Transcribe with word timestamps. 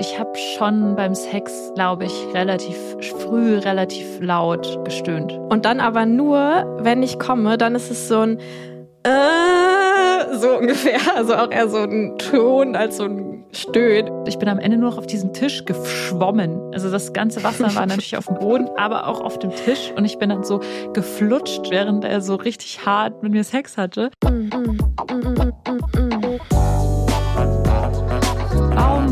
Ich 0.00 0.18
habe 0.18 0.30
schon 0.36 0.94
beim 0.94 1.14
Sex, 1.14 1.72
glaube 1.74 2.04
ich, 2.04 2.12
relativ 2.32 2.76
früh, 3.00 3.58
relativ 3.58 4.20
laut 4.20 4.78
gestöhnt. 4.84 5.32
Und 5.50 5.64
dann 5.64 5.80
aber 5.80 6.06
nur, 6.06 6.78
wenn 6.80 7.02
ich 7.02 7.18
komme, 7.18 7.58
dann 7.58 7.74
ist 7.74 7.90
es 7.90 8.08
so 8.08 8.20
ein 8.20 8.38
äh, 9.02 10.36
so 10.36 10.56
ungefähr. 10.58 10.98
Also 11.16 11.34
auch 11.34 11.50
eher 11.50 11.68
so 11.68 11.78
ein 11.78 12.16
Ton 12.18 12.76
als 12.76 12.98
so 12.98 13.04
ein 13.04 13.44
Stöhn. 13.50 14.08
Ich 14.26 14.38
bin 14.38 14.48
am 14.48 14.58
Ende 14.58 14.76
nur 14.76 14.90
noch 14.90 14.98
auf 14.98 15.06
diesem 15.06 15.32
Tisch 15.32 15.64
geschwommen. 15.64 16.60
Also 16.72 16.90
das 16.90 17.12
ganze 17.12 17.42
Wasser 17.42 17.74
war 17.74 17.86
natürlich 17.86 18.16
auf 18.16 18.26
dem 18.26 18.38
Boden, 18.38 18.68
aber 18.76 19.08
auch 19.08 19.20
auf 19.20 19.38
dem 19.38 19.50
Tisch. 19.50 19.92
Und 19.96 20.04
ich 20.04 20.18
bin 20.18 20.28
dann 20.28 20.44
so 20.44 20.60
geflutscht, 20.92 21.70
während 21.70 22.04
er 22.04 22.20
so 22.20 22.36
richtig 22.36 22.86
hart 22.86 23.22
mit 23.22 23.32
mir 23.32 23.42
Sex 23.42 23.76
hatte. 23.76 24.10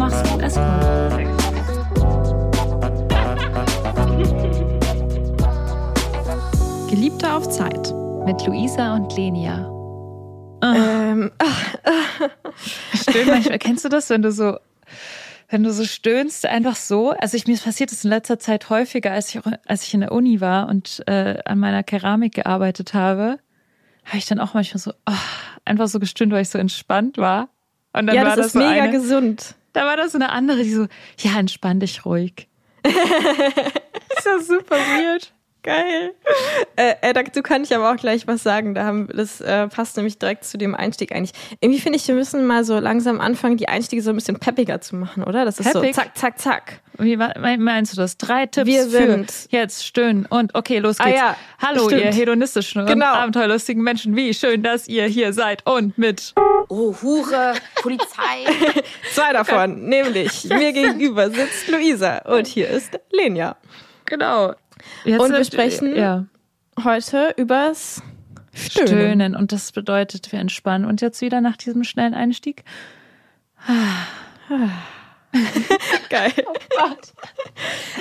Warum 0.07 0.21
machst 0.21 0.27
du 0.33 0.39
Escort? 0.41 1.19
Geliebte 6.91 7.33
auf 7.33 7.49
Zeit. 7.49 7.93
Mit 8.25 8.47
Luisa 8.47 8.95
und 8.95 9.17
Lenia. 9.17 9.69
Ähm, 10.63 11.33
Stöhnen 12.95 13.31
manchmal. 13.31 13.59
Kennst 13.59 13.85
du 13.85 13.89
das, 13.89 14.09
wenn 14.11 14.23
du 14.23 14.31
so, 14.31 14.59
wenn 15.49 15.65
du 15.65 15.73
so 15.73 15.85
stöhnst, 15.85 16.47
einfach 16.47 16.77
so? 16.77 17.11
Also 17.11 17.37
ich, 17.37 17.49
mir 17.49 17.57
passiert 17.57 17.91
das 17.91 18.05
in 18.05 18.11
letzter 18.11 18.39
Zeit 18.39 18.71
häufiger, 18.71 19.11
als 19.11 19.35
ich 19.35 19.41
als 19.67 19.83
ich 19.83 19.95
in 19.95 20.01
der 20.03 20.13
Uni 20.13 20.41
war 20.41 20.69
und 20.69 21.03
äh, 21.09 21.39
an 21.45 21.59
meiner 21.59 21.83
Keramik 21.83 22.35
gearbeitet 22.35 22.95
habe, 22.95 23.41
habe 24.05 24.19
ich 24.19 24.27
dann 24.27 24.39
auch 24.39 24.55
manchmal 24.55 24.79
so 24.79 24.93
oh, 25.09 25.13
einfach 25.65 25.89
so 25.89 25.99
gestöhnt, 25.99 26.33
weil 26.33 26.43
ich 26.43 26.51
so 26.51 26.59
entspannt 26.59 27.19
war. 27.19 27.49
Und 27.93 28.07
dann 28.07 28.15
ja, 28.15 28.23
war 28.23 28.37
das 28.37 28.37
das 28.37 28.47
ist 28.47 28.53
so 28.53 28.59
mega 28.61 28.85
eine, 28.85 28.93
gesund. 28.93 29.57
Da 29.77 29.85
war 29.85 29.99
das 29.99 30.13
so 30.13 30.17
eine 30.19 30.31
andere, 30.31 30.63
die 30.63 30.73
so, 30.73 30.87
ja, 31.19 31.39
entspann 31.39 31.81
dich 31.81 32.07
ruhig. 32.07 32.49
ist 32.83 34.25
ja 34.25 34.39
super 34.41 34.77
weird. 34.77 35.35
Geil. 35.67 36.15
Äh, 36.77 37.13
dazu 37.13 37.43
kann 37.43 37.65
ich 37.65 37.75
aber 37.75 37.91
auch 37.93 37.97
gleich 37.97 38.27
was 38.27 38.43
sagen. 38.43 38.75
Da 38.75 38.85
haben, 38.85 39.09
das 39.13 39.41
äh, 39.41 39.67
passt 39.69 39.97
nämlich 39.97 40.19
direkt 40.19 40.45
zu 40.45 40.59
dem 40.59 40.75
Einstieg 40.75 41.13
eigentlich. 41.13 41.33
Irgendwie 41.61 41.81
finde 41.81 41.97
ich, 41.99 42.07
wir 42.09 42.15
müssen 42.15 42.47
mal 42.47 42.65
so 42.65 42.79
langsam 42.79 43.21
anfangen, 43.21 43.57
die 43.57 43.69
Einstiege 43.69 44.01
so 44.03 44.11
ein 44.11 44.17
bisschen 44.17 44.39
peppiger 44.39 44.81
zu 44.81 44.97
machen, 44.97 45.25
oder? 45.25 45.45
Das 45.45 45.59
ist 45.59 45.73
Peppig? 45.73 45.95
so 45.95 46.01
zack, 46.03 46.17
zack, 46.17 46.39
zack. 46.39 46.81
Wie 46.99 47.17
me- 47.17 47.35
meinst 47.59 47.93
du 47.93 47.97
das? 47.97 48.17
Drei 48.17 48.47
Tipps 48.47 48.67
Wir 48.67 48.85
sind- 48.89 49.31
für 49.31 49.49
jetzt 49.57 49.85
stöhnen 49.85 50.25
und 50.27 50.55
okay, 50.55 50.79
los 50.79 51.01
Ah 51.01 51.05
geht's. 51.07 51.19
ja, 51.19 51.37
Hallo, 51.61 51.87
stimmt. 51.89 52.03
ihr 52.05 52.13
hedonistischen 52.13 52.83
und 52.83 52.87
Genau. 52.89 53.07
abenteuerlustigen 53.07 53.83
Menschen. 53.83 54.17
Wie 54.17 54.33
schön, 54.33 54.63
dass 54.63 54.89
ihr 54.89 55.05
hier 55.07 55.33
seid 55.33 55.67
und 55.67 55.99
mit 55.99 56.33
Oh, 56.69 56.95
Hure, 57.03 57.55
Polizei. 57.83 58.45
Zwei 59.15 59.33
davon, 59.33 59.89
nämlich 59.89 60.45
mir 60.45 60.73
gegenüber 60.73 61.31
sitzt 61.31 61.69
Luisa 61.69 62.19
und 62.19 62.47
hier 62.47 62.69
ist 62.71 62.99
Lenia. 63.13 63.57
genau. 64.07 64.55
Jetzt 65.05 65.21
Und 65.21 65.33
wir 65.33 65.45
sprechen 65.45 65.97
ja, 65.97 66.25
Heute 66.83 67.33
übers 67.37 68.03
Stöhnen. 68.55 68.89
stöhnen 68.89 69.37
und 69.37 69.53
das 69.53 69.73
bedeutet, 69.73 70.33
wir 70.33 70.41
entspannen. 70.41 70.87
Und 70.87 71.01
jetzt 71.01 71.21
wieder 71.21 71.41
nach 71.41 71.57
diesem 71.57 71.85
schnellen 71.85 72.15
Einstieg. 72.15 72.65
Geil. 76.11 76.33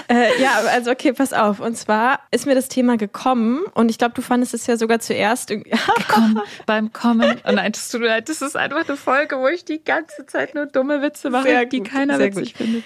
Äh, 0.07 0.39
ja, 0.39 0.59
also 0.69 0.91
okay, 0.91 1.13
pass 1.13 1.33
auf. 1.33 1.59
Und 1.59 1.75
zwar 1.75 2.19
ist 2.29 2.45
mir 2.45 2.53
das 2.53 2.67
Thema 2.67 2.95
gekommen 2.95 3.63
und 3.73 3.89
ich 3.89 3.97
glaube, 3.97 4.13
du 4.13 4.21
fandest 4.21 4.53
es 4.53 4.67
ja 4.67 4.77
sogar 4.77 4.99
zuerst. 4.99 5.51
Komm, 6.07 6.39
beim 6.67 6.93
Kommen. 6.93 7.39
Und 7.43 7.55
nein, 7.55 7.71
das 7.71 7.89
tut 7.89 8.01
mir 8.01 8.07
leid, 8.07 8.29
das 8.29 8.43
ist 8.43 8.55
einfach 8.55 8.87
eine 8.87 8.97
Folge, 8.97 9.39
wo 9.39 9.47
ich 9.47 9.65
die 9.65 9.83
ganze 9.83 10.27
Zeit 10.27 10.53
nur 10.53 10.67
dumme 10.67 11.01
Witze 11.01 11.31
mache, 11.31 11.65
die 11.65 11.79
gut, 11.79 11.89
keiner 11.89 12.17
sehr 12.17 12.35
witzig 12.35 12.53
findet. 12.53 12.83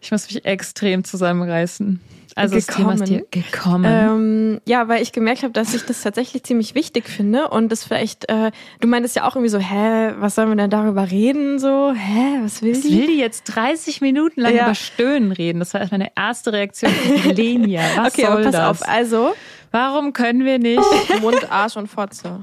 Ich 0.00 0.10
muss 0.10 0.26
mich 0.32 0.44
extrem 0.44 1.04
zusammenreißen. 1.04 2.00
Also 2.36 2.54
das 2.54 2.68
Gekommen. 2.68 2.90
Thema 2.92 3.04
ist 3.04 3.10
dir 3.10 3.26
gekommen. 3.42 3.84
Ähm, 3.86 4.60
ja, 4.64 4.86
weil 4.88 5.02
ich 5.02 5.10
gemerkt 5.12 5.42
habe, 5.42 5.52
dass 5.52 5.74
ich 5.74 5.84
das 5.84 6.00
tatsächlich 6.02 6.44
ziemlich 6.44 6.76
wichtig 6.76 7.08
finde 7.08 7.48
und 7.48 7.70
das 7.72 7.82
vielleicht, 7.84 8.28
äh, 8.30 8.52
du 8.80 8.86
meintest 8.86 9.16
ja 9.16 9.26
auch 9.28 9.34
irgendwie 9.34 9.50
so, 9.50 9.58
hä, 9.58 10.12
was 10.18 10.36
sollen 10.36 10.48
wir 10.48 10.54
denn 10.56 10.70
darüber 10.70 11.10
reden? 11.10 11.58
So, 11.58 11.92
hä, 11.92 12.38
was 12.42 12.62
will 12.62 12.72
Was 12.72 12.82
die? 12.82 12.98
will 13.00 13.06
die 13.08 13.18
jetzt 13.18 13.44
30 13.44 14.00
Minuten 14.00 14.40
lang 14.42 14.54
Ja. 14.54 14.62
über 14.66 14.74
Stöhnen 14.76 15.32
reden? 15.32 15.58
Das 15.58 15.74
war 15.74 15.80
erst 15.80 15.90
meine 15.92 16.12
erste 16.16 16.52
Reaktion. 16.52 16.92
Lenia, 17.34 17.82
was 17.96 18.12
okay, 18.14 18.22
soll 18.22 18.30
aber 18.32 18.42
pass 18.44 18.52
das? 18.52 18.82
auf, 18.82 18.88
also 18.88 19.32
Warum 19.72 20.12
können 20.12 20.44
wir 20.44 20.58
nicht? 20.58 20.80
Mund, 21.20 21.50
Arsch 21.50 21.76
und 21.76 21.86
Fotze. 21.88 22.42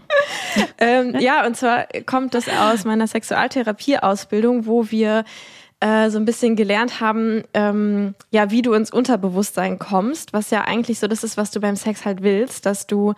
ähm, 0.78 1.16
ja, 1.19 1.46
und 1.46 1.57
zwar 1.57 1.85
kommt 2.06 2.34
das 2.34 2.47
aus 2.47 2.85
meiner 2.85 3.06
Sexualtherapie-Ausbildung, 3.07 4.66
wo 4.66 4.90
wir 4.91 5.23
äh, 5.79 6.09
so 6.09 6.17
ein 6.17 6.25
bisschen 6.25 6.55
gelernt 6.55 7.01
haben, 7.01 7.43
ähm, 7.53 8.15
ja, 8.31 8.49
wie 8.49 8.63
du 8.63 8.73
ins 8.73 8.91
Unterbewusstsein 8.91 9.77
kommst, 9.77 10.33
was 10.33 10.49
ja 10.49 10.61
eigentlich 10.61 10.99
so 10.99 11.07
das 11.07 11.23
ist, 11.23 11.38
was 11.38 11.51
du 11.51 11.59
beim 11.59 11.75
Sex 11.75 12.03
halt 12.03 12.23
willst, 12.23 12.65
dass 12.65 12.88
du 12.88 13.13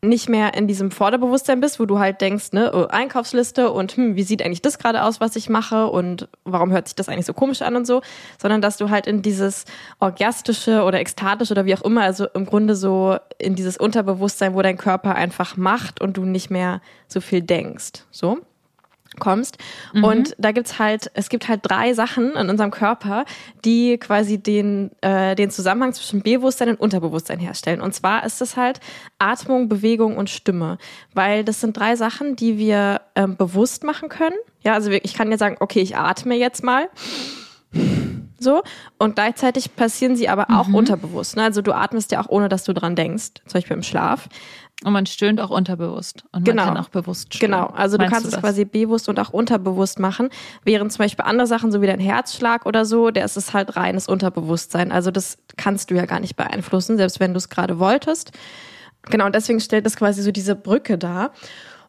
nicht 0.00 0.28
mehr 0.28 0.54
in 0.54 0.68
diesem 0.68 0.92
Vorderbewusstsein 0.92 1.60
bist, 1.60 1.80
wo 1.80 1.86
du 1.86 1.98
halt 1.98 2.20
denkst, 2.20 2.52
ne, 2.52 2.70
oh, 2.72 2.86
Einkaufsliste 2.86 3.72
und 3.72 3.96
hm, 3.96 4.14
wie 4.14 4.22
sieht 4.22 4.44
eigentlich 4.44 4.62
das 4.62 4.78
gerade 4.78 5.02
aus, 5.02 5.20
was 5.20 5.34
ich 5.34 5.48
mache 5.48 5.88
und 5.88 6.28
warum 6.44 6.70
hört 6.70 6.86
sich 6.86 6.94
das 6.94 7.08
eigentlich 7.08 7.26
so 7.26 7.32
komisch 7.32 7.62
an 7.62 7.74
und 7.74 7.86
so, 7.86 8.00
sondern 8.40 8.60
dass 8.60 8.76
du 8.76 8.90
halt 8.90 9.08
in 9.08 9.22
dieses 9.22 9.64
orgiastische 9.98 10.84
oder 10.84 11.00
ekstatische 11.00 11.52
oder 11.52 11.64
wie 11.64 11.74
auch 11.74 11.82
immer, 11.82 12.02
also 12.02 12.26
im 12.34 12.46
Grunde 12.46 12.76
so 12.76 13.16
in 13.38 13.56
dieses 13.56 13.76
Unterbewusstsein, 13.76 14.54
wo 14.54 14.62
dein 14.62 14.78
Körper 14.78 15.16
einfach 15.16 15.56
macht 15.56 16.00
und 16.00 16.16
du 16.16 16.24
nicht 16.24 16.50
mehr 16.50 16.80
so 17.08 17.20
viel 17.20 17.42
denkst, 17.42 18.04
so 18.12 18.38
kommst. 19.20 19.58
Und 20.02 20.34
da 20.38 20.52
gibt's 20.52 20.78
halt, 20.78 21.10
es 21.14 21.28
gibt 21.28 21.48
halt 21.48 21.60
drei 21.62 21.94
Sachen 21.94 22.32
in 22.32 22.50
unserem 22.50 22.70
Körper, 22.70 23.24
die 23.64 23.98
quasi 23.98 24.38
den, 24.38 24.90
äh, 25.00 25.34
den 25.34 25.50
Zusammenhang 25.50 25.92
zwischen 25.92 26.22
Bewusstsein 26.22 26.70
und 26.70 26.80
Unterbewusstsein 26.80 27.38
herstellen. 27.38 27.80
Und 27.80 27.94
zwar 27.94 28.24
ist 28.24 28.40
es 28.42 28.56
halt 28.56 28.80
Atmung, 29.18 29.68
Bewegung 29.68 30.16
und 30.16 30.30
Stimme. 30.30 30.78
Weil 31.12 31.44
das 31.44 31.60
sind 31.60 31.76
drei 31.76 31.96
Sachen, 31.96 32.36
die 32.36 32.58
wir 32.58 33.00
ähm, 33.14 33.36
bewusst 33.36 33.84
machen 33.84 34.08
können. 34.08 34.36
Ja, 34.62 34.74
also 34.74 34.90
ich 34.90 35.14
kann 35.14 35.30
jetzt 35.30 35.40
sagen, 35.40 35.56
okay, 35.60 35.80
ich 35.80 35.96
atme 35.96 36.34
jetzt 36.34 36.64
mal. 36.64 36.88
So. 38.38 38.62
Und 38.98 39.14
gleichzeitig 39.14 39.74
passieren 39.74 40.16
sie 40.16 40.28
aber 40.28 40.50
auch 40.50 40.68
unterbewusst. 40.68 41.36
Ne? 41.36 41.42
Also 41.42 41.62
du 41.62 41.72
atmest 41.72 42.12
ja 42.12 42.20
auch 42.20 42.28
ohne, 42.28 42.48
dass 42.48 42.64
du 42.64 42.72
dran 42.72 42.94
denkst. 42.94 43.30
Zum 43.46 43.52
Beispiel 43.52 43.76
im 43.76 43.82
Schlaf. 43.82 44.28
Und 44.82 44.92
man 44.92 45.06
stöhnt 45.06 45.40
auch 45.40 45.50
unterbewusst. 45.50 46.24
Und 46.32 46.44
Genau. 46.44 46.64
man 46.66 46.74
kann 46.74 46.84
auch 46.84 46.88
bewusst 46.88 47.32
stöhnen. 47.34 47.52
Genau, 47.52 47.66
also 47.68 47.96
du 47.96 48.02
Meinst 48.02 48.12
kannst 48.12 48.26
es 48.26 48.32
das? 48.32 48.40
quasi 48.40 48.64
bewusst 48.64 49.08
und 49.08 49.20
auch 49.20 49.30
unterbewusst 49.30 49.98
machen, 49.98 50.28
während 50.64 50.92
zum 50.92 50.98
Beispiel 50.98 51.24
andere 51.24 51.46
Sachen, 51.46 51.70
so 51.70 51.80
wie 51.80 51.86
dein 51.86 52.00
Herzschlag 52.00 52.66
oder 52.66 52.84
so, 52.84 53.10
der 53.10 53.24
ist 53.24 53.36
es 53.36 53.54
halt 53.54 53.76
reines 53.76 54.08
Unterbewusstsein. 54.08 54.90
Also 54.92 55.10
das 55.10 55.38
kannst 55.56 55.90
du 55.90 55.94
ja 55.94 56.06
gar 56.06 56.20
nicht 56.20 56.36
beeinflussen, 56.36 56.96
selbst 56.96 57.20
wenn 57.20 57.32
du 57.32 57.38
es 57.38 57.48
gerade 57.48 57.78
wolltest. 57.78 58.32
Genau, 59.10 59.26
und 59.26 59.34
deswegen 59.34 59.60
stellt 59.60 59.86
das 59.86 59.96
quasi 59.96 60.22
so 60.22 60.32
diese 60.32 60.56
Brücke 60.56 60.98
dar. 60.98 61.30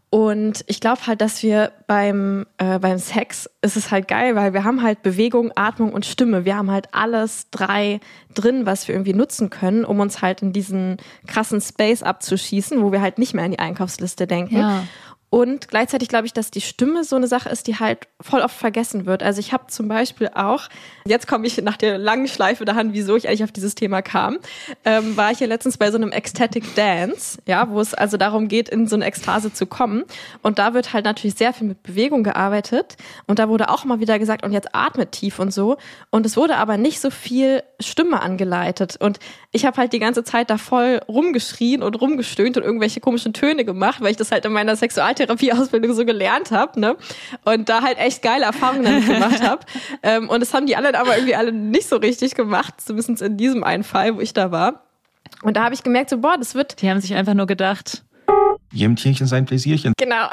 Und 0.09 0.63
ich 0.67 0.79
glaube 0.79 1.07
halt, 1.07 1.19
dass 1.19 1.43
wir 1.43 1.71
beim, 1.87 2.45
äh, 2.57 2.79
beim 2.79 2.97
Sex 2.99 3.49
ist 3.61 3.75
es 3.75 3.91
halt 3.91 4.07
geil, 4.07 4.35
weil 4.35 4.53
wir 4.53 4.63
haben 4.63 4.81
halt 4.81 5.01
Bewegung, 5.01 5.51
Atmung 5.55 5.91
und 5.91 6.05
Stimme. 6.05 6.45
Wir 6.45 6.55
haben 6.55 6.71
halt 6.71 6.93
alles 6.93 7.49
drei 7.51 7.99
drin, 8.33 8.65
was 8.65 8.87
wir 8.87 8.95
irgendwie 8.95 9.13
nutzen 9.13 9.49
können, 9.49 9.83
um 9.83 9.99
uns 9.99 10.21
halt 10.21 10.41
in 10.41 10.53
diesen 10.53 10.97
krassen 11.27 11.59
Space 11.59 12.01
abzuschießen, 12.01 12.81
wo 12.81 12.91
wir 12.91 13.01
halt 13.01 13.17
nicht 13.17 13.33
mehr 13.33 13.43
an 13.43 13.51
die 13.51 13.59
Einkaufsliste 13.59 14.25
denken. 14.27 14.57
Ja. 14.57 14.83
Und 15.29 15.67
gleichzeitig 15.67 16.07
glaube 16.07 16.27
ich, 16.27 16.33
dass 16.33 16.49
die 16.49 16.61
Stimme 16.61 17.03
so 17.03 17.15
eine 17.15 17.27
Sache 17.27 17.49
ist, 17.49 17.67
die 17.67 17.77
halt 17.77 18.07
voll 18.21 18.41
oft 18.41 18.55
vergessen 18.55 19.05
wird. 19.05 19.21
Also 19.21 19.39
ich 19.39 19.51
habe 19.51 19.67
zum 19.67 19.87
Beispiel 19.87 20.29
auch, 20.33 20.69
jetzt 21.05 21.27
komme 21.27 21.45
ich 21.45 21.61
nach 21.61 21.77
der 21.77 21.97
langen 21.97 22.27
Schleife 22.27 22.63
daran, 22.63 22.93
wieso 22.93 23.15
ich 23.15 23.27
eigentlich 23.27 23.43
auf 23.43 23.51
dieses 23.51 23.75
Thema 23.75 24.01
kam, 24.01 24.37
ähm, 24.85 25.17
war 25.17 25.31
ich 25.31 25.39
ja 25.41 25.47
letztens 25.47 25.77
bei 25.77 25.91
so 25.91 25.97
einem 25.97 26.11
Ecstatic 26.11 26.75
Dance, 26.75 27.39
ja, 27.47 27.69
wo 27.69 27.81
es 27.81 27.93
also 27.93 28.17
darum 28.17 28.47
geht, 28.47 28.69
in 28.69 28.87
so 28.87 28.95
eine 28.95 29.05
Ekstase 29.05 29.51
zu 29.51 29.65
kommen. 29.65 30.03
Und 30.41 30.59
da 30.59 30.73
wird 30.73 30.93
halt 30.93 31.05
natürlich 31.05 31.35
sehr 31.35 31.53
viel 31.53 31.67
mit 31.67 31.83
Bewegung 31.83 32.23
gearbeitet. 32.23 32.95
Und 33.27 33.39
da 33.39 33.49
wurde 33.49 33.69
auch 33.69 33.83
mal 33.83 33.99
wieder 33.99 34.19
gesagt, 34.19 34.45
und 34.45 34.53
jetzt 34.53 34.73
atmet 34.73 35.11
tief 35.11 35.39
und 35.39 35.53
so. 35.53 35.77
Und 36.11 36.25
es 36.25 36.37
wurde 36.37 36.55
aber 36.57 36.77
nicht 36.77 37.01
so 37.01 37.09
viel 37.09 37.63
Stimme 37.81 38.21
angeleitet. 38.21 38.95
Und 38.99 39.19
ich 39.51 39.65
habe 39.65 39.77
halt 39.77 39.91
die 39.91 39.99
ganze 39.99 40.23
Zeit 40.23 40.49
da 40.49 40.57
voll 40.57 41.01
rumgeschrien 41.07 41.83
und 41.83 41.99
rumgestöhnt 41.99 42.57
und 42.57 42.63
irgendwelche 42.63 42.99
komischen 42.99 43.33
Töne 43.33 43.65
gemacht, 43.65 44.01
weil 44.01 44.11
ich 44.11 44.17
das 44.17 44.31
halt 44.31 44.45
in 44.45 44.53
meiner 44.53 44.75
Sexualtherapieausbildung 45.15 45.93
so 45.93 46.05
gelernt 46.05 46.51
habe, 46.51 46.79
ne? 46.79 46.97
Und 47.43 47.69
da 47.69 47.81
halt 47.81 47.97
echt 47.97 48.21
geile 48.21 48.45
Erfahrungen 48.45 48.83
damit 48.83 49.07
gemacht 49.07 49.41
habe. 49.41 49.65
Ähm, 50.03 50.29
und 50.29 50.39
das 50.39 50.53
haben 50.53 50.67
die 50.67 50.75
anderen 50.75 50.95
aber 50.95 51.15
irgendwie 51.15 51.35
alle 51.35 51.51
nicht 51.51 51.87
so 51.87 51.95
richtig 51.95 52.35
gemacht, 52.35 52.75
zumindest 52.77 53.21
in 53.21 53.37
diesem 53.37 53.63
einen 53.63 53.83
Fall, 53.83 54.15
wo 54.15 54.19
ich 54.19 54.33
da 54.33 54.51
war. 54.51 54.83
Und 55.41 55.57
da 55.57 55.63
habe 55.63 55.73
ich 55.73 55.83
gemerkt, 55.83 56.09
so, 56.09 56.19
boah, 56.19 56.35
das 56.37 56.53
wird 56.53 56.81
Die 56.81 56.89
haben 56.89 56.99
sich 57.01 57.13
einfach 57.15 57.33
nur 57.33 57.47
gedacht, 57.47 58.03
Jedem 58.71 58.95
Tierchen 58.95 59.27
sein 59.27 59.45
Pläsierchen. 59.45 59.93
Genau. 59.97 60.27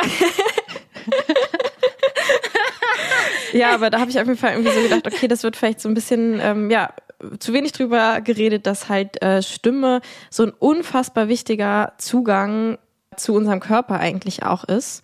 ja, 3.53 3.73
aber 3.73 3.91
da 3.91 4.01
habe 4.01 4.11
ich 4.11 4.19
auf 4.19 4.27
jeden 4.27 4.39
Fall 4.39 4.53
irgendwie 4.53 4.73
so 4.73 4.83
gedacht, 4.83 5.07
okay, 5.07 5.29
das 5.29 5.43
wird 5.43 5.57
vielleicht 5.57 5.81
so 5.81 5.89
ein 5.89 5.95
bisschen, 5.95 6.41
ähm, 6.41 6.71
ja, 6.71 6.93
zu 7.39 7.53
wenig 7.53 7.73
drüber 7.73 8.21
geredet, 8.21 8.67
dass 8.67 8.89
halt 8.89 9.23
äh, 9.23 9.43
Stimme 9.43 10.01
so 10.29 10.45
ein 10.45 10.51
unfassbar 10.51 11.29
wichtiger 11.29 11.93
Zugang 11.99 12.79
zu 13.17 13.35
unserem 13.35 13.61
Körper 13.61 13.99
eigentlich 13.99 14.43
auch 14.45 14.65
ist. 14.65 15.03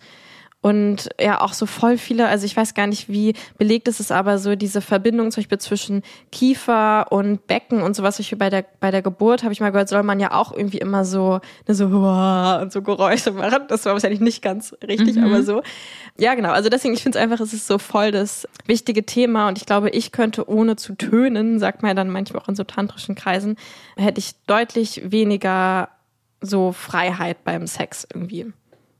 und 0.61 1.09
ja 1.19 1.39
auch 1.39 1.53
so 1.53 1.65
voll 1.65 1.97
viele, 1.97 2.27
also 2.27 2.45
ich 2.45 2.55
weiß 2.55 2.73
gar 2.73 2.85
nicht, 2.85 3.07
wie 3.07 3.33
belegt 3.57 3.87
ist 3.87 4.01
es 4.01 4.11
aber 4.11 4.37
so 4.39 4.57
diese 4.57 4.81
Verbindung 4.81 5.31
zum 5.31 5.41
Beispiel 5.41 5.57
zwischen 5.57 6.03
Kiefer 6.33 7.11
und 7.11 7.47
Becken 7.47 7.81
und 7.81 7.95
sowas, 7.95 8.19
wie 8.19 8.35
bei 8.35 8.49
der, 8.49 8.65
bei 8.81 8.91
der 8.91 9.01
Geburt, 9.01 9.43
habe 9.43 9.53
ich 9.53 9.61
mal 9.61 9.71
gehört, 9.71 9.87
soll 9.87 10.03
man 10.03 10.19
ja 10.19 10.33
auch 10.33 10.51
irgendwie 10.51 10.79
immer 10.79 11.05
so, 11.05 11.39
ne, 11.65 11.75
so, 11.75 11.85
und 11.85 12.73
so 12.73 12.81
Geräusche 12.81 13.31
machen. 13.31 13.63
Das 13.69 13.85
war 13.85 13.93
wahrscheinlich 13.93 14.19
nicht 14.19 14.41
ganz 14.41 14.75
richtig, 14.85 15.15
mhm. 15.15 15.23
aber 15.23 15.43
so. 15.43 15.61
Ja, 16.17 16.35
genau. 16.35 16.51
Also 16.51 16.67
deswegen, 16.67 16.93
ich 16.93 17.03
finde 17.03 17.17
es 17.17 17.23
einfach, 17.23 17.39
es 17.39 17.53
ist 17.53 17.65
so 17.65 17.77
voll 17.77 18.11
das 18.11 18.45
wichtige 18.65 19.05
Thema 19.05 19.47
und 19.47 19.57
ich 19.57 19.65
glaube, 19.65 19.89
ich 19.91 20.11
könnte 20.11 20.49
ohne 20.49 20.75
zu 20.75 20.93
tönen, 20.95 21.59
sagt 21.59 21.83
man 21.83 21.91
ja 21.91 21.95
dann 21.95 22.09
manchmal 22.09 22.41
auch 22.41 22.49
in 22.49 22.55
so 22.55 22.65
tantrischen 22.65 23.15
Kreisen, 23.15 23.55
hätte 23.95 24.19
ich 24.19 24.33
deutlich 24.45 25.09
weniger 25.09 25.87
so 26.41 26.71
Freiheit 26.71 27.43
beim 27.43 27.67
Sex 27.67 28.07
irgendwie. 28.13 28.47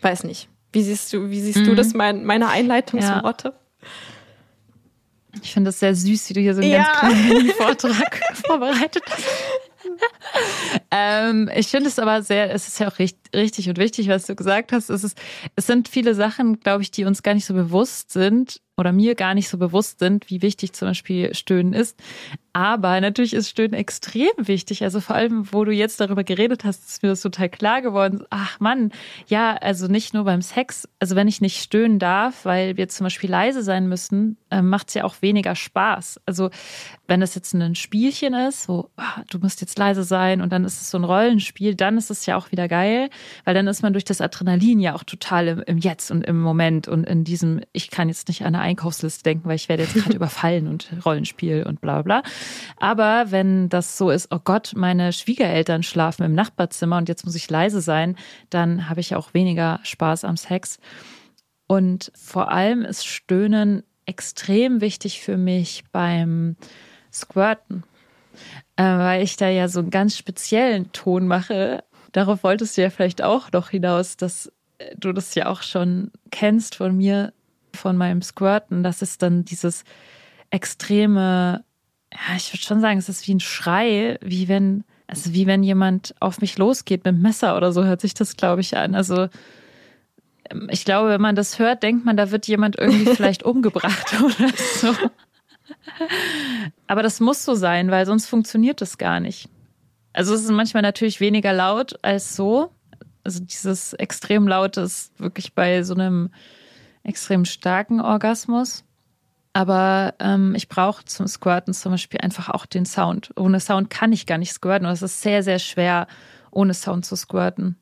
Weiß 0.02 0.24
nicht. 0.24 0.50
Wie 0.72 0.84
siehst 0.84 1.12
du, 1.14 1.30
wie 1.30 1.42
siehst 1.42 1.60
mhm. 1.60 1.66
du 1.66 1.76
das, 1.76 1.94
mein, 1.94 2.26
meine 2.26 2.50
Einleitungsworte? 2.50 3.54
Ja. 3.82 3.88
Ich 5.42 5.54
finde 5.54 5.70
es 5.70 5.80
sehr 5.80 5.96
süß, 5.96 6.30
wie 6.30 6.34
du 6.34 6.42
hier 6.42 6.56
so 6.56 6.62
einen 6.62 6.72
ja. 6.72 6.84
ganz 6.84 7.00
kleinen 7.00 7.50
Vortrag 7.52 8.22
vorbereitet 8.46 9.04
hast. 9.10 9.24
ähm, 10.92 11.50
ich 11.56 11.68
finde 11.68 11.88
es 11.88 12.00
aber 12.00 12.22
sehr, 12.22 12.54
es 12.54 12.68
ist 12.68 12.80
ja 12.80 12.90
auch 12.90 13.00
richtig, 13.00 13.34
richtig 13.34 13.70
und 13.70 13.78
wichtig, 13.78 14.08
was 14.10 14.26
du 14.26 14.36
gesagt 14.36 14.72
hast. 14.72 14.90
Es, 14.90 15.04
ist, 15.04 15.18
es 15.56 15.68
sind 15.68 15.88
viele 15.88 16.16
Sachen, 16.16 16.60
glaube 16.60 16.84
ich, 16.84 16.92
die 16.92 17.06
uns 17.06 17.24
gar 17.24 17.34
nicht 17.34 17.46
so 17.46 17.54
bewusst 17.54 18.12
sind 18.12 18.62
oder 18.80 18.94
mir 18.94 19.14
gar 19.16 19.34
nicht 19.34 19.50
so 19.50 19.58
bewusst 19.58 20.00
sind, 20.00 20.30
wie 20.30 20.42
wichtig 20.42 20.74
zum 20.74 20.88
Beispiel 20.88 21.36
Stöhnen 21.36 21.74
ist. 21.74 22.00
Aber 22.54 23.00
natürlich 23.00 23.34
ist 23.34 23.50
Stöhnen 23.50 23.74
extrem 23.74 24.30
wichtig. 24.38 24.84
Also 24.84 25.02
vor 25.02 25.16
allem, 25.16 25.52
wo 25.54 25.66
du 25.66 25.72
jetzt 25.72 26.00
darüber 26.00 26.24
geredet 26.24 26.64
hast, 26.64 26.90
ist 26.90 27.04
mir 27.04 27.10
das 27.10 27.22
total 27.22 27.50
klar 27.50 27.82
geworden. 27.82 28.24
Ach 28.30 28.60
Mann, 28.60 28.92
ja, 29.28 29.56
also 29.56 29.88
nicht 29.88 30.14
nur 30.14 30.24
beim 30.24 30.42
Sex. 30.42 30.88
Also 31.00 31.16
wenn 31.16 31.28
ich 31.28 31.42
nicht 31.42 31.62
stöhnen 31.62 32.00
darf, 32.00 32.46
weil 32.46 32.76
wir 32.76 32.90
zum 32.90 33.06
Beispiel 33.06 33.30
leise 33.30 33.62
sein 33.62 33.88
müssen, 33.88 34.38
äh, 34.50 34.62
macht 34.62 34.88
es 34.88 34.96
ja 34.96 35.04
auch 35.04 35.22
weniger 35.22 35.56
Spaß. 35.56 36.22
Also 36.26 36.50
wenn 37.08 37.20
das 37.20 37.36
jetzt 37.36 37.54
ein 37.54 37.76
Spielchen 37.76 38.34
ist, 38.34 38.64
so 38.64 38.90
ah, 38.98 39.22
du 39.30 39.40
musst 39.40 39.62
jetzt 39.62 39.78
leise 39.78 40.04
sein 40.04 40.42
und 40.42 40.52
dann 40.52 40.64
ist 40.64 40.82
es 40.82 40.90
so 40.90 40.98
ein 40.98 41.04
Rollenspiel, 41.04 41.76
dann 41.76 41.98
ist 41.98 42.10
es 42.10 42.26
ja 42.26 42.36
auch 42.36 42.52
wieder 42.52 42.68
geil, 42.68 43.10
weil 43.46 43.54
dann 43.54 43.68
ist 43.68 43.84
man 43.84 43.94
durch 43.94 44.06
das 44.06 44.22
Adrenalin 44.22 44.80
ja 44.80 44.96
auch 44.96 45.04
total 45.04 45.48
im, 45.50 45.62
im 45.62 45.78
Jetzt 45.78 46.10
und 46.12 46.26
im 46.26 46.42
Moment 46.42 46.88
und 46.88 47.04
in 47.04 47.24
diesem, 47.24 47.62
ich 47.74 47.92
kann 47.92 48.10
jetzt 48.10 48.28
nicht 48.28 48.44
an 48.44 48.56
eine 48.56 48.69
Einkaufsliste 48.70 49.24
denken, 49.24 49.48
weil 49.48 49.56
ich 49.56 49.70
werde 49.70 49.84
jetzt 49.84 49.96
gerade 49.96 50.16
überfallen 50.16 50.68
und 50.68 50.90
Rollenspiel 51.06 51.64
und 51.64 51.82
bla 51.82 52.02
bla. 52.02 52.24
Aber 52.78 53.32
wenn 53.32 53.70
das 53.70 53.98
so 53.98 54.10
ist, 54.10 54.28
oh 54.32 54.40
Gott, 54.44 54.74
meine 54.76 55.12
Schwiegereltern 55.12 55.84
schlafen 55.84 56.24
im 56.24 56.34
Nachbarzimmer 56.34 56.98
und 56.98 57.10
jetzt 57.10 57.26
muss 57.26 57.36
ich 57.36 57.50
leise 57.50 57.82
sein, 57.82 58.16
dann 58.50 58.90
habe 58.90 59.00
ich 59.00 59.16
auch 59.16 59.34
weniger 59.34 59.80
Spaß 59.84 60.24
am 60.24 60.38
Sex. 60.38 60.80
Und 61.68 62.12
vor 62.16 62.52
allem 62.52 62.84
ist 62.84 63.06
Stöhnen 63.06 63.84
extrem 64.06 64.82
wichtig 64.82 65.22
für 65.22 65.38
mich 65.38 65.84
beim 65.92 66.56
Squirten, 67.12 67.84
äh, 68.76 68.84
weil 68.84 69.24
ich 69.24 69.36
da 69.36 69.50
ja 69.50 69.68
so 69.68 69.80
einen 69.80 69.92
ganz 69.92 70.18
speziellen 70.18 70.92
Ton 70.94 71.28
mache. 71.28 71.84
Darauf 72.12 72.44
wolltest 72.44 72.78
du 72.78 72.82
ja 72.82 72.90
vielleicht 72.90 73.22
auch 73.22 73.52
noch 73.52 73.70
hinaus, 73.70 74.18
dass 74.18 74.52
du 74.98 75.14
das 75.14 75.36
ja 75.36 75.48
auch 75.48 75.62
schon 75.62 76.12
kennst 76.32 76.76
von 76.76 76.96
mir, 76.96 77.34
von 77.76 77.98
meinem 77.98 78.22
Squirten. 78.22 78.84
Das 78.84 79.02
ist 79.02 79.22
dann 79.22 79.46
dieses 79.46 79.84
extreme, 80.50 81.64
ja, 82.12 82.36
ich 82.36 82.52
würde 82.54 82.64
schon 82.64 82.82
sagen, 82.82 83.00
es 83.00 83.10
ist 83.10 83.28
wie 83.28 83.36
ein 83.36 83.40
Schrei, 83.40 84.18
wie 84.22 84.48
wenn, 84.48 84.84
also 85.08 85.34
wie 85.34 85.48
wenn 85.48 85.64
jemand 85.64 86.16
auf 86.20 86.42
mich 86.42 86.58
losgeht 86.58 87.06
mit 87.06 87.16
dem 87.16 87.22
Messer 87.22 87.56
oder 87.58 87.72
so, 87.72 87.84
hört 87.84 88.02
sich 88.02 88.14
das, 88.14 88.38
glaube 88.38 88.62
ich, 88.62 88.78
an. 88.78 88.96
Also 88.96 89.30
ähm, 90.50 90.68
ich 90.72 90.86
glaube, 90.86 91.10
wenn 91.10 91.22
man 91.22 91.36
das 91.36 91.60
hört, 91.60 91.84
denkt 91.84 92.06
man, 92.06 92.18
da 92.18 92.32
wird 92.32 92.48
jemand 92.48 92.78
irgendwie 92.78 93.06
vielleicht 93.16 93.44
umgebracht 93.44 94.16
oder 94.22 94.50
so. 94.56 94.96
Aber 96.88 97.04
das 97.04 97.20
muss 97.20 97.46
so 97.46 97.54
sein, 97.56 97.92
weil 97.92 98.06
sonst 98.06 98.28
funktioniert 98.28 98.82
das 98.82 98.98
gar 98.98 99.20
nicht. 99.20 99.50
Also 100.14 100.34
es 100.34 100.44
ist 100.44 100.52
manchmal 100.52 100.84
natürlich 100.84 101.20
weniger 101.20 101.54
laut 101.54 102.04
als 102.04 102.36
so. 102.36 102.72
Also 103.24 103.44
dieses 103.44 103.94
extrem 103.94 104.48
laute 104.48 104.82
ist 104.82 105.20
wirklich 105.20 105.54
bei 105.54 105.84
so 105.84 105.94
einem 105.94 106.30
extrem 107.04 107.46
starken 107.46 108.02
Orgasmus. 108.02 108.84
Aber 109.54 110.14
ähm, 110.20 110.54
ich 110.56 110.70
brauche 110.70 111.06
zum 111.06 111.28
Squirten 111.28 111.74
zum 111.74 111.92
Beispiel 111.92 112.22
einfach 112.22 112.50
auch 112.50 112.66
den 112.66 112.86
Sound. 112.86 113.32
Ohne 113.36 113.60
Sound 113.60 113.90
kann 113.90 114.12
ich 114.12 114.26
gar 114.26 114.38
nicht 114.38 114.54
squirten. 114.54 114.88
Und 114.88 114.94
es 114.94 115.02
ist 115.02 115.22
sehr, 115.22 115.44
sehr 115.44 115.60
schwer, 115.60 116.08
ohne 116.52 116.74
Sound 116.74 117.06
zu 117.06 117.16
squirten. 117.16 117.76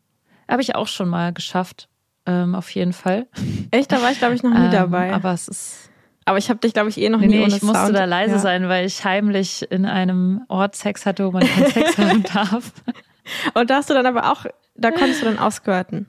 Habe 0.49 0.61
ich 0.61 0.75
auch 0.75 0.87
schon 0.87 1.09
mal 1.09 1.33
geschafft, 1.33 1.89
ähm, 2.25 2.55
auf 2.55 2.69
jeden 2.71 2.93
Fall. 2.93 3.27
Echt? 3.71 3.91
Da 3.91 4.01
war 4.01 4.11
ich, 4.11 4.19
glaube 4.19 4.35
ich, 4.35 4.43
noch 4.43 4.53
nie 4.53 4.65
ähm, 4.65 4.71
dabei. 4.71 5.13
Aber 5.13 5.33
es 5.33 5.47
ist 5.47 5.89
aber 6.27 6.39
ich 6.39 6.49
habe 6.49 6.59
dich, 6.59 6.73
glaube 6.73 6.89
ich, 6.89 6.99
eh 6.99 7.07
noch 7.07 7.21
nee, 7.21 7.27
nie 7.27 7.37
nee, 7.37 7.43
ohne 7.45 7.55
ich 7.55 7.63
musste 7.63 7.85
Sound. 7.85 7.95
da 7.95 8.03
leise 8.03 8.33
ja. 8.33 8.39
sein, 8.39 8.67
weil 8.67 8.85
ich 8.85 9.05
heimlich 9.05 9.65
in 9.71 9.85
einem 9.85 10.41
Ort 10.49 10.75
Sex 10.75 11.05
hatte, 11.05 11.25
wo 11.25 11.31
man 11.31 11.47
keinen 11.47 11.71
Sex 11.71 11.97
haben 11.97 12.23
darf. 12.33 12.73
Und 13.53 13.69
da 13.69 13.77
hast 13.77 13.89
du 13.89 13.93
dann 13.93 14.05
aber 14.05 14.29
auch, 14.29 14.45
da 14.75 14.91
konntest 14.91 15.21
du 15.21 15.25
dann 15.25 15.39
ausgehörten. 15.39 16.05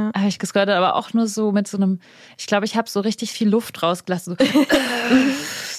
Ja. 0.00 0.12
Habe 0.16 0.28
ich 0.28 0.38
gesquirtet, 0.38 0.74
aber 0.74 0.96
auch 0.96 1.12
nur 1.12 1.26
so 1.26 1.52
mit 1.52 1.68
so 1.68 1.76
einem, 1.76 2.00
ich 2.38 2.46
glaube, 2.46 2.64
ich 2.64 2.76
habe 2.76 2.88
so 2.88 3.00
richtig 3.00 3.32
viel 3.32 3.48
Luft 3.48 3.82
rausgelassen. 3.82 4.38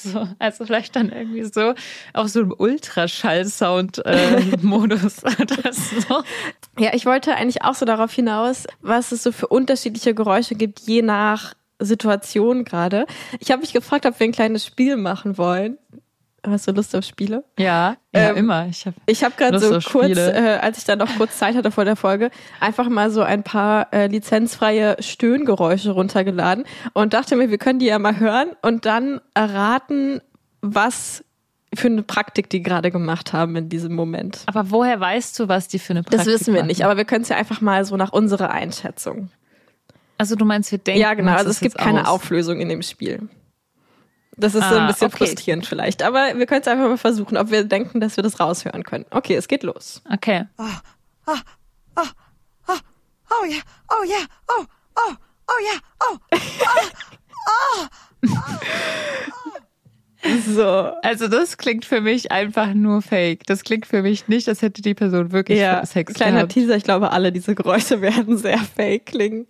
So, 0.03 0.09
so, 0.12 0.27
also 0.39 0.65
vielleicht 0.65 0.95
dann 0.95 1.12
irgendwie 1.12 1.44
so 1.44 1.73
auf 2.13 2.29
so 2.29 2.39
einem 2.41 2.56
Ultraschall-Sound-Modus. 2.57 5.23
Äh, 5.31 5.73
so. 5.73 6.23
Ja, 6.77 6.94
ich 6.94 7.06
wollte 7.06 7.35
eigentlich 7.35 7.63
auch 7.63 7.75
so 7.75 7.85
darauf 7.85 8.12
hinaus, 8.12 8.65
was 8.81 9.12
es 9.12 9.23
so 9.23 9.31
für 9.31 9.47
unterschiedliche 9.47 10.13
Geräusche 10.13 10.56
gibt, 10.56 10.81
je 10.81 11.01
nach 11.01 11.53
Situation 11.81 12.63
gerade. 12.63 13.06
Ich 13.39 13.51
habe 13.51 13.62
mich 13.62 13.73
gefragt, 13.73 14.06
ob 14.06 14.19
wir 14.19 14.25
ein 14.25 14.31
kleines 14.31 14.65
Spiel 14.65 14.97
machen 14.97 15.38
wollen. 15.38 15.77
Hast 16.45 16.67
du 16.67 16.71
Lust 16.71 16.95
auf 16.95 17.03
Spiele? 17.03 17.43
Ja, 17.59 17.97
ja 18.13 18.29
ähm, 18.29 18.38
immer. 18.38 18.65
Ich 18.67 18.85
habe 18.88 18.95
ich 19.05 19.23
hab 19.23 19.38
gerade 19.38 19.59
so 19.59 19.79
kurz, 19.79 20.17
äh, 20.17 20.57
als 20.59 20.79
ich 20.79 20.85
dann 20.85 20.97
noch 20.97 21.15
kurz 21.17 21.38
Zeit 21.38 21.55
hatte 21.55 21.69
vor 21.69 21.85
der 21.85 21.95
Folge, 21.95 22.31
einfach 22.59 22.89
mal 22.89 23.11
so 23.11 23.21
ein 23.21 23.43
paar 23.43 23.93
äh, 23.93 24.07
lizenzfreie 24.07 24.97
Stöhngeräusche 24.99 25.91
runtergeladen 25.91 26.65
und 26.93 27.13
dachte 27.13 27.35
mir, 27.35 27.51
wir 27.51 27.59
können 27.59 27.77
die 27.77 27.85
ja 27.85 27.99
mal 27.99 28.19
hören 28.19 28.51
und 28.63 28.85
dann 28.85 29.21
erraten, 29.35 30.21
was 30.61 31.23
für 31.73 31.88
eine 31.88 32.03
Praktik 32.03 32.49
die 32.49 32.63
gerade 32.63 32.89
gemacht 32.89 33.33
haben 33.33 33.55
in 33.55 33.69
diesem 33.69 33.94
Moment. 33.94 34.41
Aber 34.47 34.71
woher 34.71 34.99
weißt 34.99 35.39
du, 35.39 35.47
was 35.47 35.67
die 35.67 35.79
für 35.79 35.94
eine 35.94 36.01
Praktik 36.01 36.19
Das 36.19 36.27
wissen 36.27 36.53
wir 36.53 36.61
machen? 36.61 36.67
nicht, 36.67 36.83
aber 36.83 36.97
wir 36.97 37.05
können 37.05 37.21
es 37.21 37.29
ja 37.29 37.37
einfach 37.37 37.61
mal 37.61 37.85
so 37.85 37.95
nach 37.97 38.11
unserer 38.11 38.49
Einschätzung. 38.49 39.29
Also 40.17 40.35
du 40.35 40.45
meinst, 40.45 40.71
wir 40.71 40.79
denken. 40.79 41.01
Ja, 41.01 41.13
genau. 41.13 41.33
Also 41.33 41.49
es 41.49 41.59
gibt 41.59 41.77
keine 41.77 42.01
aus. 42.01 42.09
Auflösung 42.09 42.59
in 42.59 42.69
dem 42.69 42.81
Spiel. 42.81 43.27
Das 44.38 44.56
ist 44.56 44.63
ah, 44.63 44.69
so 44.69 44.75
ein 44.75 44.81
ah, 44.83 44.88
bisschen 44.88 45.07
okay. 45.07 45.18
frustrierend 45.18 45.66
vielleicht. 45.66 46.04
Aber 46.04 46.38
wir 46.38 46.45
können 46.45 46.62
es 46.62 46.68
einfach 46.68 46.88
mal 46.88 46.98
versuchen, 46.98 47.38
ob 47.38 47.51
wir 47.51 47.63
denken, 47.63 48.00
dass 48.00 48.16
wir 48.18 48.23
das 48.23 48.40
raushören 48.40 48.83
können. 48.83 49.06
Okay, 49.11 49.35
es 49.35 49.47
geht 49.47 49.64
los. 49.64 50.02
Okay. 50.11 50.45
Oh, 50.57 50.64
oh, 51.28 51.35
oh, 51.97 52.04
oh, 52.68 52.78
oh 53.30 53.45
yeah, 53.45 53.61
oh 53.90 54.04
yeah, 54.06 54.26
oh, 54.47 54.66
oh, 54.95 55.14
oh 55.47 55.54
yeah, 55.64 55.80
oh, 56.00 56.18
oh, 56.31 56.38
oh, 57.47 57.88
oh. 58.26 59.52
So. 60.45 60.92
Also 61.02 61.28
das 61.28 61.57
klingt 61.57 61.83
für 61.83 62.00
mich 62.00 62.31
einfach 62.31 62.73
nur 62.73 63.02
fake. 63.02 63.45
Das 63.47 63.64
klingt 63.64 63.88
für 63.88 64.02
mich 64.02 64.28
nicht, 64.28 64.47
als 64.47 64.61
hätte 64.61 64.81
die 64.81 64.94
Person 64.94 65.31
wirklich 65.31 65.59
ja, 65.59 65.85
Sex 65.85 66.14
kleiner 66.14 66.38
gehabt. 66.38 66.54
Teaser, 66.54 66.76
ich 66.76 66.83
glaube, 66.83 67.11
alle 67.11 67.31
diese 67.31 67.56
Geräusche 67.56 68.02
werden 68.02 68.38
sehr 68.38 68.59
fake 68.59 69.07
klingen. 69.07 69.47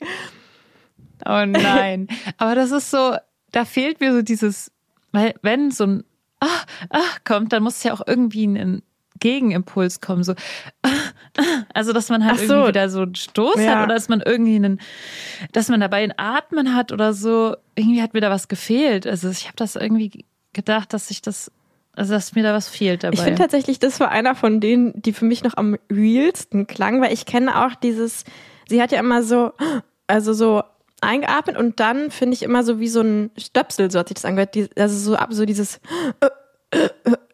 Oh 1.26 1.46
nein. 1.46 2.08
Aber 2.38 2.56
das 2.56 2.72
ist 2.72 2.90
so, 2.90 3.16
da 3.52 3.66
fehlt 3.66 4.00
mir 4.00 4.14
so 4.14 4.22
dieses, 4.22 4.72
weil 5.12 5.36
wenn 5.42 5.72
so 5.72 5.86
ein 5.86 6.04
ah, 6.40 6.48
ah 6.90 7.00
kommt, 7.24 7.54
dann 7.54 7.64
muss 7.64 7.84
ja 7.84 7.94
auch 7.94 8.02
irgendwie 8.06 8.46
ein 8.46 8.82
Gegenimpuls 9.20 10.02
kommen, 10.02 10.24
so 10.24 10.34
also 11.74 11.94
dass 11.94 12.10
man 12.10 12.26
halt 12.26 12.40
so. 12.40 12.54
irgendwie 12.54 12.68
wieder 12.70 12.90
so 12.90 13.02
einen 13.02 13.16
Stoß 13.16 13.56
ja. 13.58 13.76
hat 13.76 13.86
oder 13.86 13.96
dass 13.96 14.10
man 14.10 14.22
irgendwie 14.22 14.56
einen, 14.56 14.82
dass 15.52 15.70
man 15.70 15.80
dabei 15.80 16.04
ein 16.04 16.14
Atmen 16.18 16.76
hat 16.76 16.92
oder 16.92 17.14
so. 17.14 17.56
Irgendwie 17.76 18.02
hat 18.02 18.14
mir 18.14 18.22
da 18.22 18.30
was 18.30 18.48
gefehlt. 18.48 19.06
Also 19.06 19.30
ich 19.30 19.46
habe 19.46 19.56
das 19.56 19.76
irgendwie 19.76 20.26
gedacht, 20.54 20.94
dass 20.94 21.12
ich 21.12 21.22
das 21.22 21.52
also, 21.94 22.14
dass 22.14 22.36
mir 22.36 22.44
da 22.44 22.54
was 22.54 22.70
fehlt 22.70 23.04
dabei. 23.04 23.16
Ich 23.16 23.22
finde 23.22 23.40
tatsächlich, 23.40 23.78
das 23.80 24.00
war 24.00 24.10
einer 24.10 24.34
von 24.34 24.62
denen, 24.62 25.00
die 25.02 25.12
für 25.12 25.26
mich 25.26 25.44
noch 25.44 25.58
am 25.58 25.78
realsten 25.92 26.66
klang, 26.66 27.02
weil 27.02 27.12
ich 27.12 27.26
kenne 27.26 27.66
auch 27.66 27.76
dieses, 27.76 28.24
sie 28.70 28.82
hat 28.82 28.94
ja 28.94 29.00
immer 29.00 29.24
so, 29.24 29.52
also 30.08 30.34
so 30.34 30.64
eingeatmet 31.02 31.58
und 31.58 31.80
dann 31.80 32.12
finde 32.12 32.36
ich 32.36 32.44
immer 32.44 32.64
so 32.64 32.80
wie 32.80 32.88
so 32.88 33.02
ein 33.02 33.32
Stöpsel, 33.38 33.92
so 33.92 34.00
hat 34.00 34.08
sich 34.08 34.16
das 34.16 34.26
angehört. 34.26 34.56
Die, 34.56 34.70
also 34.78 34.98
so 34.98 35.16
ab, 35.16 35.30
so 35.32 35.46
dieses, 35.46 35.80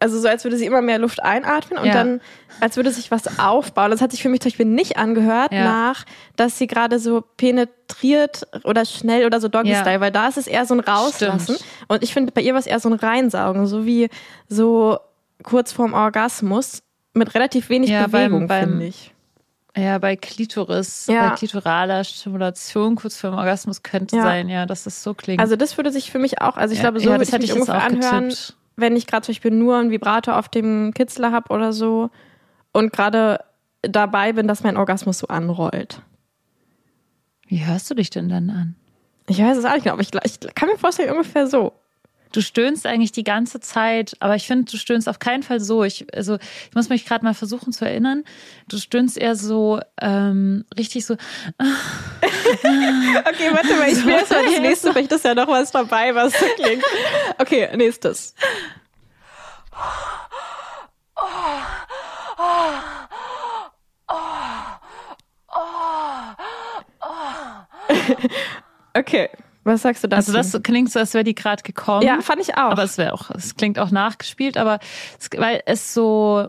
also 0.00 0.18
so 0.18 0.28
als 0.28 0.44
würde 0.44 0.56
sie 0.56 0.66
immer 0.66 0.82
mehr 0.82 0.98
Luft 0.98 1.22
einatmen 1.22 1.78
und 1.78 1.86
ja. 1.86 1.92
dann 1.92 2.20
als 2.60 2.76
würde 2.76 2.90
sich 2.90 3.10
was 3.10 3.38
aufbauen. 3.38 3.90
Das 3.90 4.00
hat 4.00 4.10
sich 4.10 4.22
für 4.22 4.28
mich 4.28 4.40
zum 4.40 4.50
Beispiel 4.50 4.66
nicht 4.66 4.96
angehört 4.96 5.52
ja. 5.52 5.64
nach, 5.64 6.04
dass 6.36 6.58
sie 6.58 6.66
gerade 6.66 6.98
so 6.98 7.22
penetriert 7.36 8.48
oder 8.64 8.84
schnell 8.84 9.26
oder 9.26 9.40
so 9.40 9.48
Doggy-Style, 9.48 9.96
ja. 9.96 10.00
weil 10.00 10.10
da 10.10 10.28
ist 10.28 10.38
es 10.38 10.46
eher 10.46 10.66
so 10.66 10.74
ein 10.74 10.80
Rauslassen. 10.80 11.56
Stimmt. 11.56 11.64
Und 11.88 12.02
ich 12.02 12.12
finde 12.12 12.32
bei 12.32 12.40
ihr 12.40 12.54
war 12.54 12.60
es 12.60 12.66
eher 12.66 12.80
so 12.80 12.88
ein 12.88 12.94
Reinsaugen, 12.94 13.66
so 13.66 13.86
wie 13.86 14.08
so 14.48 14.98
kurz 15.42 15.72
vorm 15.72 15.92
Orgasmus 15.92 16.82
mit 17.14 17.34
relativ 17.34 17.68
wenig 17.68 17.90
Bewegung, 17.90 18.48
finde 18.48 18.86
ich. 18.86 19.12
Ja, 19.78 19.98
bei 19.98 20.16
Klitoris, 20.16 21.06
Ja. 21.06 21.28
bei 21.30 21.36
klitoraler 21.36 22.02
Stimulation 22.02 22.96
kurz 22.96 23.16
vor 23.20 23.30
dem 23.30 23.38
Orgasmus 23.38 23.82
könnte 23.82 24.16
Ja. 24.16 24.22
sein, 24.22 24.48
ja, 24.48 24.66
dass 24.66 24.86
es 24.86 25.02
so 25.02 25.14
klingt. 25.14 25.40
Also 25.40 25.54
das 25.56 25.76
würde 25.76 25.92
sich 25.92 26.10
für 26.10 26.18
mich 26.18 26.40
auch, 26.42 26.56
also 26.56 26.72
ich 26.72 26.78
ja, 26.78 26.84
glaube, 26.84 26.98
so 27.00 27.06
ja, 27.06 27.10
würde 27.12 27.20
das 27.20 27.28
ich 27.28 27.34
hätte 27.34 27.42
mich 27.42 27.52
ungefähr 27.52 27.76
auch 27.76 27.82
anhören, 27.84 28.28
getippt. 28.30 28.56
wenn 28.76 28.96
ich 28.96 29.06
gerade 29.06 29.24
zum 29.24 29.32
Beispiel 29.34 29.50
nur 29.52 29.76
einen 29.76 29.90
Vibrator 29.90 30.36
auf 30.38 30.48
dem 30.48 30.92
Kitzler 30.94 31.30
habe 31.32 31.52
oder 31.52 31.72
so 31.72 32.10
und 32.72 32.92
gerade 32.92 33.44
dabei 33.82 34.32
bin, 34.32 34.48
dass 34.48 34.64
mein 34.64 34.76
Orgasmus 34.76 35.18
so 35.18 35.28
anrollt. 35.28 36.02
Wie 37.46 37.64
hörst 37.64 37.88
du 37.90 37.94
dich 37.94 38.10
denn 38.10 38.28
dann 38.28 38.50
an? 38.50 38.74
Ich 39.28 39.38
weiß 39.40 39.56
es 39.58 39.64
auch 39.64 39.72
nicht 39.74 39.84
genau, 39.84 39.94
aber 39.94 40.02
ich, 40.02 40.10
ich 40.24 40.54
kann 40.54 40.68
mir 40.68 40.78
vorstellen, 40.78 41.10
ungefähr 41.12 41.46
so. 41.46 41.72
Du 42.32 42.40
stöhnst 42.40 42.86
eigentlich 42.86 43.12
die 43.12 43.24
ganze 43.24 43.60
Zeit, 43.60 44.16
aber 44.20 44.36
ich 44.36 44.46
finde, 44.46 44.70
du 44.70 44.76
stöhnst 44.76 45.08
auf 45.08 45.18
keinen 45.18 45.42
Fall 45.42 45.60
so. 45.60 45.84
Ich, 45.84 46.06
also, 46.14 46.36
ich 46.36 46.74
muss 46.74 46.88
mich 46.88 47.06
gerade 47.06 47.24
mal 47.24 47.34
versuchen 47.34 47.72
zu 47.72 47.84
erinnern. 47.84 48.24
Du 48.68 48.78
stöhnst 48.78 49.16
eher 49.16 49.36
so 49.36 49.80
ähm, 50.00 50.64
richtig 50.76 51.06
so. 51.06 51.16
Okay, 52.50 53.50
warte 53.52 53.74
mal, 53.74 53.88
ich 53.88 53.98
spiele 53.98 54.16
erst 54.16 54.30
mal 54.30 54.44
das 54.44 54.60
nächste, 54.60 54.92
vielleicht 54.92 55.12
ist 55.12 55.24
ja 55.24 55.34
noch 55.34 55.48
was 55.48 55.70
dabei, 55.70 56.14
was 56.14 56.32
so 56.32 56.46
klingt. 56.56 56.82
Okay, 57.38 57.68
nächstes. 57.76 58.34
Okay, 68.94 69.28
was 69.68 69.82
sagst 69.82 70.04
du 70.04 70.08
dazu? 70.08 70.32
Also 70.36 70.56
das 70.56 70.62
klingt 70.62 70.90
so, 70.90 70.98
als 70.98 71.14
wäre 71.14 71.24
die 71.24 71.34
gerade 71.34 71.62
gekommen. 71.62 72.02
ja, 72.02 72.20
fand 72.20 72.40
ich 72.40 72.54
auch. 72.54 72.70
Aber 72.72 72.82
es 72.82 72.98
wäre 72.98 73.12
auch, 73.12 73.30
es 73.30 73.56
klingt 73.56 73.78
auch 73.78 73.90
nachgespielt, 73.90 74.56
aber 74.56 74.78
es, 75.18 75.28
weil 75.36 75.62
es 75.66 75.94
so 75.94 76.48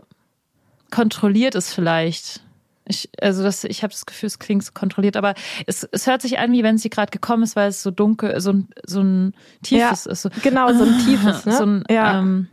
kontrolliert 0.90 1.54
ist 1.54 1.72
vielleicht. 1.72 2.42
Ich, 2.86 3.08
also 3.22 3.44
das, 3.44 3.62
ich 3.62 3.82
habe 3.84 3.92
das 3.92 4.04
Gefühl, 4.04 4.26
es 4.26 4.40
klingt 4.40 4.64
so 4.64 4.72
kontrolliert, 4.74 5.16
aber 5.16 5.34
es, 5.66 5.88
es 5.92 6.06
hört 6.08 6.22
sich 6.22 6.40
an, 6.40 6.50
wie 6.52 6.64
wenn 6.64 6.76
sie 6.76 6.90
gerade 6.90 7.10
gekommen 7.10 7.44
ist, 7.44 7.54
weil 7.54 7.68
es 7.68 7.82
so 7.82 7.92
dunkel, 7.92 8.40
so 8.40 8.52
ein, 8.52 8.68
so 8.84 9.00
ein 9.00 9.34
tiefes 9.62 10.06
ist. 10.06 10.22
So, 10.22 10.30
genau, 10.42 10.72
so 10.72 10.84
ein 10.84 10.98
tiefes, 11.04 11.46
ne? 11.46 11.52
so 11.52 11.64
ein, 11.64 11.84
ja. 11.88 12.18
ähm, 12.18 12.48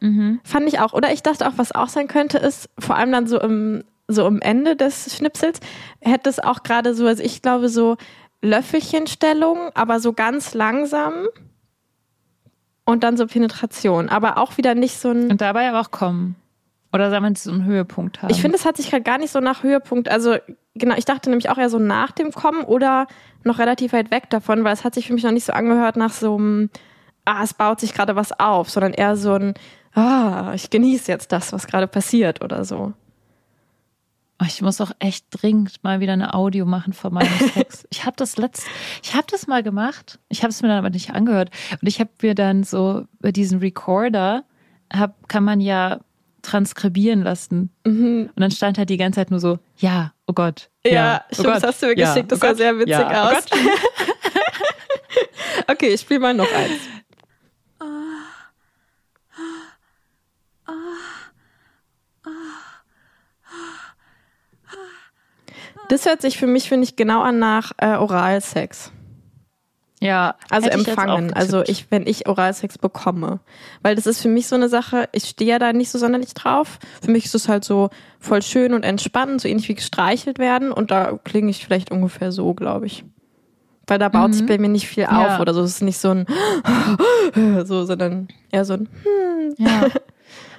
mhm. 0.00 0.40
Fand 0.42 0.66
ich 0.68 0.80
auch. 0.80 0.94
Oder 0.94 1.12
ich 1.12 1.22
dachte 1.22 1.46
auch, 1.46 1.52
was 1.56 1.72
auch 1.72 1.88
sein 1.88 2.08
könnte, 2.08 2.38
ist 2.38 2.70
vor 2.78 2.96
allem 2.96 3.12
dann 3.12 3.26
so 3.26 3.38
im, 3.38 3.84
so 4.08 4.24
am 4.24 4.40
Ende 4.40 4.74
des 4.74 5.14
Schnipsels, 5.14 5.60
hätte 6.00 6.30
es 6.30 6.38
auch 6.38 6.62
gerade 6.62 6.94
so, 6.94 7.06
also 7.06 7.22
ich 7.22 7.42
glaube, 7.42 7.68
so 7.68 7.96
Löffelchenstellung, 8.42 9.70
aber 9.74 10.00
so 10.00 10.12
ganz 10.12 10.54
langsam. 10.54 11.26
Und 12.84 13.02
dann 13.02 13.16
so 13.16 13.26
Penetration. 13.26 14.08
Aber 14.08 14.38
auch 14.38 14.58
wieder 14.58 14.74
nicht 14.74 14.98
so 14.98 15.10
ein. 15.10 15.30
Und 15.30 15.40
dabei 15.40 15.68
aber 15.68 15.80
auch 15.80 15.90
kommen. 15.90 16.36
Oder 16.92 17.10
sagen 17.10 17.24
wir, 17.24 17.34
so 17.36 17.50
einen 17.50 17.64
Höhepunkt 17.64 18.22
haben. 18.22 18.30
Ich 18.30 18.40
finde, 18.40 18.56
es 18.56 18.64
hat 18.64 18.76
sich 18.76 18.90
gerade 18.90 19.02
gar 19.02 19.18
nicht 19.18 19.32
so 19.32 19.40
nach 19.40 19.62
Höhepunkt. 19.62 20.08
Also, 20.08 20.36
genau, 20.74 20.94
ich 20.96 21.04
dachte 21.04 21.28
nämlich 21.28 21.50
auch 21.50 21.58
eher 21.58 21.68
so 21.68 21.78
nach 21.78 22.12
dem 22.12 22.30
Kommen 22.30 22.62
oder 22.62 23.06
noch 23.44 23.58
relativ 23.58 23.92
weit 23.92 24.10
weg 24.10 24.30
davon, 24.30 24.64
weil 24.64 24.72
es 24.72 24.84
hat 24.84 24.94
sich 24.94 25.08
für 25.08 25.12
mich 25.12 25.24
noch 25.24 25.32
nicht 25.32 25.44
so 25.44 25.52
angehört 25.52 25.96
nach 25.96 26.12
so 26.12 26.36
einem, 26.36 26.70
ah, 27.24 27.42
es 27.42 27.54
baut 27.54 27.80
sich 27.80 27.92
gerade 27.92 28.16
was 28.16 28.38
auf, 28.38 28.70
sondern 28.70 28.92
eher 28.92 29.16
so 29.16 29.34
ein, 29.34 29.54
ah, 29.94 30.52
ich 30.54 30.70
genieße 30.70 31.10
jetzt 31.10 31.32
das, 31.32 31.52
was 31.52 31.66
gerade 31.66 31.86
passiert 31.86 32.42
oder 32.42 32.64
so. 32.64 32.92
Oh, 34.46 34.48
ich 34.48 34.62
muss 34.62 34.80
auch 34.80 34.92
echt 34.98 35.26
dringend 35.30 35.82
mal 35.82 36.00
wieder 36.00 36.12
eine 36.12 36.34
Audio 36.34 36.66
machen 36.66 36.92
von 36.92 37.12
meinem 37.12 37.32
Sex. 37.54 37.86
Ich 37.90 38.04
habe 38.04 38.16
das 38.16 38.36
letzt, 38.36 38.66
ich 39.02 39.14
habe 39.14 39.26
das 39.30 39.46
mal 39.46 39.62
gemacht. 39.62 40.18
Ich 40.28 40.42
habe 40.42 40.50
es 40.50 40.62
mir 40.62 40.68
dann 40.68 40.78
aber 40.78 40.90
nicht 40.90 41.10
angehört. 41.10 41.50
Und 41.80 41.88
ich 41.88 42.00
habe 42.00 42.10
mir 42.22 42.34
dann 42.34 42.64
so 42.64 43.04
bei 43.20 43.32
diesen 43.32 43.58
Recorder 43.58 44.44
hab, 44.92 45.28
kann 45.28 45.44
man 45.44 45.60
ja 45.60 46.00
transkribieren 46.42 47.22
lassen. 47.22 47.70
Und 47.84 48.30
dann 48.36 48.50
stand 48.52 48.78
halt 48.78 48.88
die 48.88 48.96
ganze 48.96 49.20
Zeit 49.20 49.30
nur 49.30 49.40
so, 49.40 49.58
ja, 49.78 50.12
oh 50.26 50.32
Gott. 50.32 50.70
Ja, 50.84 50.92
Ja, 50.92 51.24
oh 51.30 51.34
stimmt, 51.34 51.48
das 51.48 51.54
Gott, 51.54 51.68
hast 51.68 51.82
du 51.82 51.86
mir 51.86 51.98
ja, 51.98 52.08
geschickt, 52.12 52.32
das 52.32 52.38
oh 52.38 52.40
sah 52.40 52.48
Gott, 52.48 52.56
sehr 52.56 52.78
witzig 52.78 52.90
ja, 52.90 53.30
oh 53.32 53.36
aus. 53.36 53.44
okay, 55.68 55.88
ich 55.88 56.00
spiele 56.00 56.20
mal 56.20 56.34
noch 56.34 56.52
eins. 56.52 56.80
Das 65.88 66.06
hört 66.06 66.20
sich 66.22 66.38
für 66.38 66.46
mich, 66.46 66.68
finde 66.68 66.84
ich, 66.84 66.96
genau 66.96 67.22
an 67.22 67.38
nach 67.38 67.72
äh, 67.78 67.94
Oralsex. 67.96 68.92
Ja, 70.00 70.34
Also 70.50 70.66
hätte 70.66 70.80
ich 70.80 70.88
empfangen. 70.88 71.32
Also 71.32 71.62
ich, 71.62 71.86
wenn 71.90 72.06
ich 72.06 72.28
Oralsex 72.28 72.76
bekomme. 72.76 73.40
Weil 73.82 73.94
das 73.94 74.06
ist 74.06 74.20
für 74.20 74.28
mich 74.28 74.46
so 74.46 74.54
eine 74.54 74.68
Sache, 74.68 75.08
ich 75.12 75.24
stehe 75.24 75.50
ja 75.52 75.58
da 75.58 75.72
nicht 75.72 75.90
so 75.90 75.98
sonderlich 75.98 76.34
drauf. 76.34 76.78
Für 77.02 77.10
mich 77.10 77.24
ist 77.24 77.34
es 77.34 77.48
halt 77.48 77.64
so 77.64 77.88
voll 78.20 78.42
schön 78.42 78.74
und 78.74 78.82
entspannend, 78.84 79.40
so 79.40 79.48
ähnlich 79.48 79.68
wie 79.68 79.74
gestreichelt 79.74 80.38
werden. 80.38 80.70
Und 80.70 80.90
da 80.90 81.18
klinge 81.24 81.50
ich 81.50 81.64
vielleicht 81.64 81.90
ungefähr 81.90 82.30
so, 82.30 82.52
glaube 82.52 82.86
ich. 82.86 83.04
Weil 83.86 83.98
da 83.98 84.08
baut 84.08 84.34
sich 84.34 84.44
bei 84.44 84.58
mir 84.58 84.68
nicht 84.68 84.86
viel 84.88 85.04
auf 85.06 85.12
Mhm. 85.12 85.18
Ja. 85.20 85.40
oder 85.40 85.54
so. 85.54 85.62
Es 85.62 85.70
ist 85.76 85.82
nicht 85.82 85.98
so 85.98 86.10
ein 86.10 86.26
so, 87.64 87.84
sondern 87.86 88.28
eher 88.50 88.64
so 88.64 88.74
ein 88.74 88.88
Ja. 89.56 89.86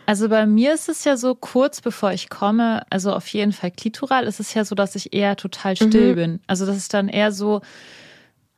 Also 0.07 0.29
bei 0.29 0.45
mir 0.45 0.73
ist 0.73 0.87
es 0.87 1.03
ja 1.03 1.17
so 1.17 1.35
kurz 1.35 1.81
bevor 1.81 2.13
ich 2.13 2.29
komme, 2.29 2.81
also 2.89 3.11
auf 3.13 3.27
jeden 3.27 3.51
Fall 3.51 3.71
klitoral, 3.71 4.23
ist 4.23 4.39
es 4.39 4.53
ja 4.53 4.63
so, 4.63 4.73
dass 4.73 4.95
ich 4.95 5.13
eher 5.13 5.35
total 5.35 5.75
still 5.75 6.11
Mhm. 6.11 6.15
bin. 6.15 6.39
Also 6.47 6.65
dass 6.65 6.77
es 6.77 6.87
dann 6.87 7.09
eher 7.09 7.31
so 7.33 7.61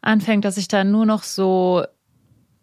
anfängt, 0.02 0.46
dass 0.46 0.58
ich 0.58 0.68
dann 0.68 0.92
nur 0.92 1.06
noch 1.08 1.24
so, 1.24 1.84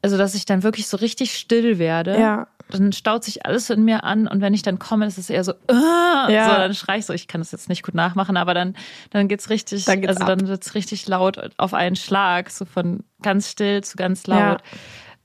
also 0.02 0.16
dass 0.16 0.34
ich 0.36 0.46
dann 0.46 0.62
wirklich 0.62 0.86
so 0.86 0.96
richtig 0.96 1.36
still 1.36 1.78
werde. 1.78 2.18
ja. 2.18 2.46
Dann 2.68 2.92
staut 2.92 3.22
sich 3.22 3.46
alles 3.46 3.70
in 3.70 3.84
mir 3.84 4.02
an 4.02 4.26
und 4.26 4.40
wenn 4.40 4.52
ich 4.52 4.62
dann 4.62 4.80
komme, 4.80 5.06
ist 5.06 5.18
es 5.18 5.30
eher 5.30 5.44
so, 5.44 5.52
äh, 5.52 5.72
Ja. 5.72 6.28
so 6.46 6.50
dann 6.58 6.74
schrei 6.74 6.98
ich 6.98 7.06
so, 7.06 7.12
ich 7.12 7.28
kann 7.28 7.40
das 7.40 7.52
jetzt 7.52 7.68
nicht 7.68 7.84
gut 7.84 7.94
nachmachen, 7.94 8.36
aber 8.36 8.54
dann, 8.54 8.74
dann 9.10 9.28
geht's 9.28 9.50
richtig, 9.50 9.84
Dann 9.84 10.00
geht's 10.00 10.08
also 10.16 10.22
ab. 10.24 10.28
dann 10.38 10.48
wird's 10.48 10.74
richtig 10.74 11.06
laut 11.06 11.38
auf 11.58 11.74
einen 11.74 11.94
Schlag, 11.94 12.50
so 12.50 12.64
von 12.64 13.04
ganz 13.22 13.50
still 13.50 13.84
zu 13.84 13.96
ganz 13.96 14.26
laut. 14.26 14.62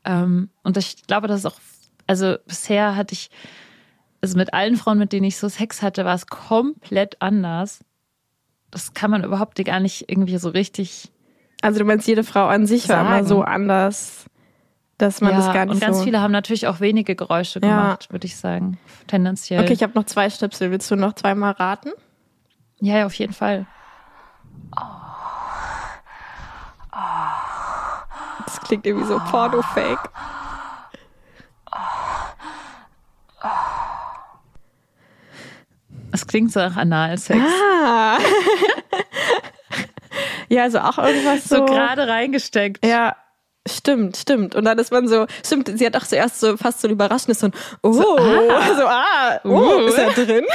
Ähm, 0.06 0.50
und 0.64 0.78
ich 0.78 1.08
glaube, 1.08 1.28
das 1.28 1.40
ist 1.40 1.46
auch, 1.48 1.60
also 2.12 2.36
bisher 2.46 2.98
hatte 2.98 3.14
ich, 3.14 3.30
also 4.22 4.38
mit 4.38 4.54
allen 4.54 4.76
Frauen, 4.76 4.98
mit 4.98 5.14
denen 5.14 5.24
ich 5.24 5.38
so 5.38 5.48
Sex 5.48 5.82
hatte, 5.82 6.04
war 6.04 6.14
es 6.14 6.28
komplett 6.28 7.16
anders. 7.22 7.86
Das 8.70 8.94
kann 8.94 9.12
man 9.12 9.24
überhaupt 9.24 9.64
gar 9.64 9.80
nicht 9.80 10.10
irgendwie 10.10 10.36
so 10.38 10.50
richtig. 10.50 11.10
Also 11.62 11.80
du 11.80 11.86
meinst, 11.86 12.06
jede 12.10 12.26
Frau 12.26 12.48
an 12.48 12.66
sich 12.66 12.90
war 12.90 13.00
immer 13.00 13.10
Sagen. 13.24 13.28
so 13.28 13.44
anders, 13.44 14.26
dass 14.98 15.22
man 15.22 15.34
das 15.38 15.54
gar 15.54 15.66
nicht 15.66 15.76
und 15.76 15.80
ganz 15.80 16.00
so... 16.00 16.04
viele 16.04 16.20
haben 16.20 16.34
natürlich 16.34 16.68
auch 16.68 16.82
wenige 16.82 17.16
Geräusche 17.16 17.62
Ja. 17.64 17.70
gemacht, 17.70 18.12
würde 18.12 18.28
ich 18.28 18.36
sagen. 18.36 18.78
Tendenziell. 19.08 19.62
Okay, 19.64 19.72
ich 19.72 19.82
habe 19.82 19.94
noch 19.96 20.04
zwei 20.04 20.30
Schnipsel. 20.30 20.70
Willst 20.70 20.92
du 20.92 20.98
noch 20.98 21.14
zweimal 21.14 21.54
raten? 21.54 21.92
ja, 22.82 22.98
ja, 22.98 23.06
auf 23.06 23.14
jeden 23.14 23.34
Fall. 23.34 23.66
Das 28.46 28.60
klingt 28.60 28.86
irgendwie 28.86 29.08
so 29.08 29.18
Porno-Fake. 29.30 30.10
Klingt 36.32 36.52
so 36.52 36.62
nach 36.62 36.78
Analsex. 36.78 37.40
Ah. 37.40 38.18
ja, 40.50 40.64
also 40.64 40.80
auch 40.80 40.98
irgendwas 40.98 41.44
so. 41.44 41.58
so 41.58 41.66
gerade 41.66 42.08
reingesteckt. 42.08 42.86
Ja, 42.86 43.18
stimmt, 43.68 44.16
stimmt. 44.16 44.56
Und 44.56 44.64
dann 44.64 44.80
ist 44.80 44.94
man 44.94 45.10
so, 45.10 45.28
stimmt, 45.46 45.70
sie 45.78 45.86
hat 45.86 45.98
auch 45.98 46.06
zuerst 46.06 46.40
so 46.40 46.56
fast 46.56 46.80
so 46.80 46.88
ein 46.88 46.92
überraschendes 46.92 47.42
so 47.42 47.48
ein, 47.48 47.54
oh, 47.84 47.92
so, 47.92 48.18
ah. 48.18 48.76
so, 48.76 48.88
ah, 48.88 49.40
oh, 49.44 49.50
Uh. 49.50 49.88
ist 49.88 49.98
er 49.98 50.12
drin? 50.12 50.46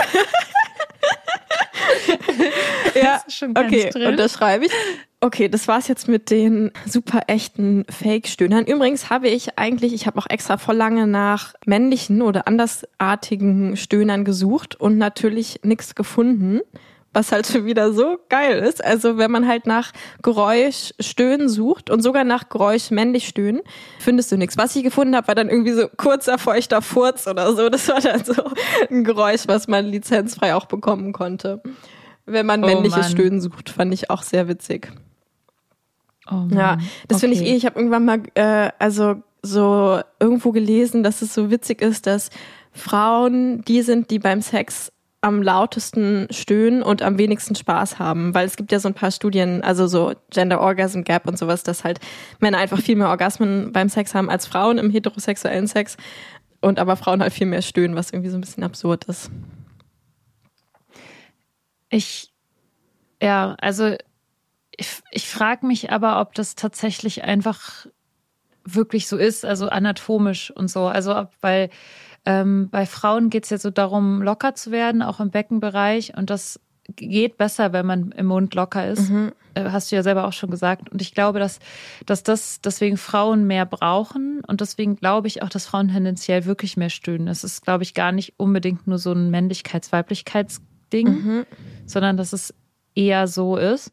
ja, 2.94 3.22
ist 3.26 3.36
schon 3.36 3.52
ganz 3.52 3.68
okay, 3.70 4.06
unterschreibe 4.06 4.64
ich. 4.64 4.72
Okay, 5.26 5.48
das 5.48 5.66
war's 5.66 5.88
jetzt 5.88 6.06
mit 6.06 6.30
den 6.30 6.70
super 6.86 7.22
echten 7.26 7.84
Fake-Stöhnern. 7.90 8.64
Übrigens 8.64 9.10
habe 9.10 9.26
ich 9.26 9.58
eigentlich, 9.58 9.92
ich 9.92 10.06
habe 10.06 10.20
auch 10.20 10.30
extra 10.30 10.56
voll 10.56 10.76
lange 10.76 11.08
nach 11.08 11.54
männlichen 11.66 12.22
oder 12.22 12.46
andersartigen 12.46 13.76
Stöhnern 13.76 14.24
gesucht 14.24 14.76
und 14.76 14.98
natürlich 14.98 15.58
nichts 15.64 15.96
gefunden, 15.96 16.60
was 17.12 17.32
halt 17.32 17.48
schon 17.48 17.64
wieder 17.64 17.92
so 17.92 18.18
geil 18.28 18.60
ist. 18.60 18.84
Also 18.84 19.18
wenn 19.18 19.32
man 19.32 19.48
halt 19.48 19.66
nach 19.66 19.90
Geräusch 20.22 20.94
Stöhnen 21.00 21.48
sucht 21.48 21.90
und 21.90 22.02
sogar 22.02 22.22
nach 22.22 22.48
Geräusch 22.48 22.92
männlich 22.92 23.26
Stöhnen, 23.26 23.62
findest 23.98 24.30
du 24.30 24.36
nichts. 24.36 24.56
Was 24.56 24.76
ich 24.76 24.84
gefunden 24.84 25.16
habe, 25.16 25.26
war 25.26 25.34
dann 25.34 25.50
irgendwie 25.50 25.72
so 25.72 25.88
kurzer 25.88 26.38
feuchter 26.38 26.82
Furz 26.82 27.26
oder 27.26 27.52
so. 27.56 27.68
Das 27.68 27.88
war 27.88 28.00
dann 28.00 28.24
so 28.24 28.44
ein 28.88 29.02
Geräusch, 29.02 29.48
was 29.48 29.66
man 29.66 29.86
lizenzfrei 29.86 30.54
auch 30.54 30.66
bekommen 30.66 31.12
konnte. 31.12 31.62
Wenn 32.26 32.46
man 32.46 32.62
Oh 32.62 32.66
männliches 32.68 32.96
Mann. 32.96 33.10
Stöhnen 33.10 33.40
sucht, 33.40 33.70
fand 33.70 33.92
ich 33.92 34.08
auch 34.08 34.22
sehr 34.22 34.46
witzig. 34.46 34.92
Oh. 36.30 36.46
Ja, 36.54 36.78
das 37.08 37.20
finde 37.20 37.36
ich 37.36 37.42
Okay. 37.42 37.52
eh. 37.52 37.56
Ich 37.56 37.66
habe 37.66 37.78
irgendwann 37.78 38.04
mal, 38.04 38.22
äh, 38.34 38.70
also 38.78 39.16
so 39.42 40.00
irgendwo 40.18 40.52
gelesen, 40.52 41.02
dass 41.02 41.22
es 41.22 41.32
so 41.34 41.50
witzig 41.50 41.82
ist, 41.82 42.06
dass 42.06 42.30
Frauen 42.72 43.62
die 43.62 43.82
sind, 43.82 44.10
die 44.10 44.18
beim 44.18 44.42
Sex 44.42 44.92
am 45.22 45.42
lautesten 45.42 46.28
stöhnen 46.30 46.82
und 46.82 47.02
am 47.02 47.18
wenigsten 47.18 47.54
Spaß 47.54 47.98
haben, 47.98 48.34
weil 48.34 48.46
es 48.46 48.56
gibt 48.56 48.70
ja 48.70 48.78
so 48.78 48.88
ein 48.88 48.94
paar 48.94 49.10
Studien, 49.10 49.62
also 49.62 49.86
so 49.86 50.12
Gender 50.30 50.60
Orgasm 50.60 51.02
Gap 51.02 51.26
und 51.26 51.38
sowas, 51.38 51.62
dass 51.62 51.84
halt 51.84 51.98
Männer 52.38 52.58
einfach 52.58 52.80
viel 52.80 52.96
mehr 52.96 53.08
Orgasmen 53.08 53.72
beim 53.72 53.88
Sex 53.88 54.14
haben 54.14 54.30
als 54.30 54.46
Frauen 54.46 54.78
im 54.78 54.90
heterosexuellen 54.90 55.66
Sex 55.66 55.96
und 56.60 56.78
aber 56.78 56.96
Frauen 56.96 57.22
halt 57.22 57.32
viel 57.32 57.46
mehr 57.46 57.62
stöhnen, 57.62 57.96
was 57.96 58.10
irgendwie 58.10 58.30
so 58.30 58.36
ein 58.36 58.40
bisschen 58.40 58.62
absurd 58.62 59.04
ist. 59.04 59.30
Ich, 61.88 62.32
ja, 63.22 63.56
also 63.60 63.96
ich, 64.76 65.02
ich 65.10 65.28
frage 65.28 65.66
mich 65.66 65.90
aber, 65.90 66.20
ob 66.20 66.34
das 66.34 66.54
tatsächlich 66.54 67.24
einfach 67.24 67.86
wirklich 68.64 69.06
so 69.06 69.16
ist, 69.16 69.44
also 69.44 69.68
anatomisch 69.68 70.50
und 70.50 70.68
so. 70.70 70.86
Also 70.86 71.16
ob, 71.16 71.30
weil 71.40 71.70
ähm, 72.24 72.68
bei 72.70 72.86
Frauen 72.86 73.30
geht 73.30 73.44
es 73.44 73.50
ja 73.50 73.58
so 73.58 73.70
darum, 73.70 74.22
locker 74.22 74.54
zu 74.54 74.70
werden, 74.72 75.02
auch 75.02 75.20
im 75.20 75.30
Beckenbereich. 75.30 76.16
Und 76.16 76.30
das 76.30 76.60
geht 76.88 77.36
besser, 77.36 77.72
wenn 77.72 77.86
man 77.86 78.12
im 78.12 78.26
Mund 78.26 78.54
locker 78.54 78.88
ist. 78.88 79.10
Mhm. 79.10 79.32
Äh, 79.54 79.70
hast 79.70 79.90
du 79.90 79.96
ja 79.96 80.02
selber 80.02 80.26
auch 80.26 80.32
schon 80.32 80.50
gesagt. 80.50 80.90
Und 80.90 81.00
ich 81.00 81.14
glaube, 81.14 81.38
dass, 81.38 81.60
dass 82.04 82.22
das 82.22 82.60
deswegen 82.60 82.96
Frauen 82.96 83.46
mehr 83.46 83.66
brauchen. 83.66 84.42
Und 84.46 84.60
deswegen 84.60 84.96
glaube 84.96 85.28
ich 85.28 85.42
auch, 85.42 85.48
dass 85.48 85.66
Frauen 85.66 85.88
tendenziell 85.88 86.44
wirklich 86.44 86.76
mehr 86.76 86.90
stöhnen. 86.90 87.28
Es 87.28 87.44
ist, 87.44 87.62
glaube 87.64 87.84
ich, 87.84 87.94
gar 87.94 88.12
nicht 88.12 88.34
unbedingt 88.36 88.86
nur 88.86 88.98
so 88.98 89.12
ein 89.12 89.30
Männlichkeits-Weiblichkeitsding, 89.30 91.08
mhm. 91.08 91.46
sondern 91.86 92.16
dass 92.16 92.32
es 92.32 92.54
eher 92.94 93.28
so 93.28 93.56
ist. 93.56 93.92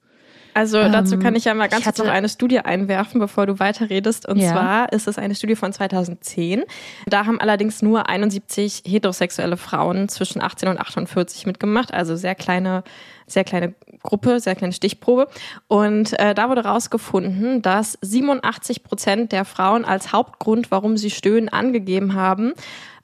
Also 0.53 0.77
dazu 0.89 1.17
kann 1.17 1.33
ähm, 1.33 1.35
ich 1.35 1.45
ja 1.45 1.53
mal 1.53 1.67
ganz 1.67 1.83
kurz 1.83 1.97
noch 1.97 2.07
eine 2.07 2.29
Studie 2.29 2.59
einwerfen, 2.59 3.19
bevor 3.19 3.45
du 3.45 3.59
weiterredest. 3.59 4.27
Und 4.27 4.37
ja. 4.37 4.51
zwar 4.51 4.93
ist 4.93 5.07
es 5.07 5.17
eine 5.17 5.35
Studie 5.35 5.55
von 5.55 5.73
2010. 5.73 6.63
Da 7.07 7.25
haben 7.25 7.39
allerdings 7.39 7.81
nur 7.81 8.09
71 8.09 8.83
heterosexuelle 8.85 9.57
Frauen 9.57 10.09
zwischen 10.09 10.41
18 10.41 10.69
und 10.69 10.79
48 10.79 11.45
mitgemacht. 11.45 11.93
Also 11.93 12.15
sehr 12.15 12.35
kleine, 12.35 12.83
sehr 13.27 13.43
kleine 13.43 13.73
Gruppe, 14.03 14.39
sehr 14.39 14.55
kleine 14.55 14.73
Stichprobe. 14.73 15.27
Und 15.67 16.17
äh, 16.19 16.35
da 16.35 16.49
wurde 16.49 16.65
rausgefunden, 16.65 17.61
dass 17.61 17.97
87 18.01 18.83
Prozent 18.83 19.31
der 19.31 19.45
Frauen 19.45 19.85
als 19.85 20.11
Hauptgrund, 20.11 20.71
warum 20.71 20.97
sie 20.97 21.09
stöhnen, 21.09 21.49
angegeben 21.49 22.13
haben, 22.13 22.53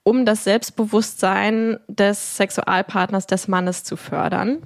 um 0.03 0.25
das 0.25 0.44
Selbstbewusstsein 0.44 1.79
des 1.88 2.38
Sexualpartners 2.38 3.27
des 3.27 3.48
Mannes 3.48 3.84
zu 3.84 3.96
fördern. 3.96 4.60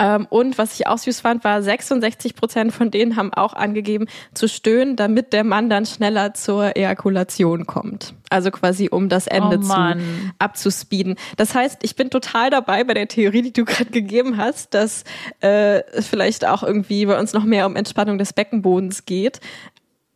Ähm, 0.00 0.26
und 0.30 0.56
was 0.56 0.80
ich 0.80 0.86
auch 0.86 0.96
süß 0.96 1.20
fand, 1.20 1.44
war 1.44 1.62
66 1.62 2.34
Prozent 2.34 2.72
von 2.72 2.90
denen 2.90 3.16
haben 3.16 3.34
auch 3.34 3.52
angegeben 3.52 4.06
zu 4.32 4.48
stöhnen, 4.48 4.96
damit 4.96 5.34
der 5.34 5.44
Mann 5.44 5.68
dann 5.68 5.84
schneller 5.84 6.32
zur 6.32 6.74
Ejakulation 6.74 7.66
kommt. 7.66 8.14
Also 8.30 8.50
quasi 8.50 8.88
um 8.90 9.10
das 9.10 9.26
Ende 9.26 9.58
oh 9.58 9.62
zu 9.62 9.96
abzuspeeden. 10.38 11.16
Das 11.36 11.54
heißt, 11.54 11.80
ich 11.82 11.96
bin 11.96 12.08
total 12.08 12.48
dabei 12.48 12.82
bei 12.82 12.94
der 12.94 13.08
Theorie, 13.08 13.42
die 13.42 13.52
du 13.52 13.64
gerade 13.66 13.90
gegeben 13.90 14.38
hast, 14.38 14.72
dass 14.72 15.04
äh, 15.42 15.82
es 15.92 16.06
vielleicht 16.06 16.46
auch 16.46 16.62
irgendwie 16.62 17.04
bei 17.04 17.20
uns 17.20 17.34
noch 17.34 17.44
mehr 17.44 17.66
um 17.66 17.76
Entspannung 17.76 18.16
des 18.16 18.32
Beckenbodens 18.32 19.04
geht. 19.04 19.40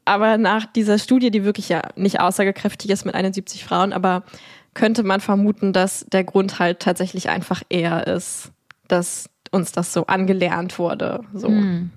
Aber 0.06 0.38
nach 0.38 0.64
dieser 0.64 0.98
Studie, 0.98 1.30
die 1.30 1.44
wirklich 1.44 1.68
ja 1.68 1.82
nicht 1.94 2.20
aussagekräftig 2.20 2.90
ist 2.90 3.04
mit 3.04 3.14
71 3.14 3.64
Frauen, 3.64 3.92
aber 3.92 4.22
könnte 4.72 5.02
man 5.02 5.20
vermuten, 5.20 5.74
dass 5.74 6.06
der 6.08 6.24
Grund 6.24 6.58
halt 6.58 6.80
tatsächlich 6.80 7.28
einfach 7.28 7.62
eher 7.68 8.06
ist, 8.06 8.50
dass 8.88 9.28
uns 9.54 9.72
das 9.72 9.92
so 9.92 10.06
angelernt 10.06 10.78
wurde. 10.78 11.20
So. 11.32 11.48
Hm. 11.48 11.90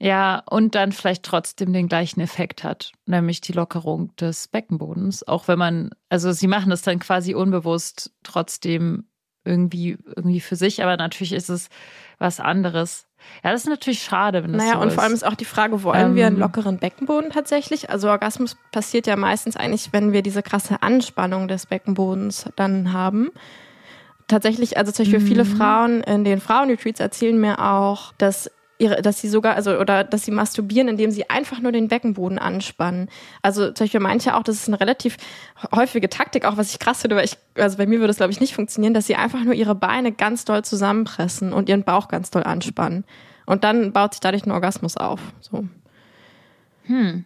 Ja, 0.00 0.44
und 0.48 0.74
dann 0.74 0.92
vielleicht 0.92 1.24
trotzdem 1.24 1.72
den 1.72 1.88
gleichen 1.88 2.20
Effekt 2.20 2.62
hat, 2.62 2.92
nämlich 3.06 3.40
die 3.40 3.52
Lockerung 3.52 4.14
des 4.16 4.46
Beckenbodens. 4.46 5.26
Auch 5.26 5.48
wenn 5.48 5.58
man, 5.58 5.90
also 6.08 6.30
sie 6.32 6.46
machen 6.46 6.70
das 6.70 6.82
dann 6.82 7.00
quasi 7.00 7.34
unbewusst 7.34 8.12
trotzdem 8.22 9.06
irgendwie, 9.44 9.96
irgendwie 10.14 10.40
für 10.40 10.56
sich, 10.56 10.82
aber 10.82 10.96
natürlich 10.96 11.32
ist 11.32 11.48
es 11.48 11.68
was 12.18 12.38
anderes. 12.38 13.06
Ja, 13.42 13.50
das 13.50 13.62
ist 13.62 13.70
natürlich 13.70 14.02
schade, 14.02 14.44
wenn 14.44 14.52
das 14.52 14.62
naja, 14.62 14.74
so 14.74 14.80
und 14.80 14.92
vor 14.92 15.02
allem 15.02 15.14
ist 15.14 15.26
auch 15.26 15.34
die 15.34 15.44
Frage, 15.44 15.82
wollen 15.82 16.10
ähm, 16.10 16.14
wir 16.14 16.26
einen 16.28 16.38
lockeren 16.38 16.78
Beckenboden 16.78 17.30
tatsächlich? 17.30 17.90
Also 17.90 18.08
Orgasmus 18.08 18.56
passiert 18.70 19.08
ja 19.08 19.16
meistens 19.16 19.56
eigentlich, 19.56 19.92
wenn 19.92 20.12
wir 20.12 20.22
diese 20.22 20.42
krasse 20.42 20.82
Anspannung 20.82 21.48
des 21.48 21.66
Beckenbodens 21.66 22.50
dann 22.54 22.92
haben 22.92 23.30
tatsächlich, 24.28 24.76
also 24.76 24.92
zum 24.92 25.04
Beispiel 25.04 25.20
mhm. 25.20 25.26
viele 25.26 25.44
Frauen 25.44 26.02
in 26.02 26.24
den 26.24 26.40
Frauenretreats 26.40 27.00
erzählen 27.00 27.38
mir 27.38 27.58
auch, 27.58 28.12
dass 28.18 28.50
ihre, 28.78 29.02
dass 29.02 29.20
sie 29.20 29.28
sogar, 29.28 29.56
also 29.56 29.78
oder 29.78 30.04
dass 30.04 30.24
sie 30.24 30.30
masturbieren, 30.30 30.88
indem 30.88 31.10
sie 31.10 31.28
einfach 31.28 31.60
nur 31.60 31.72
den 31.72 31.88
Beckenboden 31.88 32.38
anspannen. 32.38 33.08
Also 33.42 33.72
zum 33.72 33.84
Beispiel 33.84 34.00
manche 34.00 34.36
auch, 34.36 34.42
das 34.42 34.56
ist 34.56 34.68
eine 34.68 34.80
relativ 34.80 35.16
häufige 35.74 36.08
Taktik, 36.08 36.44
auch 36.44 36.56
was 36.56 36.70
ich 36.70 36.78
krass 36.78 37.00
finde, 37.00 37.16
weil 37.16 37.24
ich, 37.24 37.36
also 37.56 37.76
bei 37.76 37.86
mir 37.86 37.98
würde 37.98 38.12
es 38.12 38.18
glaube 38.18 38.32
ich 38.32 38.40
nicht 38.40 38.54
funktionieren, 38.54 38.94
dass 38.94 39.06
sie 39.06 39.16
einfach 39.16 39.42
nur 39.42 39.54
ihre 39.54 39.74
Beine 39.74 40.12
ganz 40.12 40.44
doll 40.44 40.64
zusammenpressen 40.64 41.52
und 41.52 41.68
ihren 41.68 41.82
Bauch 41.82 42.08
ganz 42.08 42.30
doll 42.30 42.44
anspannen. 42.44 43.04
Und 43.46 43.64
dann 43.64 43.92
baut 43.92 44.14
sich 44.14 44.20
dadurch 44.20 44.46
ein 44.46 44.52
Orgasmus 44.52 44.96
auf. 44.96 45.20
So. 45.40 45.66
Hm. 46.84 47.24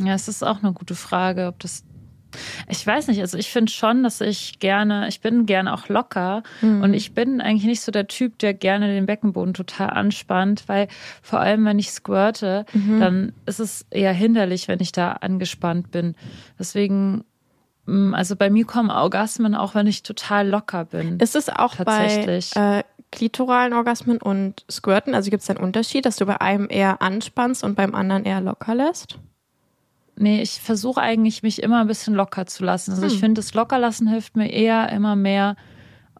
Ja, 0.00 0.14
es 0.14 0.28
ist 0.28 0.42
auch 0.44 0.62
eine 0.62 0.72
gute 0.72 0.94
Frage, 0.94 1.46
ob 1.46 1.58
das 1.60 1.84
ich 2.68 2.86
weiß 2.86 3.08
nicht, 3.08 3.20
also 3.20 3.38
ich 3.38 3.50
finde 3.50 3.72
schon, 3.72 4.02
dass 4.02 4.20
ich 4.20 4.58
gerne, 4.58 5.08
ich 5.08 5.20
bin 5.20 5.46
gerne 5.46 5.72
auch 5.72 5.88
locker 5.88 6.42
mhm. 6.60 6.82
und 6.82 6.94
ich 6.94 7.14
bin 7.14 7.40
eigentlich 7.40 7.64
nicht 7.64 7.80
so 7.80 7.92
der 7.92 8.06
Typ, 8.06 8.38
der 8.38 8.54
gerne 8.54 8.88
den 8.88 9.06
Beckenboden 9.06 9.54
total 9.54 9.90
anspannt, 9.90 10.64
weil 10.66 10.88
vor 11.22 11.40
allem, 11.40 11.64
wenn 11.64 11.78
ich 11.78 11.90
squirte, 11.90 12.66
mhm. 12.72 13.00
dann 13.00 13.32
ist 13.46 13.60
es 13.60 13.86
eher 13.90 14.12
hinderlich, 14.12 14.68
wenn 14.68 14.80
ich 14.80 14.92
da 14.92 15.12
angespannt 15.12 15.90
bin. 15.90 16.14
Deswegen, 16.58 17.24
mm, 17.86 18.14
also 18.14 18.36
bei 18.36 18.50
mir 18.50 18.66
kommen 18.66 18.90
Orgasmen 18.90 19.54
auch, 19.54 19.74
wenn 19.74 19.86
ich 19.86 20.02
total 20.02 20.48
locker 20.48 20.84
bin. 20.84 21.18
Ist 21.20 21.36
es 21.36 21.48
auch 21.48 21.74
tatsächlich. 21.74 22.50
bei 22.54 22.80
äh, 22.80 22.82
klitoralen 23.10 23.72
Orgasmen 23.72 24.18
und 24.18 24.64
Squirten? 24.70 25.14
Also 25.14 25.30
gibt 25.30 25.42
es 25.42 25.50
einen 25.50 25.60
Unterschied, 25.60 26.04
dass 26.04 26.16
du 26.16 26.26
bei 26.26 26.40
einem 26.40 26.68
eher 26.68 27.00
anspannst 27.00 27.64
und 27.64 27.74
beim 27.74 27.94
anderen 27.94 28.24
eher 28.24 28.40
locker 28.40 28.74
lässt? 28.74 29.18
Nee, 30.18 30.42
ich 30.42 30.60
versuche 30.60 31.00
eigentlich, 31.00 31.42
mich 31.42 31.62
immer 31.62 31.80
ein 31.80 31.86
bisschen 31.86 32.14
locker 32.14 32.46
zu 32.46 32.64
lassen. 32.64 32.92
Also 32.92 33.02
hm. 33.02 33.08
ich 33.08 33.20
finde, 33.20 33.38
das 33.40 33.54
Lockerlassen 33.54 34.08
hilft 34.08 34.36
mir 34.36 34.50
eher, 34.50 34.90
immer 34.90 35.16
mehr 35.16 35.56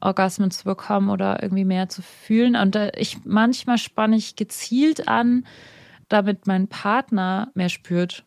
Orgasmen 0.00 0.50
zu 0.50 0.64
bekommen 0.64 1.10
oder 1.10 1.42
irgendwie 1.42 1.64
mehr 1.64 1.88
zu 1.88 2.02
fühlen. 2.02 2.56
Und 2.56 2.76
äh, 2.76 2.92
ich 2.96 3.18
manchmal 3.24 3.78
spanne 3.78 4.16
ich 4.16 4.36
gezielt 4.36 5.08
an, 5.08 5.44
damit 6.08 6.46
mein 6.46 6.68
Partner 6.68 7.50
mehr 7.54 7.68
spürt. 7.68 8.24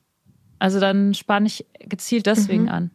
Also 0.60 0.79
dann 0.79 1.13
spanne 1.13 1.47
ich 1.47 1.65
gezielt 1.79 2.25
deswegen 2.25 2.63
mhm. 2.63 2.69
an. 2.69 2.91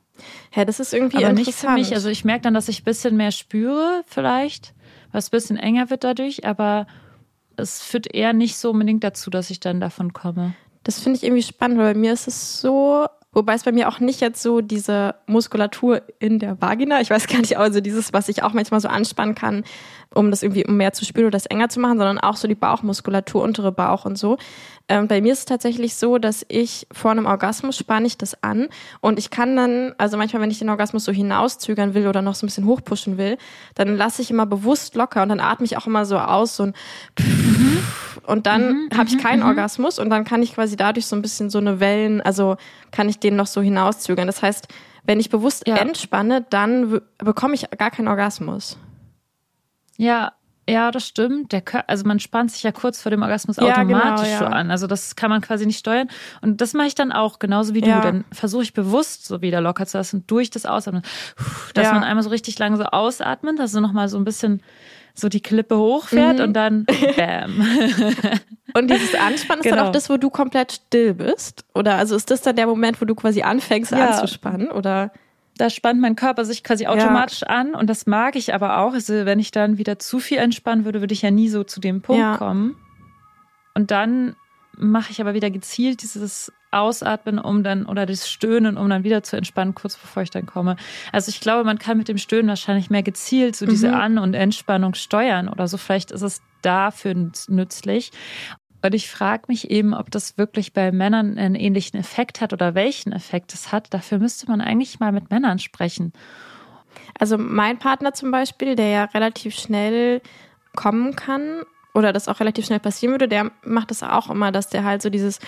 Ja, 0.54 0.64
das 0.64 0.80
ist 0.80 0.94
irgendwie 0.94 1.24
Aber 1.24 1.32
nicht 1.32 1.52
für 1.52 1.70
mich. 1.70 1.92
Also 1.94 2.08
ich 2.08 2.24
merke 2.24 2.42
dann, 2.42 2.54
dass 2.54 2.68
ich 2.68 2.82
ein 2.82 2.84
bisschen 2.84 3.16
mehr 3.16 3.32
spüre, 3.32 4.02
vielleicht, 4.06 4.74
was 5.12 5.28
ein 5.28 5.30
bisschen 5.32 5.56
enger 5.56 5.90
wird 5.90 6.04
dadurch, 6.04 6.46
aber 6.46 6.86
es 7.56 7.82
führt 7.82 8.12
eher 8.14 8.32
nicht 8.32 8.56
so 8.56 8.70
unbedingt 8.70 9.02
dazu, 9.04 9.30
dass 9.30 9.50
ich 9.50 9.60
dann 9.60 9.80
davon 9.80 10.12
komme. 10.12 10.54
Das 10.86 11.00
finde 11.00 11.16
ich 11.16 11.24
irgendwie 11.24 11.42
spannend, 11.42 11.78
weil 11.78 11.94
bei 11.94 11.98
mir 11.98 12.12
ist 12.12 12.28
es 12.28 12.60
so, 12.60 13.06
wobei 13.32 13.54
es 13.54 13.64
bei 13.64 13.72
mir 13.72 13.88
auch 13.88 13.98
nicht 13.98 14.20
jetzt 14.20 14.40
so 14.40 14.60
diese 14.60 15.16
Muskulatur 15.26 16.02
in 16.20 16.38
der 16.38 16.60
Vagina, 16.62 17.00
ich 17.00 17.10
weiß 17.10 17.26
gar 17.26 17.40
nicht, 17.40 17.58
also 17.58 17.80
dieses, 17.80 18.12
was 18.12 18.28
ich 18.28 18.44
auch 18.44 18.52
manchmal 18.52 18.80
so 18.80 18.86
anspannen 18.86 19.34
kann, 19.34 19.64
um 20.14 20.30
das 20.30 20.44
irgendwie 20.44 20.62
mehr 20.68 20.92
zu 20.92 21.04
spüren 21.04 21.26
oder 21.26 21.32
das 21.32 21.46
enger 21.46 21.68
zu 21.70 21.80
machen, 21.80 21.98
sondern 21.98 22.20
auch 22.20 22.36
so 22.36 22.46
die 22.46 22.54
Bauchmuskulatur, 22.54 23.42
untere 23.42 23.72
Bauch 23.72 24.04
und 24.04 24.16
so. 24.16 24.38
Ähm, 24.88 25.08
bei 25.08 25.20
mir 25.20 25.32
ist 25.32 25.40
es 25.40 25.44
tatsächlich 25.46 25.96
so, 25.96 26.18
dass 26.18 26.46
ich 26.48 26.86
vor 26.92 27.10
einem 27.10 27.26
Orgasmus 27.26 27.76
spanne 27.76 28.06
ich 28.06 28.18
das 28.18 28.40
an 28.44 28.68
und 29.00 29.18
ich 29.18 29.30
kann 29.30 29.56
dann, 29.56 29.94
also 29.98 30.16
manchmal, 30.16 30.42
wenn 30.42 30.50
ich 30.50 30.60
den 30.60 30.70
Orgasmus 30.70 31.04
so 31.04 31.10
hinauszögern 31.10 31.94
will 31.94 32.06
oder 32.06 32.22
noch 32.22 32.36
so 32.36 32.46
ein 32.46 32.48
bisschen 32.48 32.66
hochpushen 32.66 33.18
will, 33.18 33.36
dann 33.74 33.96
lasse 33.96 34.22
ich 34.22 34.30
immer 34.30 34.46
bewusst 34.46 34.94
locker 34.94 35.22
und 35.22 35.28
dann 35.28 35.40
atme 35.40 35.66
ich 35.66 35.76
auch 35.76 35.88
immer 35.88 36.06
so 36.06 36.18
aus, 36.18 36.54
so 36.54 36.64
ein 36.64 36.74
mhm. 37.18 37.78
und 38.26 38.46
dann 38.46 38.84
mhm, 38.84 38.88
habe 38.96 39.08
ich 39.08 39.16
mhm, 39.16 39.20
keinen 39.20 39.40
mhm. 39.40 39.46
Orgasmus 39.46 39.98
und 39.98 40.08
dann 40.08 40.24
kann 40.24 40.40
ich 40.40 40.54
quasi 40.54 40.76
dadurch 40.76 41.06
so 41.06 41.16
ein 41.16 41.22
bisschen 41.22 41.50
so 41.50 41.58
eine 41.58 41.80
Wellen, 41.80 42.20
also 42.20 42.56
kann 42.92 43.08
ich 43.08 43.18
den 43.18 43.34
noch 43.34 43.48
so 43.48 43.60
hinauszögern. 43.60 44.28
Das 44.28 44.40
heißt, 44.40 44.68
wenn 45.02 45.18
ich 45.18 45.30
bewusst 45.30 45.66
ja. 45.66 45.76
entspanne, 45.76 46.46
dann 46.48 47.00
bekomme 47.18 47.54
ich 47.54 47.68
gar 47.76 47.90
keinen 47.90 48.08
Orgasmus. 48.08 48.78
Ja, 49.96 50.32
ja, 50.68 50.90
das 50.90 51.06
stimmt. 51.06 51.52
Der 51.52 51.60
Kör 51.60 51.84
also 51.88 52.04
man 52.06 52.18
spannt 52.18 52.50
sich 52.50 52.62
ja 52.62 52.72
kurz 52.72 53.00
vor 53.00 53.10
dem 53.10 53.22
Orgasmus 53.22 53.56
ja, 53.56 53.70
automatisch 53.70 54.26
genau, 54.26 54.32
ja. 54.32 54.38
so 54.38 54.44
an. 54.46 54.70
Also 54.70 54.86
das 54.86 55.14
kann 55.14 55.30
man 55.30 55.40
quasi 55.40 55.64
nicht 55.64 55.78
steuern. 55.78 56.08
Und 56.42 56.60
das 56.60 56.74
mache 56.74 56.88
ich 56.88 56.94
dann 56.94 57.12
auch, 57.12 57.38
genauso 57.38 57.74
wie 57.74 57.84
ja. 57.84 57.96
du. 57.96 58.02
Dann 58.02 58.24
versuche 58.32 58.64
ich 58.64 58.72
bewusst 58.72 59.26
so 59.26 59.42
wieder 59.42 59.60
locker 59.60 59.86
zu 59.86 59.98
lassen 59.98 60.24
durch 60.26 60.50
das 60.50 60.66
Ausatmen. 60.66 61.02
Dass 61.74 61.92
man 61.92 62.02
einmal 62.02 62.24
so 62.24 62.30
richtig 62.30 62.58
lange 62.58 62.76
so 62.76 62.84
ausatmet, 62.84 63.58
dass 63.58 63.72
so 63.72 63.80
nochmal 63.80 64.08
so 64.08 64.18
ein 64.18 64.24
bisschen 64.24 64.62
so 65.14 65.28
die 65.28 65.40
Klippe 65.40 65.78
hochfährt 65.78 66.38
mhm. 66.38 66.44
und 66.44 66.52
dann 66.52 66.84
bam. 67.16 67.66
Und 68.74 68.90
dieses 68.90 69.14
Anspannen 69.14 69.60
ist 69.60 69.64
genau. 69.64 69.76
dann 69.76 69.86
auch 69.86 69.92
das, 69.92 70.10
wo 70.10 70.16
du 70.16 70.30
komplett 70.30 70.72
still 70.72 71.14
bist? 71.14 71.64
Oder 71.74 71.94
also 71.94 72.16
ist 72.16 72.30
das 72.30 72.42
dann 72.42 72.56
der 72.56 72.66
Moment, 72.66 73.00
wo 73.00 73.06
du 73.06 73.14
quasi 73.14 73.42
anfängst 73.42 73.92
anzuspannen? 73.92 74.70
Oder? 74.70 75.12
Da 75.56 75.70
spannt 75.70 76.00
mein 76.00 76.16
Körper 76.16 76.44
sich 76.44 76.62
quasi 76.62 76.86
automatisch 76.86 77.42
ja. 77.42 77.48
an 77.48 77.74
und 77.74 77.88
das 77.88 78.06
mag 78.06 78.36
ich 78.36 78.54
aber 78.54 78.78
auch. 78.78 78.92
Also 78.92 79.24
wenn 79.24 79.38
ich 79.38 79.50
dann 79.50 79.78
wieder 79.78 79.98
zu 79.98 80.18
viel 80.18 80.38
entspannen 80.38 80.84
würde, 80.84 81.00
würde 81.00 81.14
ich 81.14 81.22
ja 81.22 81.30
nie 81.30 81.48
so 81.48 81.64
zu 81.64 81.80
dem 81.80 82.02
Punkt 82.02 82.20
ja. 82.20 82.36
kommen. 82.36 82.76
Und 83.74 83.90
dann 83.90 84.36
mache 84.76 85.10
ich 85.10 85.20
aber 85.20 85.34
wieder 85.34 85.50
gezielt 85.50 86.02
dieses 86.02 86.52
Ausatmen, 86.70 87.38
um 87.38 87.62
dann 87.62 87.86
oder 87.86 88.04
das 88.06 88.28
Stöhnen, 88.28 88.76
um 88.76 88.90
dann 88.90 89.04
wieder 89.04 89.22
zu 89.22 89.36
entspannen, 89.36 89.74
kurz 89.74 89.96
bevor 89.96 90.22
ich 90.22 90.30
dann 90.30 90.46
komme. 90.46 90.76
Also 91.12 91.30
ich 91.30 91.40
glaube, 91.40 91.64
man 91.64 91.78
kann 91.78 91.96
mit 91.96 92.08
dem 92.08 92.18
Stöhnen 92.18 92.48
wahrscheinlich 92.48 92.90
mehr 92.90 93.02
gezielt 93.02 93.56
so 93.56 93.66
diese 93.66 93.88
mhm. 93.88 93.94
An- 93.94 94.18
und 94.18 94.34
Entspannung 94.34 94.94
steuern 94.94 95.48
oder 95.48 95.68
so. 95.68 95.78
Vielleicht 95.78 96.10
ist 96.10 96.22
es 96.22 96.42
dafür 96.62 97.14
nützlich. 97.48 98.12
Und 98.86 98.94
ich 98.94 99.10
frage 99.10 99.44
mich 99.48 99.68
eben, 99.68 99.94
ob 99.94 100.12
das 100.12 100.38
wirklich 100.38 100.72
bei 100.72 100.92
Männern 100.92 101.38
einen 101.38 101.56
ähnlichen 101.56 101.98
Effekt 101.98 102.40
hat 102.40 102.52
oder 102.52 102.76
welchen 102.76 103.12
Effekt 103.12 103.52
es 103.52 103.72
hat. 103.72 103.92
Dafür 103.92 104.18
müsste 104.18 104.46
man 104.46 104.60
eigentlich 104.60 105.00
mal 105.00 105.10
mit 105.10 105.28
Männern 105.28 105.58
sprechen. 105.58 106.12
Also 107.18 107.36
mein 107.36 107.78
Partner 107.78 108.14
zum 108.14 108.30
Beispiel, 108.30 108.76
der 108.76 108.88
ja 108.88 109.04
relativ 109.06 109.56
schnell 109.56 110.22
kommen 110.76 111.16
kann 111.16 111.62
oder 111.94 112.12
das 112.12 112.28
auch 112.28 112.38
relativ 112.38 112.66
schnell 112.66 112.78
passieren 112.78 113.12
würde, 113.12 113.26
der 113.26 113.50
macht 113.64 113.90
das 113.90 114.04
auch 114.04 114.30
immer, 114.30 114.52
dass 114.52 114.68
der 114.68 114.84
halt 114.84 115.02
so 115.02 115.10
dieses 115.10 115.40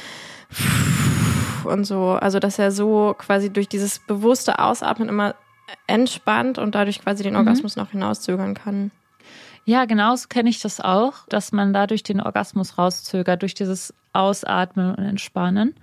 und 1.64 1.84
so, 1.84 2.12
also 2.12 2.40
dass 2.40 2.58
er 2.58 2.72
so 2.72 3.14
quasi 3.16 3.52
durch 3.52 3.68
dieses 3.68 4.00
bewusste 4.00 4.58
Ausatmen 4.58 5.08
immer 5.08 5.36
entspannt 5.86 6.58
und 6.58 6.74
dadurch 6.74 7.02
quasi 7.02 7.22
den 7.22 7.36
Orgasmus 7.36 7.76
noch 7.76 7.90
hinauszögern 7.90 8.54
kann. 8.54 8.90
Ja, 9.68 9.84
genauso 9.84 10.28
kenne 10.28 10.48
ich 10.48 10.60
das 10.60 10.80
auch, 10.80 11.26
dass 11.28 11.52
man 11.52 11.74
dadurch 11.74 12.02
den 12.02 12.22
Orgasmus 12.22 12.78
rauszögert, 12.78 13.42
durch 13.42 13.52
dieses 13.52 13.92
Ausatmen 14.14 14.94
und 14.94 15.04
Entspannen. 15.04 15.74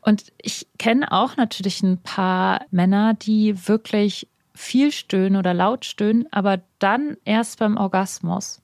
Und 0.00 0.32
ich 0.40 0.66
kenne 0.78 1.12
auch 1.12 1.36
natürlich 1.36 1.82
ein 1.82 1.98
paar 1.98 2.64
Männer, 2.70 3.12
die 3.12 3.68
wirklich 3.68 4.26
viel 4.54 4.90
stöhnen 4.90 5.36
oder 5.36 5.52
laut 5.52 5.84
stöhnen, 5.84 6.28
aber 6.30 6.62
dann 6.78 7.18
erst 7.26 7.58
beim 7.58 7.76
Orgasmus. 7.76 8.62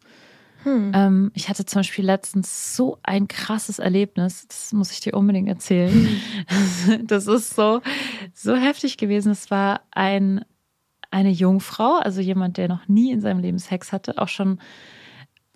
Hm. 0.63 0.93
Ähm, 0.95 1.31
ich 1.35 1.51
hatte 1.51 1.67
zum 1.67 1.81
Beispiel 1.81 2.07
letztens 2.07 2.75
so 2.75 2.97
ein 3.03 3.29
krasses 3.29 3.79
Erlebnis, 3.79 4.49
das 4.49 4.73
muss 4.73 4.91
ich 4.91 5.01
dir 5.01 5.13
unbedingt 5.13 5.51
erzählen. 5.51 6.09
Das 7.03 7.27
ist 7.27 7.55
so, 7.55 7.83
so 8.33 8.57
heftig 8.57 8.97
gewesen. 8.97 9.33
Es 9.33 9.51
war 9.51 9.83
ein, 9.91 10.47
eine 11.15 11.31
Jungfrau, 11.31 11.99
also 11.99 12.21
jemand, 12.21 12.57
der 12.57 12.67
noch 12.69 12.89
nie 12.89 13.13
in 13.13 13.21
seinem 13.21 13.39
Leben 13.39 13.59
Sex 13.59 13.93
hatte, 13.93 14.19
auch 14.19 14.29
schon 14.29 14.59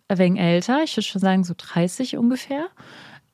ein 0.06 0.18
wenig 0.18 0.40
älter, 0.40 0.84
ich 0.84 0.96
würde 0.96 1.06
schon 1.06 1.20
sagen 1.20 1.42
so 1.42 1.54
30 1.56 2.16
ungefähr. 2.16 2.68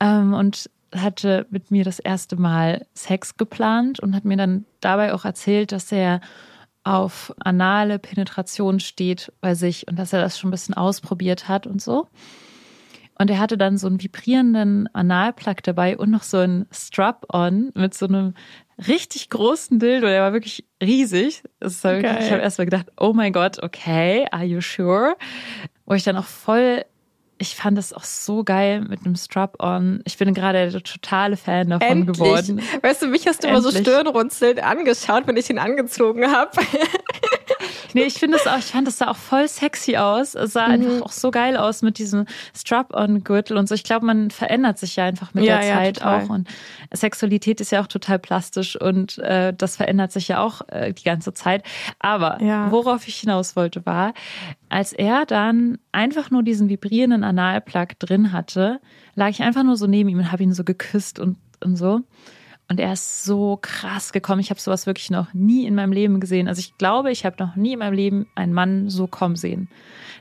Ähm, 0.01 0.33
und 0.33 0.71
hatte 0.95 1.47
mit 1.51 1.71
mir 1.71 1.85
das 1.85 1.99
erste 1.99 2.37
Mal 2.37 2.87
Sex 2.95 3.37
geplant 3.37 4.01
und 4.01 4.15
hat 4.15 4.25
mir 4.25 4.37
dann 4.37 4.65
dabei 4.81 5.13
auch 5.13 5.25
erzählt, 5.25 5.73
dass 5.73 5.93
er 5.93 6.21
auf 6.83 7.35
anale 7.41 7.99
Penetration 7.99 8.81
steht 8.81 9.33
bei 9.41 9.55
sich 9.55 9.87
und 9.89 9.99
dass 9.99 10.13
er 10.13 10.21
das 10.21 10.39
schon 10.39 10.49
ein 10.49 10.53
bisschen 10.53 10.75
ausprobiert 10.75 11.49
hat 11.49 11.67
und 11.67 11.83
so. 11.83 12.09
Und 13.19 13.31
er 13.31 13.39
hatte 13.39 13.57
dann 13.59 13.79
so 13.79 13.87
einen 13.87 14.03
vibrierenden 14.03 14.89
Analplug 14.95 15.63
dabei 15.63 15.97
und 15.97 16.11
noch 16.11 16.23
so 16.23 16.39
einen 16.39 16.67
Strap-on 16.73 17.71
mit 17.75 17.95
so 17.95 18.07
einem 18.07 18.35
richtig 18.89 19.31
großen 19.31 19.79
Dildo. 19.79 20.07
Der 20.07 20.23
war 20.23 20.33
wirklich 20.33 20.65
riesig. 20.83 21.43
Das 21.61 21.83
war 21.85 21.95
wirklich, 21.95 22.27
ich 22.27 22.33
habe 22.33 22.43
erst 22.43 22.59
mal 22.59 22.65
gedacht, 22.65 22.87
oh 22.99 23.13
mein 23.13 23.33
Gott, 23.33 23.63
okay, 23.63 24.27
are 24.31 24.45
you 24.45 24.61
sure? 24.61 25.17
Wo 25.87 25.95
ich 25.95 26.03
dann 26.03 26.17
auch 26.17 26.25
voll 26.25 26.85
ich 27.39 27.57
fand 27.57 27.77
das 27.77 27.93
auch 27.93 28.05
so 28.05 28.45
geil 28.45 28.81
mit 28.81 29.05
einem 29.05 29.17
Strap-on. 29.17 30.03
Ich 30.05 30.17
bin 30.17 30.33
gerade 30.35 30.71
der 30.71 30.83
totale 30.83 31.37
Fan 31.37 31.71
davon 31.71 31.89
Endlich. 31.89 32.19
geworden. 32.19 32.63
Weißt 32.83 33.03
du, 33.03 33.09
mich 33.09 33.27
hast 33.27 33.43
du 33.43 33.49
immer 33.49 33.61
so 33.61 33.69
Endlich. 33.69 33.87
stirnrunzelnd 33.87 34.63
angeschaut, 34.63 35.27
wenn 35.27 35.37
ich 35.37 35.51
ihn 35.51 35.59
angezogen 35.59 36.31
habe. 36.31 36.51
Nee, 37.93 38.05
ich 38.05 38.15
finde 38.15 38.37
es 38.37 38.47
auch, 38.47 38.59
ich 38.59 38.67
fand 38.67 38.87
das 38.87 38.99
sah 38.99 39.09
auch 39.11 39.17
voll 39.17 39.47
sexy 39.49 39.97
aus. 39.97 40.35
Es 40.35 40.53
sah 40.53 40.67
einfach 40.67 41.03
auch 41.03 41.13
so 41.13 41.31
geil 41.31 41.57
aus 41.57 41.83
mit 41.83 41.99
diesem 41.99 42.27
Strap-on-Gürtel 42.57 43.57
und 43.57 43.69
so. 43.69 43.75
Ich 43.75 43.85
glaube, 43.85 44.07
man 44.07 44.31
verändert 44.31 44.79
sich 44.79 44.97
ja 44.97 45.05
einfach 45.05 45.35
mit 45.35 45.45
Ja, 45.45 45.59
der 45.59 45.67
ja, 45.69 45.75
Zeit 45.77 45.97
total. 45.97 46.25
auch. 46.25 46.31
Und 46.31 46.49
Sexualität 46.93 47.61
ist 47.61 47.71
ja 47.73 47.81
auch 47.83 47.87
total 47.87 48.19
plastisch 48.19 48.81
und 48.81 49.19
äh, 49.19 49.53
das 49.57 49.77
verändert 49.77 50.13
sich 50.13 50.29
ja 50.29 50.41
auch 50.41 50.63
äh, 50.69 50.93
die 50.93 51.05
ganze 51.05 51.33
Zeit. 51.35 51.63
Aber 51.99 52.41
Ja. 52.43 52.71
worauf 52.71 53.07
ich 53.09 53.17
hinaus 53.17 53.57
wollte, 53.57 53.85
war, 53.87 54.15
als 54.69 54.93
er 54.93 55.25
dann 55.27 55.79
einfach 55.93 56.31
nur 56.31 56.43
diesen 56.43 56.69
vibrierenden 56.69 57.25
Analplug 57.25 57.99
drin 57.99 58.33
hatte, 58.33 58.81
lag 59.15 59.29
ich 59.29 59.43
einfach 59.43 59.63
nur 59.63 59.77
so 59.77 59.87
neben 59.87 60.09
ihm 60.09 60.19
und 60.19 60.33
habe 60.33 60.43
ihn 60.43 60.53
so 60.53 60.65
geküsst 60.65 61.19
und, 61.19 61.37
und 61.63 61.77
so. 61.77 62.01
Und 62.69 62.81
er 62.81 62.95
ist 62.95 63.25
so 63.25 63.59
krass 63.61 64.13
gekommen. 64.13 64.41
Ich 64.41 64.51
habe 64.51 64.61
sowas 64.61 64.87
wirklich 64.87 65.11
noch 65.11 65.33
nie 65.35 65.67
in 65.67 65.75
meinem 65.75 65.93
Leben 65.93 66.19
gesehen. 66.19 66.49
Also 66.49 66.61
ich 66.61 66.79
glaube, 66.79 67.11
ich 67.11 67.27
habe 67.27 67.37
noch 67.39 67.57
nie 67.57 67.75
in 67.75 67.79
meinem 67.79 67.93
Leben 67.93 68.27
einen 68.35 68.55
Mann 68.55 68.89
so 68.89 69.07
kommen 69.07 69.37
sehen. 69.37 69.69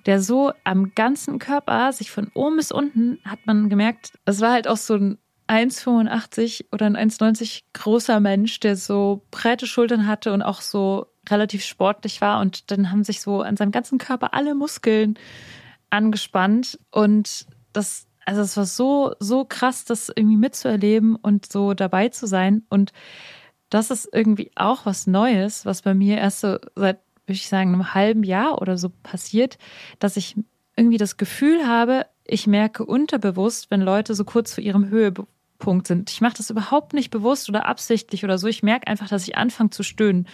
Der 0.05 0.21
so 0.21 0.51
am 0.65 0.93
ganzen 0.93 1.39
Körper, 1.39 1.93
sich 1.93 2.11
von 2.11 2.29
oben 2.33 2.57
bis 2.57 2.71
unten, 2.71 3.19
hat 3.23 3.39
man 3.45 3.69
gemerkt, 3.69 4.11
es 4.25 4.41
war 4.41 4.51
halt 4.51 4.67
auch 4.67 4.77
so 4.77 4.95
ein 4.95 5.17
1,85 5.47 6.65
oder 6.71 6.85
ein 6.85 6.97
1,90 6.97 7.61
großer 7.73 8.19
Mensch, 8.19 8.59
der 8.59 8.75
so 8.75 9.25
breite 9.31 9.67
Schultern 9.67 10.07
hatte 10.07 10.33
und 10.33 10.41
auch 10.41 10.61
so 10.61 11.07
relativ 11.29 11.63
sportlich 11.63 12.21
war. 12.21 12.41
Und 12.41 12.71
dann 12.71 12.91
haben 12.91 13.03
sich 13.03 13.21
so 13.21 13.41
an 13.41 13.57
seinem 13.57 13.71
ganzen 13.71 13.97
Körper 13.97 14.33
alle 14.33 14.55
Muskeln 14.55 15.17
angespannt. 15.89 16.79
Und 16.91 17.45
das, 17.71 18.07
also 18.25 18.41
es 18.41 18.57
war 18.57 18.65
so, 18.65 19.13
so 19.19 19.45
krass, 19.45 19.85
das 19.85 20.11
irgendwie 20.15 20.37
mitzuerleben 20.37 21.15
und 21.15 21.51
so 21.51 21.73
dabei 21.73 22.09
zu 22.09 22.27
sein. 22.27 22.63
Und 22.69 22.91
das 23.69 23.91
ist 23.91 24.07
irgendwie 24.11 24.51
auch 24.55 24.85
was 24.85 25.07
Neues, 25.07 25.65
was 25.65 25.81
bei 25.81 25.93
mir 25.93 26.17
erst 26.17 26.41
so 26.41 26.57
seit, 26.75 26.99
würde 27.25 27.37
ich 27.37 27.47
sagen, 27.47 27.73
einem 27.73 27.93
halben 27.93 28.23
Jahr 28.23 28.61
oder 28.61 28.77
so 28.77 28.89
passiert, 28.89 29.57
dass 29.99 30.17
ich 30.17 30.35
irgendwie 30.75 30.97
das 30.97 31.17
Gefühl 31.17 31.67
habe, 31.67 32.05
ich 32.25 32.47
merke 32.47 32.85
unterbewusst, 32.85 33.69
wenn 33.71 33.81
Leute 33.81 34.15
so 34.15 34.23
kurz 34.23 34.53
vor 34.53 34.63
ihrem 34.63 34.89
Höhepunkt 34.89 35.87
sind. 35.87 36.09
Ich 36.09 36.21
mache 36.21 36.37
das 36.37 36.49
überhaupt 36.49 36.93
nicht 36.93 37.11
bewusst 37.11 37.49
oder 37.49 37.65
absichtlich 37.65 38.23
oder 38.23 38.37
so. 38.37 38.47
Ich 38.47 38.63
merke 38.63 38.87
einfach, 38.87 39.09
dass 39.09 39.27
ich 39.27 39.37
anfange 39.37 39.71
zu 39.71 39.83
stöhnen. 39.83 40.27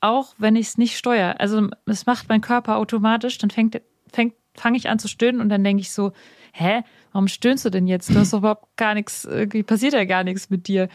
Auch 0.00 0.34
wenn 0.38 0.56
ich 0.56 0.68
es 0.68 0.78
nicht 0.78 0.96
steuere. 0.96 1.40
Also 1.40 1.68
es 1.86 2.06
macht 2.06 2.28
mein 2.28 2.40
Körper 2.40 2.76
automatisch, 2.76 3.38
dann 3.38 3.50
fängt, 3.50 3.80
fängt, 4.12 4.34
fange 4.54 4.76
ich 4.76 4.88
an 4.88 4.98
zu 4.98 5.08
stöhnen 5.08 5.40
und 5.40 5.48
dann 5.48 5.64
denke 5.64 5.80
ich 5.80 5.92
so, 5.92 6.12
hä, 6.52 6.82
warum 7.12 7.28
stöhnst 7.28 7.64
du 7.64 7.70
denn 7.70 7.86
jetzt? 7.86 8.10
Du 8.10 8.14
hast 8.16 8.32
doch 8.32 8.38
überhaupt 8.38 8.76
gar 8.76 8.94
nichts, 8.94 9.24
irgendwie 9.24 9.62
passiert 9.62 9.94
ja 9.94 10.04
gar 10.04 10.24
nichts 10.24 10.50
mit 10.50 10.68
dir. 10.68 10.88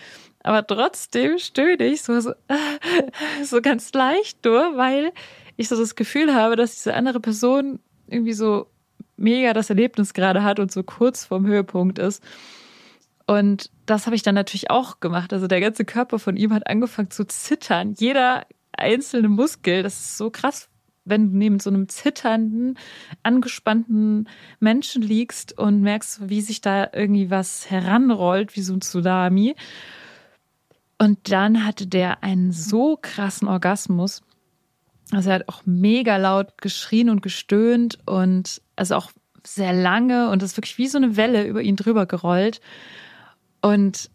Aber 0.43 0.65
trotzdem 0.65 1.38
stöhne 1.38 1.86
ich 1.86 2.04
so, 2.04 2.19
so, 2.19 2.34
so 3.43 3.62
ganz 3.62 3.93
leicht 3.93 4.43
nur, 4.45 4.78
weil 4.78 5.12
ich 5.56 5.69
so 5.69 5.78
das 5.78 5.95
Gefühl 5.95 6.34
habe, 6.34 6.56
dass 6.56 6.76
diese 6.76 6.93
andere 6.93 7.19
Person 7.19 7.80
irgendwie 8.08 8.34
so 8.34 8.67
mega 9.15 9.54
das 9.54 9.69
Erlebnis 9.69 10.13
gerade 10.13 10.43
hat 10.43 10.60
und 10.60 10.71
so 10.71 10.84
kurz 10.84 11.26
vorm 11.26 11.45
Höhepunkt 11.45 11.99
ist. 11.99 12.23
Und 13.26 13.69
das 13.86 14.06
habe 14.06 14.15
ich 14.15 14.23
dann 14.23 14.36
natürlich 14.36 14.69
auch 14.69 14.99
gemacht. 14.99 15.32
Also 15.32 15.47
der 15.47 15.62
ganze 15.62 15.86
Körper 15.86 16.19
von 16.19 16.36
ihm 16.36 16.54
hat 16.54 16.67
angefangen 16.67 17.10
zu 17.10 17.26
zittern. 17.26 17.93
Jeder 17.97 18.45
einzelne 18.73 19.30
Muskel, 19.30 19.84
das 19.84 19.99
ist 19.99 20.17
so 20.17 20.30
krass, 20.30 20.69
wenn 21.06 21.32
du 21.32 21.38
neben 21.38 21.60
so 21.60 21.70
einem 21.70 21.89
zitternden, 21.89 22.78
angespannten 23.24 24.30
Menschen 24.60 25.02
liegst 25.02 25.58
und 25.58 25.82
merkst, 25.82 26.30
wie 26.30 26.42
sich 26.42 26.62
da 26.62 26.88
irgendwie 26.94 27.30
was 27.30 27.70
heranrollt, 27.70 28.56
wie 28.56 28.62
so 28.62 28.74
ein 28.74 28.82
Tsunami. 28.82 29.56
Und 30.98 31.32
dann 31.32 31.66
hatte 31.66 31.88
der 31.88 32.24
einen 32.24 32.52
so 32.52 32.98
krassen 33.02 33.48
Orgasmus. 33.48 34.22
Also 35.12 35.30
er 35.30 35.36
hat 35.36 35.50
auch 35.50 35.63
mega 35.66 36.18
laut 36.18 36.62
geschrien 36.62 37.10
und 37.10 37.22
gestöhnt 37.22 38.00
und 38.06 38.62
also 38.76 38.96
auch 38.96 39.12
sehr 39.46 39.74
lange 39.74 40.30
und 40.30 40.42
das 40.42 40.52
ist 40.52 40.58
wirklich 40.58 40.78
wie 40.78 40.88
so 40.88 40.98
eine 40.98 41.18
Welle 41.18 41.46
über 41.46 41.62
ihn 41.62 41.76
drüber 41.76 42.06
gerollt. 42.06 42.62
Und 43.62 44.10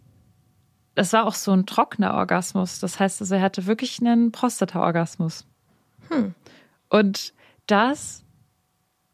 das 0.94 1.12
war 1.12 1.26
auch 1.26 1.34
so 1.34 1.52
ein 1.52 1.66
trockener 1.66 2.14
Orgasmus. 2.14 2.80
Das 2.80 2.98
heißt, 2.98 3.20
also 3.20 3.34
er 3.34 3.42
hatte 3.42 3.66
wirklich 3.66 4.00
einen 4.00 4.32
Prostata-Orgasmus. 4.32 5.46
Und 6.88 7.34
das 7.66 8.24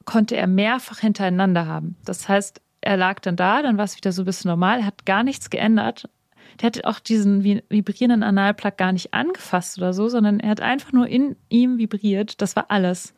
konnte 0.05 0.37
er 0.37 0.47
mehrfach 0.47 0.99
hintereinander 0.99 1.67
haben. 1.67 1.97
Das 2.05 2.29
heißt, 2.29 2.61
er 2.83 2.97
lag 2.97 3.21
dann 3.21 3.37
da, 3.37 3.63
dann 3.63 3.79
war 3.79 3.85
es 3.85 3.97
wieder 3.97 4.13
so 4.13 4.23
ein 4.23 4.27
bisschen 4.27 4.51
normal, 4.51 4.81
er 4.81 4.87
hat 4.87 5.07
gar 5.07 5.23
nichts 5.25 5.49
geändert. 5.51 6.09
Der 6.61 6.67
hat 6.67 6.85
auch 6.85 7.01
diesen 7.01 7.43
vi- 7.43 7.63
vibrierenden 7.69 8.23
Analplug 8.23 8.77
gar 8.77 8.93
nicht 8.93 9.15
angefasst 9.15 9.79
oder 9.79 9.93
so, 9.93 10.09
sondern 10.09 10.39
er 10.41 10.51
hat 10.51 10.61
einfach 10.61 10.93
nur 10.93 11.09
in 11.09 11.37
ihm 11.49 11.79
vibriert. 11.79 12.41
Das 12.43 12.55
war 12.55 12.71
alles. 12.71 13.15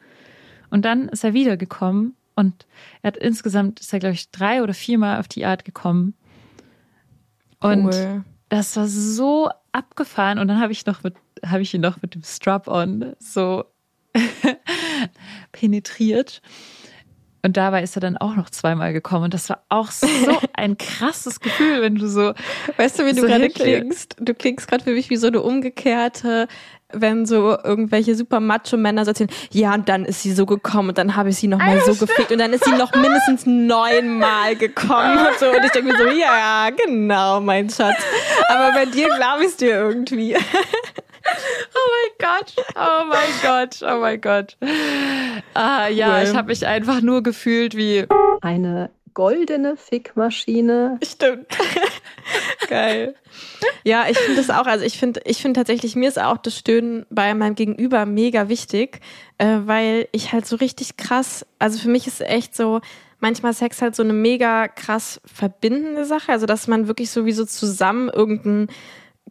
Und 0.70 0.84
dann 0.84 1.08
ist 1.08 1.24
er 1.24 1.34
wiedergekommen 1.34 2.14
und 2.34 2.66
er 3.02 3.08
hat 3.08 3.16
insgesamt, 3.16 3.80
ist 3.80 3.92
er 3.92 3.98
glaube 3.98 4.14
ich 4.14 4.30
drei 4.30 4.62
oder 4.62 4.72
viermal 4.74 5.18
auf 5.18 5.28
die 5.28 5.44
Art 5.44 5.64
gekommen. 5.64 6.14
Und 7.60 7.86
Cool. 7.86 8.24
das 8.48 8.76
war 8.76 8.86
so 8.86 9.50
abgefahren 9.72 10.38
und 10.38 10.48
dann 10.48 10.60
habe 10.60 10.72
ich 10.72 10.86
noch 10.86 11.02
mit, 11.02 11.16
habe 11.44 11.62
ich 11.62 11.74
ihn 11.74 11.80
noch 11.80 12.00
mit 12.02 12.14
dem 12.14 12.22
Strap-on 12.22 13.14
so 13.18 13.64
penetriert. 15.52 16.42
Und 17.42 17.56
dabei 17.56 17.82
ist 17.84 17.96
er 17.96 18.00
dann 18.00 18.16
auch 18.16 18.34
noch 18.34 18.50
zweimal 18.50 18.92
gekommen. 18.92 19.24
Und 19.24 19.34
das 19.34 19.48
war 19.48 19.62
auch 19.68 19.90
so 19.92 20.08
ein 20.54 20.76
krasses 20.78 21.38
Gefühl, 21.38 21.80
wenn 21.80 21.94
du 21.94 22.08
so. 22.08 22.32
Weißt 22.76 22.98
du, 22.98 23.06
wie 23.06 23.12
du 23.12 23.20
So 23.20 23.26
gerade 23.28 23.44
hinter- 23.44 23.62
klingst? 23.62 24.16
Du 24.18 24.34
klingst 24.34 24.66
gerade 24.66 24.82
für 24.82 24.90
mich 24.92 25.10
wie 25.10 25.16
so 25.16 25.28
eine 25.28 25.40
umgekehrte, 25.42 26.48
wenn 26.92 27.24
so 27.24 27.56
irgendwelche 27.62 28.16
super 28.16 28.40
Macho-Männer 28.40 29.04
so 29.04 29.10
erzählen, 29.12 29.30
ja, 29.52 29.74
und 29.74 29.88
dann 29.88 30.04
ist 30.04 30.22
sie 30.22 30.32
so 30.32 30.44
gekommen 30.46 30.88
und 30.90 30.98
dann 30.98 31.14
habe 31.14 31.28
ich 31.30 31.36
sie 31.36 31.46
nochmal 31.48 31.80
so 31.82 31.94
gefickt 31.94 32.30
und 32.32 32.38
dann 32.38 32.52
ist 32.52 32.64
sie 32.64 32.72
noch 32.72 32.94
mindestens 32.94 33.44
neunmal 33.46 34.56
gekommen 34.56 35.18
und 35.18 35.38
so. 35.38 35.46
Und 35.50 35.64
ich 35.64 35.70
denke 35.72 35.92
mir 35.92 35.98
so, 35.98 36.06
ja, 36.08 36.70
genau, 36.70 37.40
mein 37.40 37.68
Schatz. 37.70 37.96
Aber 38.48 38.72
bei 38.72 38.86
dir 38.86 39.08
glaube 39.16 39.42
ich 39.42 39.48
es 39.50 39.56
dir 39.56 39.70
irgendwie. 39.74 40.36
Oh 41.74 41.88
mein 41.92 42.28
Gott, 42.28 42.54
oh 42.76 43.04
mein 43.08 43.28
Gott, 43.42 43.82
oh 43.82 44.00
mein 44.00 44.20
Gott. 44.20 44.56
Ah, 45.54 45.88
ja, 45.88 46.18
Cool. 46.18 46.28
ich 46.28 46.34
habe 46.36 46.48
mich 46.48 46.66
einfach 46.66 47.00
nur 47.00 47.22
gefühlt 47.22 47.76
wie. 47.76 48.06
eine 48.42 48.90
goldene 49.14 49.76
Fickmaschine. 49.76 50.98
Stimmt. 51.02 51.46
Geil. 52.68 53.14
Ja, 53.84 54.04
ich 54.10 54.18
finde 54.18 54.36
das 54.42 54.50
auch, 54.50 54.66
also 54.66 54.84
ich 54.84 54.98
finde, 54.98 55.20
ich 55.24 55.40
finde 55.40 55.58
tatsächlich, 55.60 55.96
mir 55.96 56.08
ist 56.08 56.20
auch 56.20 56.36
das 56.38 56.58
Stöhnen 56.58 57.06
bei 57.08 57.32
meinem 57.34 57.54
Gegenüber 57.54 58.04
mega 58.04 58.48
wichtig, 58.48 59.00
äh, 59.38 59.58
weil 59.64 60.08
ich 60.12 60.32
halt 60.32 60.46
so 60.46 60.56
richtig 60.56 60.96
krass, 60.98 61.46
also 61.58 61.78
für 61.78 61.88
mich 61.88 62.06
ist 62.06 62.20
echt 62.20 62.54
so, 62.54 62.80
manchmal 63.20 63.54
Sex 63.54 63.80
halt 63.80 63.96
so 63.96 64.02
eine 64.02 64.12
mega 64.12 64.68
krass 64.68 65.20
verbindende 65.24 66.04
Sache, 66.04 66.32
also 66.32 66.44
dass 66.46 66.66
man 66.66 66.86
wirklich 66.88 67.10
sowieso 67.10 67.46
zusammen 67.46 68.10
irgendein 68.10 68.68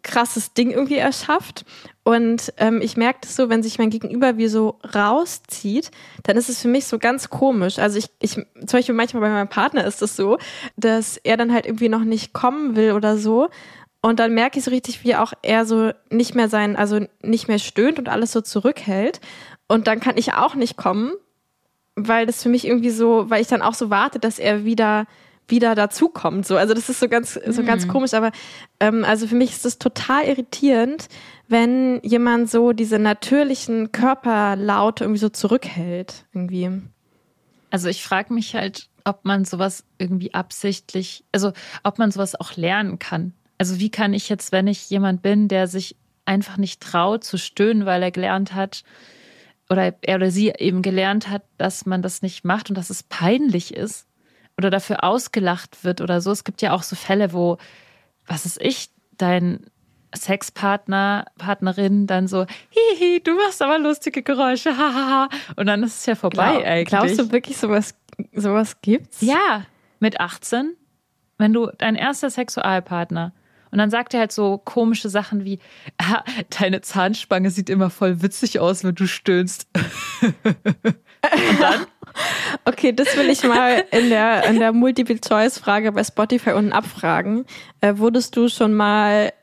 krasses 0.06 0.54
Ding 0.54 0.72
irgendwie 0.72 0.96
erschafft. 0.96 1.66
Und 2.04 2.54
ähm, 2.58 2.82
ich 2.82 2.96
merke 2.96 3.20
das 3.24 3.36
so, 3.36 3.50
wenn 3.50 3.64
sich 3.64 3.80
mein 3.80 3.90
Gegenüber 3.90 4.38
wie 4.38 4.48
so 4.48 4.80
rauszieht, 4.94 5.92
dann 6.24 6.38
ist 6.38 6.50
es 6.50 6.62
für 6.62 6.68
mich 6.68 6.86
so 6.86 7.00
ganz 7.00 7.30
komisch. 7.30 7.80
Also 7.80 7.98
ich, 7.98 8.10
ich 8.22 8.34
zum 8.34 8.48
Beispiel 8.72 8.96
manchmal 8.96 9.22
bei 9.22 9.30
meinem 9.30 9.50
Partner 9.50 9.84
ist 9.86 9.96
es 9.96 10.12
das 10.12 10.16
so, 10.16 10.38
dass 10.78 11.18
er 11.18 11.36
dann 11.36 11.52
halt 11.52 11.66
irgendwie 11.66 11.90
noch 11.90 12.04
nicht 12.04 12.32
kommen 12.32 12.76
will 12.76 12.92
oder 12.94 13.18
so. 13.18 13.50
Und 14.02 14.20
dann 14.20 14.36
merke 14.36 14.60
ich 14.60 14.66
so 14.66 14.72
richtig, 14.72 15.04
wie 15.04 15.16
auch 15.16 15.34
er 15.42 15.66
so 15.66 15.92
nicht 16.12 16.36
mehr 16.36 16.48
sein, 16.48 16.76
also 16.76 17.00
nicht 17.24 17.48
mehr 17.48 17.58
stöhnt 17.58 17.98
und 17.98 18.08
alles 18.08 18.32
so 18.32 18.42
zurückhält. 18.42 19.20
Und 19.68 19.88
dann 19.88 20.00
kann 20.00 20.16
ich 20.16 20.34
auch 20.34 20.54
nicht 20.54 20.78
kommen, 20.78 21.12
weil 21.96 22.28
das 22.28 22.44
für 22.44 22.50
mich 22.50 22.68
irgendwie 22.68 22.92
so, 22.92 23.32
weil 23.32 23.42
ich 23.42 23.48
dann 23.48 23.64
auch 23.64 23.74
so 23.74 23.90
warte, 23.90 24.20
dass 24.20 24.38
er 24.38 24.64
wieder 24.64 25.08
wieder 25.48 25.76
dazukommt. 25.76 26.46
So, 26.46 26.58
also 26.58 26.74
das 26.74 26.90
ist 26.90 27.00
so 27.00 27.08
ganz, 27.08 27.34
so 27.34 27.62
mhm. 27.62 27.66
ganz 27.66 27.88
komisch. 27.88 28.14
Aber 28.14 28.32
ähm, 28.80 29.04
also 29.04 29.28
für 29.28 29.36
mich 29.36 29.52
ist 29.52 29.66
es 29.66 29.80
total 29.80 30.26
irritierend, 30.26 31.08
wenn 31.48 32.00
jemand 32.04 32.50
so 32.50 32.72
diese 32.74 33.00
natürlichen 33.00 33.92
Körperlaute 33.92 35.04
irgendwie 35.04 35.20
so 35.20 35.30
zurückhält. 35.30 36.26
Irgendwie. 36.34 36.82
Also 37.70 37.90
ich 37.90 38.04
frage 38.04 38.34
mich 38.34 38.56
halt, 38.56 38.90
ob 39.04 39.26
man 39.26 39.46
sowas 39.46 39.84
irgendwie 39.98 40.34
absichtlich, 40.34 41.24
also 41.32 41.54
ob 41.84 42.00
man 42.00 42.12
sowas 42.12 42.40
auch 42.40 42.56
lernen 42.56 43.00
kann. 43.00 43.34
Also 43.58 43.80
wie 43.80 43.90
kann 43.90 44.14
ich 44.14 44.30
jetzt, 44.30 44.52
wenn 44.52 44.68
ich 44.68 44.90
jemand 44.90 45.22
bin, 45.22 45.48
der 45.48 45.68
sich 45.68 45.96
einfach 46.26 46.58
nicht 46.58 46.82
traut 46.82 47.24
zu 47.24 47.38
stöhnen, 47.38 47.86
weil 47.86 48.02
er 48.02 48.12
gelernt 48.12 48.54
hat, 48.54 48.84
oder 49.70 49.96
er 50.02 50.16
oder 50.16 50.32
sie 50.32 50.54
eben 50.58 50.82
gelernt 50.82 51.30
hat, 51.30 51.44
dass 51.58 51.86
man 51.86 52.02
das 52.02 52.22
nicht 52.22 52.46
macht 52.46 52.70
und 52.70 52.78
dass 52.78 52.90
es 52.90 53.04
peinlich 53.04 53.74
ist, 53.74 54.08
oder 54.58 54.70
dafür 54.70 55.04
ausgelacht 55.04 55.84
wird 55.84 56.02
oder 56.02 56.22
so. 56.22 56.32
Es 56.32 56.44
gibt 56.44 56.62
ja 56.62 56.72
auch 56.72 56.84
so 56.84 56.96
Fälle, 56.96 57.34
wo, 57.34 57.58
was 58.26 58.46
ist 58.46 58.62
ich, 58.62 58.90
dein 59.18 59.66
Sexpartner, 60.16 61.26
Partnerin 61.38 62.08
dann 62.08 62.28
so, 62.28 62.46
hihi, 62.70 63.22
du 63.22 63.36
machst 63.36 63.62
aber 63.62 63.80
lustige 63.80 64.24
Geräusche, 64.24 64.78
hahaha. 64.78 65.30
Und 65.56 65.66
dann 65.68 65.84
ist 65.84 66.00
es 66.00 66.06
ja 66.06 66.16
vorbei 66.16 66.54
Glaub, 66.54 66.66
eigentlich. 66.66 66.88
Glaubst 66.88 67.20
du 67.20 67.32
wirklich, 67.32 67.58
sowas, 67.58 67.96
sowas 68.34 68.82
gibt's? 68.82 69.22
Ja, 69.22 69.66
mit 70.00 70.20
18, 70.20 70.76
wenn 71.38 71.54
du 71.54 71.70
dein 71.78 71.96
erster 71.96 72.30
Sexualpartner 72.30 73.34
und 73.76 73.80
dann 73.80 73.90
sagt 73.90 74.14
er 74.14 74.22
halt 74.22 74.32
so 74.32 74.58
komische 74.58 75.10
Sachen 75.10 75.44
wie, 75.44 75.60
ah, 75.98 76.24
deine 76.60 76.80
Zahnspange 76.80 77.50
sieht 77.50 77.70
immer 77.70 77.90
voll 77.90 78.22
witzig 78.22 78.60
aus, 78.62 78.86
wenn 78.86 78.96
du 78.96 79.06
stöhnst. 79.06 79.68
und 80.22 80.36
dann? 81.60 81.86
Okay, 82.64 82.94
das 82.94 83.16
will 83.18 83.30
ich 83.30 83.44
mal 83.44 83.84
in 83.92 84.10
der, 84.10 84.46
in 84.46 84.60
der 84.60 84.72
Multiple-Choice-Frage 84.72 85.92
bei 85.92 86.04
Spotify 86.04 86.52
unten 86.52 86.72
abfragen. 86.72 87.46
Äh, 87.82 87.98
wurdest 87.98 88.36
du 88.36 88.48
schon 88.48 88.74
mal 88.74 89.34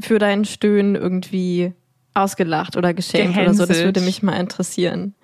für 0.00 0.18
deinen 0.18 0.44
Stöhnen 0.44 0.94
irgendwie 0.94 1.72
ausgelacht 2.14 2.76
oder 2.76 2.94
geschämt 2.94 3.34
Gehänselt. 3.34 3.46
oder 3.46 3.54
so? 3.54 3.66
Das 3.66 3.84
würde 3.84 4.00
mich 4.00 4.22
mal 4.22 4.38
interessieren. 4.38 5.14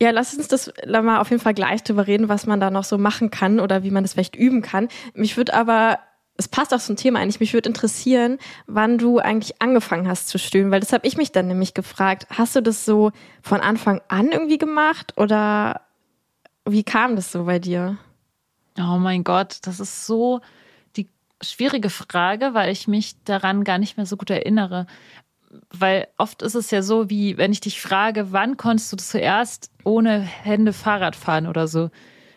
Ja, 0.00 0.10
lass 0.10 0.34
uns 0.34 0.48
das 0.48 0.72
mal 0.86 1.20
auf 1.20 1.30
jeden 1.30 1.42
Fall 1.42 1.54
gleich 1.54 1.82
drüber 1.82 2.06
reden, 2.06 2.28
was 2.28 2.46
man 2.46 2.60
da 2.60 2.70
noch 2.70 2.84
so 2.84 2.98
machen 2.98 3.30
kann 3.30 3.60
oder 3.60 3.82
wie 3.82 3.90
man 3.90 4.04
das 4.04 4.12
vielleicht 4.12 4.36
üben 4.36 4.60
kann. 4.60 4.88
Mich 5.14 5.36
würde 5.38 5.54
aber 5.54 6.00
es 6.36 6.48
passt 6.48 6.74
auch 6.74 6.80
zum 6.80 6.96
Thema 6.96 7.20
eigentlich. 7.20 7.40
Mich 7.40 7.54
würde 7.54 7.70
interessieren, 7.70 8.38
wann 8.66 8.98
du 8.98 9.18
eigentlich 9.18 9.62
angefangen 9.62 10.06
hast 10.06 10.28
zu 10.28 10.38
stöhnen, 10.38 10.70
weil 10.70 10.80
das 10.80 10.92
habe 10.92 11.06
ich 11.06 11.16
mich 11.16 11.32
dann 11.32 11.48
nämlich 11.48 11.72
gefragt. 11.72 12.26
Hast 12.30 12.54
du 12.56 12.60
das 12.60 12.84
so 12.84 13.12
von 13.42 13.60
Anfang 13.60 14.02
an 14.08 14.32
irgendwie 14.32 14.58
gemacht 14.58 15.14
oder 15.16 15.80
wie 16.66 16.84
kam 16.84 17.16
das 17.16 17.32
so 17.32 17.44
bei 17.44 17.58
dir? 17.58 17.96
Oh 18.78 18.98
mein 18.98 19.24
Gott, 19.24 19.58
das 19.62 19.80
ist 19.80 20.06
so 20.06 20.40
die 20.96 21.08
schwierige 21.42 21.90
Frage, 21.90 22.52
weil 22.52 22.70
ich 22.70 22.88
mich 22.88 23.22
daran 23.24 23.64
gar 23.64 23.78
nicht 23.78 23.96
mehr 23.96 24.06
so 24.06 24.16
gut 24.16 24.30
erinnere. 24.30 24.86
Weil 25.70 26.08
oft 26.18 26.42
ist 26.42 26.54
es 26.54 26.70
ja 26.70 26.82
so, 26.82 27.08
wie 27.08 27.38
wenn 27.38 27.52
ich 27.52 27.60
dich 27.60 27.80
frage, 27.80 28.32
wann 28.32 28.56
konntest 28.56 28.92
du 28.92 28.96
zuerst 28.96 29.70
ohne 29.84 30.20
Hände 30.20 30.72
Fahrrad 30.72 31.16
fahren 31.16 31.46
oder 31.46 31.68
so. 31.68 31.90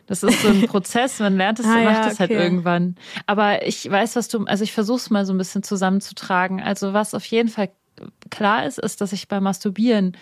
Das 0.08 0.24
ist 0.24 0.42
so 0.42 0.48
ein 0.48 0.62
Prozess, 0.68 1.20
man 1.20 1.38
lernt 1.38 1.60
es, 1.60 1.65
ah, 1.65 1.84
macht 1.84 2.12
es 2.12 2.20
halt 2.20 2.32
okay. 2.32 2.39
halt 2.39 2.44
irgendwann. 2.44 2.96
Aber 3.26 3.65
ich 3.65 3.89
weiß, 3.89 4.15
was 4.15 4.28
du, 4.28 4.46
also 4.46 4.63
ich 4.63 4.72
versuche 4.72 4.98
es 4.98 5.10
mal 5.10 5.26
so 5.26 5.34
ein 5.34 5.38
bisschen 5.38 5.63
zusammenzutragen. 5.63 6.62
Also 6.62 6.94
was 6.94 7.13
auf 7.13 7.26
jeden 7.26 7.50
Fall 7.50 7.70
klar 8.30 8.65
ist, 8.65 8.80
ist, 8.80 9.02
dass 9.02 9.12
ich 9.12 9.28
beim 9.28 9.44
Masturbieren 9.44 10.15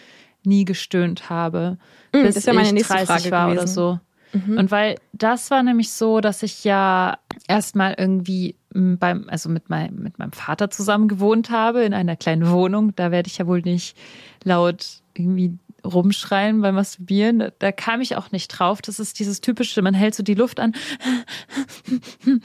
nie 0.44 0.66
gestöhnt 0.66 1.30
habe, 1.30 1.78
mhm, 2.14 2.24
bis 2.24 2.36
das 2.36 2.46
ja 2.46 2.54
meine 2.54 2.68
ich 2.68 2.74
nächste 2.74 2.94
30 2.94 3.08
Frage 3.08 3.32
war 3.32 3.48
gewesen. 3.48 3.60
oder 3.60 3.68
so. 3.68 4.00
Mhm. 4.34 4.58
Und 4.58 4.72
weil 4.72 4.96
das 5.14 5.52
war 5.52 5.64
nämlich 5.64 5.92
so, 5.92 6.20
dass 6.22 6.44
ich 6.44 6.64
ja 6.64 7.18
erstmal 7.48 7.96
irgendwie 7.98 8.56
beim, 8.74 9.28
also 9.30 9.50
mit, 9.50 9.70
mein, 9.70 9.96
mit 9.96 10.20
meinem 10.20 10.32
Vater 10.32 10.70
zusammen 10.70 11.08
gewohnt 11.08 11.50
habe 11.50 11.84
in 11.84 11.94
einer 11.94 12.16
kleinen 12.16 12.50
Wohnung. 12.50 12.96
Da 12.96 13.12
werde 13.12 13.28
ich 13.28 13.38
ja 13.38 13.48
wohl 13.48 13.62
nicht 13.62 13.98
laut 14.44 15.02
irgendwie 15.14 15.58
rumschreien 15.84 16.62
beim 16.62 16.76
Masturbieren. 16.76 17.52
Da 17.60 17.72
kam 17.72 18.02
ich 18.02 18.16
auch 18.16 18.32
nicht 18.32 18.48
drauf. 18.50 18.82
Das 18.82 19.00
ist 19.00 19.20
dieses 19.20 19.42
typische, 19.42 19.82
man 19.82 19.94
hält 19.94 20.16
so 20.16 20.24
die 20.24 20.34
Luft 20.36 20.60
an. 20.60 20.76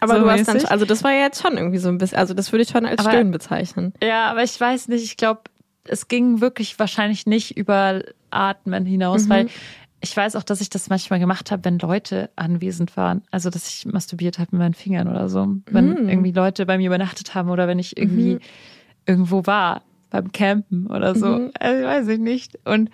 Aber 0.00 0.16
so 0.16 0.22
du 0.22 0.30
hast 0.30 0.46
dann, 0.46 0.64
also 0.66 0.84
das 0.84 1.02
war 1.02 1.12
ja 1.12 1.22
jetzt 1.22 1.42
schon 1.42 1.56
irgendwie 1.56 1.78
so 1.78 1.88
ein 1.88 1.98
bisschen, 1.98 2.18
also 2.18 2.32
das 2.32 2.52
würde 2.52 2.62
ich 2.62 2.68
schon 2.68 2.86
als 2.86 3.00
aber, 3.00 3.10
Stöhnen 3.10 3.32
bezeichnen. 3.32 3.92
Ja, 4.00 4.30
aber 4.30 4.44
ich 4.44 4.60
weiß 4.60 4.86
nicht, 4.86 5.02
ich 5.02 5.16
glaube, 5.16 5.40
es 5.88 6.08
ging 6.08 6.40
wirklich 6.40 6.78
wahrscheinlich 6.78 7.26
nicht 7.26 7.56
über 7.56 8.02
Atmen 8.30 8.86
hinaus, 8.86 9.24
mhm. 9.24 9.30
weil 9.30 9.46
ich 10.00 10.16
weiß 10.16 10.36
auch, 10.36 10.42
dass 10.42 10.60
ich 10.60 10.70
das 10.70 10.88
manchmal 10.88 11.18
gemacht 11.18 11.50
habe, 11.50 11.64
wenn 11.64 11.78
Leute 11.78 12.30
anwesend 12.36 12.96
waren. 12.96 13.22
Also, 13.30 13.50
dass 13.50 13.68
ich 13.68 13.86
masturbiert 13.86 14.38
habe 14.38 14.50
mit 14.52 14.60
meinen 14.60 14.74
Fingern 14.74 15.08
oder 15.08 15.28
so. 15.28 15.56
Wenn 15.70 15.88
mhm. 15.88 16.08
irgendwie 16.08 16.32
Leute 16.32 16.66
bei 16.66 16.78
mir 16.78 16.86
übernachtet 16.86 17.34
haben 17.34 17.50
oder 17.50 17.66
wenn 17.66 17.78
ich 17.78 17.96
irgendwie 17.96 18.34
mhm. 18.34 18.40
irgendwo 19.06 19.46
war 19.46 19.82
beim 20.10 20.32
Campen 20.32 20.86
oder 20.86 21.14
so. 21.14 21.26
Mhm. 21.26 21.50
Also, 21.58 21.84
weiß 21.84 22.08
ich 22.08 22.18
nicht. 22.20 22.58
Und 22.64 22.90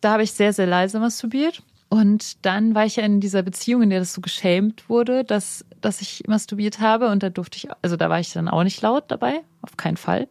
da 0.00 0.12
habe 0.12 0.24
ich 0.24 0.32
sehr, 0.32 0.52
sehr 0.52 0.66
leise 0.66 0.98
masturbiert. 0.98 1.62
Und 1.88 2.46
dann 2.46 2.74
war 2.74 2.86
ich 2.86 2.96
ja 2.96 3.04
in 3.04 3.20
dieser 3.20 3.42
Beziehung, 3.42 3.82
in 3.82 3.90
der 3.90 3.98
das 3.98 4.14
so 4.14 4.22
geschämt 4.22 4.88
wurde, 4.88 5.24
dass, 5.24 5.62
dass 5.82 6.00
ich 6.00 6.24
masturbiert 6.26 6.80
habe. 6.80 7.08
Und 7.08 7.22
da 7.22 7.28
durfte 7.28 7.58
ich, 7.58 7.68
also 7.82 7.96
da 7.96 8.08
war 8.08 8.18
ich 8.18 8.32
dann 8.32 8.48
auch 8.48 8.64
nicht 8.64 8.80
laut 8.80 9.04
dabei, 9.08 9.40
auf 9.60 9.76
keinen 9.76 9.98
Fall. 9.98 10.26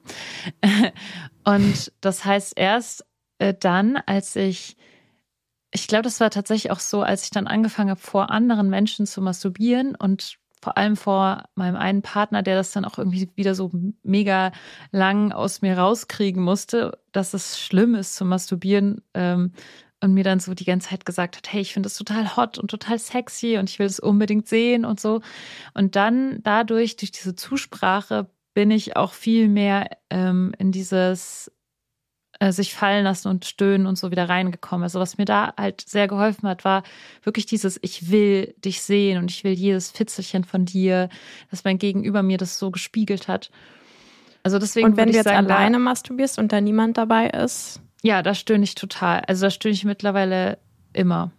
Und 1.44 1.92
das 2.02 2.26
heißt, 2.26 2.54
erst 2.56 3.06
äh, 3.40 3.54
dann, 3.60 3.98
als 4.06 4.36
ich, 4.36 4.78
ich 5.72 5.88
glaube, 5.88 6.04
das 6.04 6.20
war 6.20 6.30
tatsächlich 6.30 6.72
auch 6.72 6.80
so, 6.80 7.02
als 7.02 7.24
ich 7.24 7.32
dann 7.32 7.48
angefangen 7.48 7.90
habe, 7.90 8.00
vor 8.00 8.30
anderen 8.30 8.70
Menschen 8.70 9.06
zu 9.06 9.22
masturbieren 9.22 9.96
und 9.96 10.38
vor 10.62 10.78
allem 10.78 10.96
vor 10.96 11.44
meinem 11.56 11.76
einen 11.76 12.02
Partner, 12.04 12.44
der 12.44 12.56
das 12.56 12.72
dann 12.72 12.86
auch 12.86 12.98
irgendwie 13.00 13.30
wieder 13.36 13.56
so 13.56 13.72
mega 14.04 14.52
lang 14.92 15.32
aus 15.32 15.62
mir 15.62 15.78
rauskriegen 15.78 16.44
musste, 16.44 17.00
dass 17.12 17.34
es 17.34 17.60
schlimm 17.60 17.96
ist 17.96 18.16
zu 18.16 18.26
masturbieren 18.26 19.02
ähm, 19.16 19.54
und 20.02 20.14
mir 20.14 20.24
dann 20.24 20.40
so 20.40 20.54
die 20.54 20.66
ganze 20.66 20.90
Zeit 20.90 21.06
gesagt 21.06 21.38
hat, 21.38 21.52
hey, 21.52 21.62
ich 21.62 21.74
finde 21.74 21.88
das 21.88 21.98
total 21.98 22.36
hot 22.36 22.58
und 22.60 22.70
total 22.70 23.00
sexy 23.00 23.58
und 23.58 23.70
ich 23.70 23.80
will 23.80 23.88
es 23.88 24.00
unbedingt 24.00 24.48
sehen 24.48 24.86
und 24.86 25.00
so. 25.00 25.22
Und 25.74 25.96
dann 25.96 26.42
dadurch, 26.44 26.96
durch 26.96 27.12
diese 27.12 27.36
Zusprache, 27.36 28.30
bin 28.54 28.72
ich 28.72 28.96
auch 28.96 29.14
viel 29.14 29.48
mehr 29.48 29.90
ähm, 30.10 30.54
in 30.58 30.72
dieses 30.72 31.52
äh, 32.40 32.52
sich 32.52 32.74
fallen 32.74 33.04
lassen 33.04 33.28
und 33.28 33.46
stöhnen 33.46 33.86
und 33.86 33.98
so 33.98 34.10
wieder 34.10 34.28
reingekommen. 34.28 34.84
Also 34.84 35.00
was 35.00 35.18
mir 35.18 35.26
da 35.26 35.54
halt 35.58 35.82
sehr 35.82 36.08
geholfen 36.08 36.50
hat, 36.50 36.66
war 36.66 36.82
wirklich 37.24 37.46
dieses, 37.46 37.78
ich 37.84 38.10
will 38.10 38.56
dich 38.58 38.82
sehen 38.82 39.20
und 39.20 39.30
ich 39.30 39.44
will 39.44 39.54
jedes 39.54 39.92
Fitzelchen 39.92 40.44
von 40.44 40.66
dir, 40.66 41.10
dass 41.52 41.64
mein 41.64 41.78
Gegenüber 41.78 42.24
mir 42.24 42.38
das 42.38 42.58
so 42.58 42.72
gespiegelt 42.72 43.28
hat. 43.28 43.52
Also 44.44 44.58
deswegen. 44.58 44.88
Und 44.88 44.98
wenn 44.98 45.10
du 45.10 45.16
jetzt 45.16 45.26
sagen, 45.26 45.46
alleine 45.46 45.78
masturbierst 45.78 46.40
und 46.40 46.52
da 46.52 46.62
niemand 46.62 46.98
dabei 46.98 47.30
ist? 47.30 47.80
Ja, 48.02 48.24
da 48.24 48.34
stöhne 48.34 48.64
ich 48.64 48.74
total. 48.74 49.22
Also 49.28 49.46
da 49.46 49.52
stöhne 49.52 49.74
ich 49.74 49.86
mittlerweile 49.86 50.58
immer. 50.94 51.32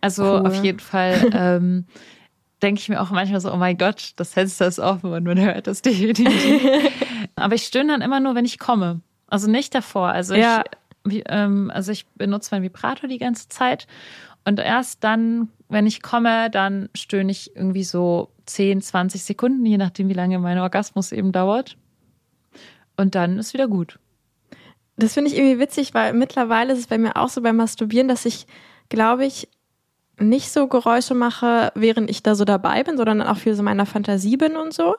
Also 0.00 0.22
cool. 0.22 0.46
auf 0.46 0.62
jeden 0.62 0.78
Fall 0.78 1.30
ähm, 1.32 1.86
denke 2.62 2.80
ich 2.80 2.88
mir 2.88 3.00
auch 3.00 3.10
manchmal 3.10 3.40
so, 3.40 3.52
oh 3.52 3.56
mein 3.56 3.76
Gott, 3.76 4.12
das 4.16 4.32
Fenster 4.32 4.66
ist 4.66 4.78
offen 4.78 5.12
und 5.12 5.24
man 5.24 5.38
hört 5.38 5.66
das 5.66 5.82
definitiv. 5.82 6.30
Aber 7.36 7.54
ich 7.54 7.64
stöhne 7.64 7.92
dann 7.92 8.02
immer 8.02 8.20
nur, 8.20 8.34
wenn 8.34 8.44
ich 8.44 8.58
komme. 8.58 9.00
Also 9.26 9.50
nicht 9.50 9.74
davor. 9.74 10.08
Also, 10.08 10.34
ja. 10.34 10.64
ich, 11.08 11.24
ähm, 11.26 11.70
also 11.72 11.92
ich 11.92 12.06
benutze 12.14 12.54
meinen 12.54 12.62
Vibrator 12.62 13.08
die 13.08 13.18
ganze 13.18 13.48
Zeit. 13.48 13.86
Und 14.44 14.60
erst 14.60 15.02
dann, 15.04 15.48
wenn 15.68 15.86
ich 15.86 16.02
komme, 16.02 16.50
dann 16.50 16.88
stöhne 16.94 17.32
ich 17.32 17.54
irgendwie 17.56 17.84
so 17.84 18.30
10, 18.46 18.80
20 18.80 19.24
Sekunden, 19.24 19.66
je 19.66 19.76
nachdem, 19.76 20.08
wie 20.08 20.14
lange 20.14 20.38
mein 20.38 20.58
Orgasmus 20.58 21.12
eben 21.12 21.32
dauert. 21.32 21.76
Und 22.96 23.14
dann 23.14 23.38
ist 23.38 23.52
wieder 23.52 23.68
gut. 23.68 23.98
Das 24.96 25.14
finde 25.14 25.30
ich 25.30 25.36
irgendwie 25.36 25.58
witzig, 25.58 25.92
weil 25.92 26.14
mittlerweile 26.14 26.72
ist 26.72 26.78
es 26.78 26.86
bei 26.86 26.96
mir 26.96 27.16
auch 27.16 27.28
so 27.28 27.42
beim 27.42 27.56
Masturbieren, 27.56 28.08
dass 28.08 28.24
ich, 28.24 28.46
glaube 28.88 29.26
ich, 29.26 29.48
nicht 30.18 30.50
so 30.50 30.66
Geräusche 30.66 31.14
mache, 31.14 31.72
während 31.74 32.10
ich 32.10 32.22
da 32.22 32.34
so 32.34 32.44
dabei 32.44 32.82
bin, 32.82 32.96
sondern 32.96 33.22
auch 33.22 33.36
viel 33.36 33.54
so 33.54 33.62
meiner 33.62 33.86
Fantasie 33.86 34.36
bin 34.36 34.56
und 34.56 34.72
so. 34.72 34.96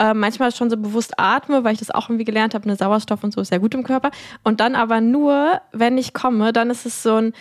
Äh, 0.00 0.14
manchmal 0.14 0.52
schon 0.52 0.70
so 0.70 0.76
bewusst 0.76 1.14
atme, 1.16 1.64
weil 1.64 1.72
ich 1.72 1.80
das 1.80 1.90
auch 1.90 2.08
irgendwie 2.08 2.24
gelernt 2.24 2.54
habe, 2.54 2.64
eine 2.64 2.76
Sauerstoff 2.76 3.24
und 3.24 3.32
so 3.32 3.40
ist 3.40 3.48
sehr 3.48 3.58
gut 3.58 3.74
im 3.74 3.82
Körper. 3.82 4.10
Und 4.44 4.60
dann 4.60 4.74
aber 4.74 5.00
nur, 5.00 5.60
wenn 5.72 5.98
ich 5.98 6.12
komme, 6.12 6.52
dann 6.52 6.70
ist 6.70 6.86
es 6.86 7.02
so 7.02 7.16
ein 7.16 7.32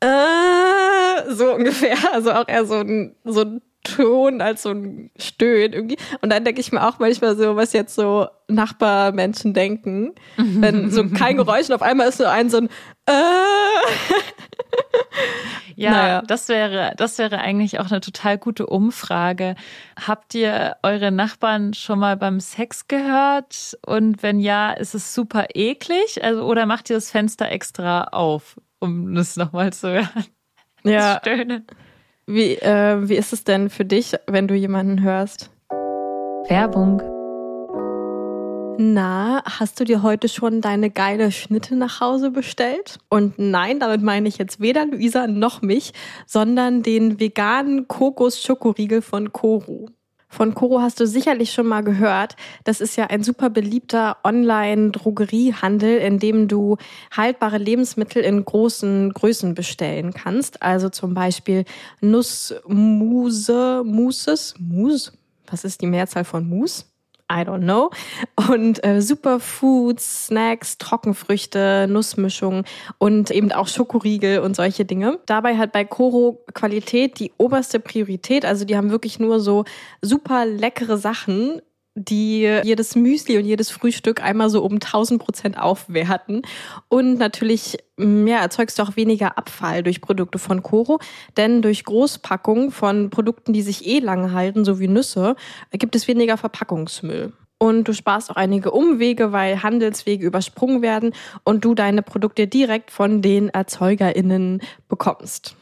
äh, 0.00 1.30
so 1.30 1.54
ungefähr, 1.54 1.96
also 2.12 2.32
auch 2.32 2.48
eher 2.48 2.64
so 2.64 2.76
ein, 2.76 3.14
so 3.24 3.42
ein 3.42 3.62
Ton 3.82 4.42
als 4.42 4.62
so 4.62 4.70
ein 4.70 5.10
Stöhnen 5.18 5.72
irgendwie. 5.72 5.96
Und 6.20 6.30
dann 6.30 6.44
denke 6.44 6.60
ich 6.60 6.70
mir 6.70 6.86
auch 6.86 6.98
manchmal 6.98 7.36
so, 7.36 7.56
was 7.56 7.72
jetzt 7.72 7.94
so 7.94 8.28
Nachbarmenschen 8.48 9.54
denken, 9.54 10.12
wenn 10.36 10.90
so 10.90 11.08
kein 11.08 11.38
Geräusch 11.38 11.68
und 11.68 11.74
auf 11.74 11.82
einmal 11.82 12.08
ist 12.08 12.18
so 12.18 12.24
ein 12.24 12.50
so 12.50 12.58
ein 12.58 12.68
äh. 13.06 13.12
Ja, 15.76 15.90
Naja. 15.92 16.22
das 16.26 16.48
wäre, 16.48 16.92
das 16.96 17.16
wäre 17.18 17.38
eigentlich 17.38 17.80
auch 17.80 17.90
eine 17.90 18.00
total 18.00 18.36
gute 18.38 18.66
Umfrage. 18.66 19.54
Habt 20.06 20.34
ihr 20.34 20.76
eure 20.82 21.10
Nachbarn 21.10 21.72
schon 21.74 21.98
mal 21.98 22.16
beim 22.16 22.38
Sex 22.40 22.86
gehört? 22.86 23.78
Und 23.86 24.22
wenn 24.22 24.40
ja, 24.40 24.72
ist 24.72 24.94
es 24.94 25.14
super 25.14 25.46
eklig? 25.54 26.22
Also, 26.22 26.44
oder 26.44 26.66
macht 26.66 26.90
ihr 26.90 26.96
das 26.96 27.10
Fenster 27.10 27.50
extra 27.50 28.04
auf, 28.04 28.60
um 28.78 29.14
das 29.14 29.36
nochmal 29.36 29.72
zu 29.72 29.88
hören? 29.90 30.08
Ja, 30.82 31.14
Das 31.14 31.18
Stöhnen. 31.18 31.66
wie, 32.26 32.54
äh, 32.54 33.08
wie 33.08 33.16
ist 33.16 33.32
es 33.34 33.44
denn 33.44 33.68
für 33.68 33.84
dich, 33.84 34.14
wenn 34.26 34.48
du 34.48 34.54
jemanden 34.54 35.02
hörst? 35.02 35.50
Werbung. 36.48 37.02
Na, 38.82 39.42
hast 39.44 39.78
du 39.78 39.84
dir 39.84 40.02
heute 40.02 40.26
schon 40.26 40.62
deine 40.62 40.88
geile 40.88 41.32
Schnitte 41.32 41.76
nach 41.76 42.00
Hause 42.00 42.30
bestellt? 42.30 42.98
Und 43.10 43.38
nein, 43.38 43.78
damit 43.78 44.00
meine 44.00 44.26
ich 44.26 44.38
jetzt 44.38 44.58
weder 44.58 44.86
Luisa 44.86 45.26
noch 45.26 45.60
mich, 45.60 45.92
sondern 46.26 46.82
den 46.82 47.20
veganen 47.20 47.88
Kokos-Schokoriegel 47.88 49.02
von 49.02 49.34
Koro. 49.34 49.90
Von 50.30 50.54
Koro 50.54 50.80
hast 50.80 50.98
du 50.98 51.06
sicherlich 51.06 51.52
schon 51.52 51.66
mal 51.66 51.82
gehört. 51.82 52.36
Das 52.64 52.80
ist 52.80 52.96
ja 52.96 53.08
ein 53.08 53.22
super 53.22 53.50
beliebter 53.50 54.16
Online-Drogeriehandel, 54.24 55.98
in 55.98 56.18
dem 56.18 56.48
du 56.48 56.78
haltbare 57.14 57.58
Lebensmittel 57.58 58.22
in 58.22 58.42
großen 58.42 59.12
Größen 59.12 59.54
bestellen 59.54 60.14
kannst. 60.14 60.62
Also 60.62 60.88
zum 60.88 61.12
Beispiel 61.12 61.66
Nussmuse, 62.00 63.82
Muses, 63.84 64.54
Mus? 64.58 65.12
Was 65.50 65.64
ist 65.64 65.82
die 65.82 65.86
Mehrzahl 65.86 66.24
von 66.24 66.48
Mus? 66.48 66.89
I 67.30 67.44
don't 67.44 67.62
know. 67.62 67.90
Und 68.52 68.84
äh, 68.84 69.00
Superfoods, 69.00 70.26
Snacks, 70.26 70.78
Trockenfrüchte, 70.78 71.86
Nussmischungen 71.88 72.64
und 72.98 73.30
eben 73.30 73.52
auch 73.52 73.68
Schokoriegel 73.68 74.40
und 74.40 74.56
solche 74.56 74.84
Dinge. 74.84 75.20
Dabei 75.26 75.56
hat 75.56 75.72
bei 75.72 75.84
Koro 75.84 76.44
Qualität 76.52 77.20
die 77.20 77.32
oberste 77.38 77.78
Priorität. 77.78 78.44
Also 78.44 78.64
die 78.64 78.76
haben 78.76 78.90
wirklich 78.90 79.20
nur 79.20 79.40
so 79.40 79.64
super 80.02 80.44
leckere 80.44 80.98
Sachen, 80.98 81.62
die 82.08 82.60
jedes 82.64 82.96
Müsli 82.96 83.38
und 83.38 83.44
jedes 83.44 83.70
Frühstück 83.70 84.22
einmal 84.22 84.50
so 84.50 84.62
um 84.62 84.74
1000 84.74 85.22
Prozent 85.22 85.58
aufwerten. 85.58 86.42
Und 86.88 87.18
natürlich 87.18 87.78
mm, 87.96 88.26
ja, 88.26 88.38
erzeugst 88.38 88.78
du 88.78 88.82
auch 88.82 88.96
weniger 88.96 89.36
Abfall 89.38 89.82
durch 89.82 90.00
Produkte 90.00 90.38
von 90.38 90.62
Koro, 90.62 90.98
denn 91.36 91.62
durch 91.62 91.84
Großpackungen 91.84 92.70
von 92.70 93.10
Produkten, 93.10 93.52
die 93.52 93.62
sich 93.62 93.86
eh 93.86 93.98
lange 93.98 94.32
halten, 94.32 94.64
so 94.64 94.80
wie 94.80 94.88
Nüsse, 94.88 95.36
gibt 95.72 95.94
es 95.94 96.08
weniger 96.08 96.36
Verpackungsmüll. 96.36 97.32
Und 97.62 97.88
du 97.88 97.92
sparst 97.92 98.30
auch 98.30 98.36
einige 98.36 98.70
Umwege, 98.70 99.32
weil 99.32 99.62
Handelswege 99.62 100.24
übersprungen 100.24 100.80
werden 100.80 101.12
und 101.44 101.62
du 101.62 101.74
deine 101.74 102.00
Produkte 102.00 102.46
direkt 102.46 102.90
von 102.90 103.20
den 103.20 103.50
ErzeugerInnen 103.50 104.62
bekommst. 104.88 105.56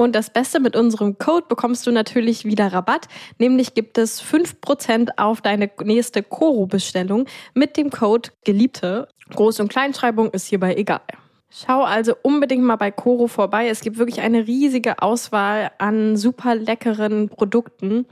Und 0.00 0.14
das 0.14 0.30
Beste 0.30 0.60
mit 0.60 0.76
unserem 0.76 1.18
Code 1.18 1.44
bekommst 1.46 1.86
du 1.86 1.90
natürlich 1.90 2.46
wieder 2.46 2.72
Rabatt. 2.72 3.06
Nämlich 3.36 3.74
gibt 3.74 3.98
es 3.98 4.22
5% 4.22 5.10
auf 5.18 5.42
deine 5.42 5.70
nächste 5.84 6.22
Koro-Bestellung 6.22 7.26
mit 7.52 7.76
dem 7.76 7.90
Code 7.90 8.30
Geliebte. 8.42 9.08
Groß- 9.34 9.60
und 9.60 9.68
Kleinschreibung 9.68 10.30
ist 10.30 10.46
hierbei 10.46 10.74
egal. 10.74 11.02
Schau 11.50 11.82
also 11.82 12.14
unbedingt 12.22 12.64
mal 12.64 12.76
bei 12.76 12.90
Koro 12.90 13.26
vorbei. 13.26 13.68
Es 13.68 13.82
gibt 13.82 13.98
wirklich 13.98 14.22
eine 14.22 14.46
riesige 14.46 15.02
Auswahl 15.02 15.70
an 15.76 16.16
super 16.16 16.54
leckeren 16.54 17.28
Produkten. 17.28 18.06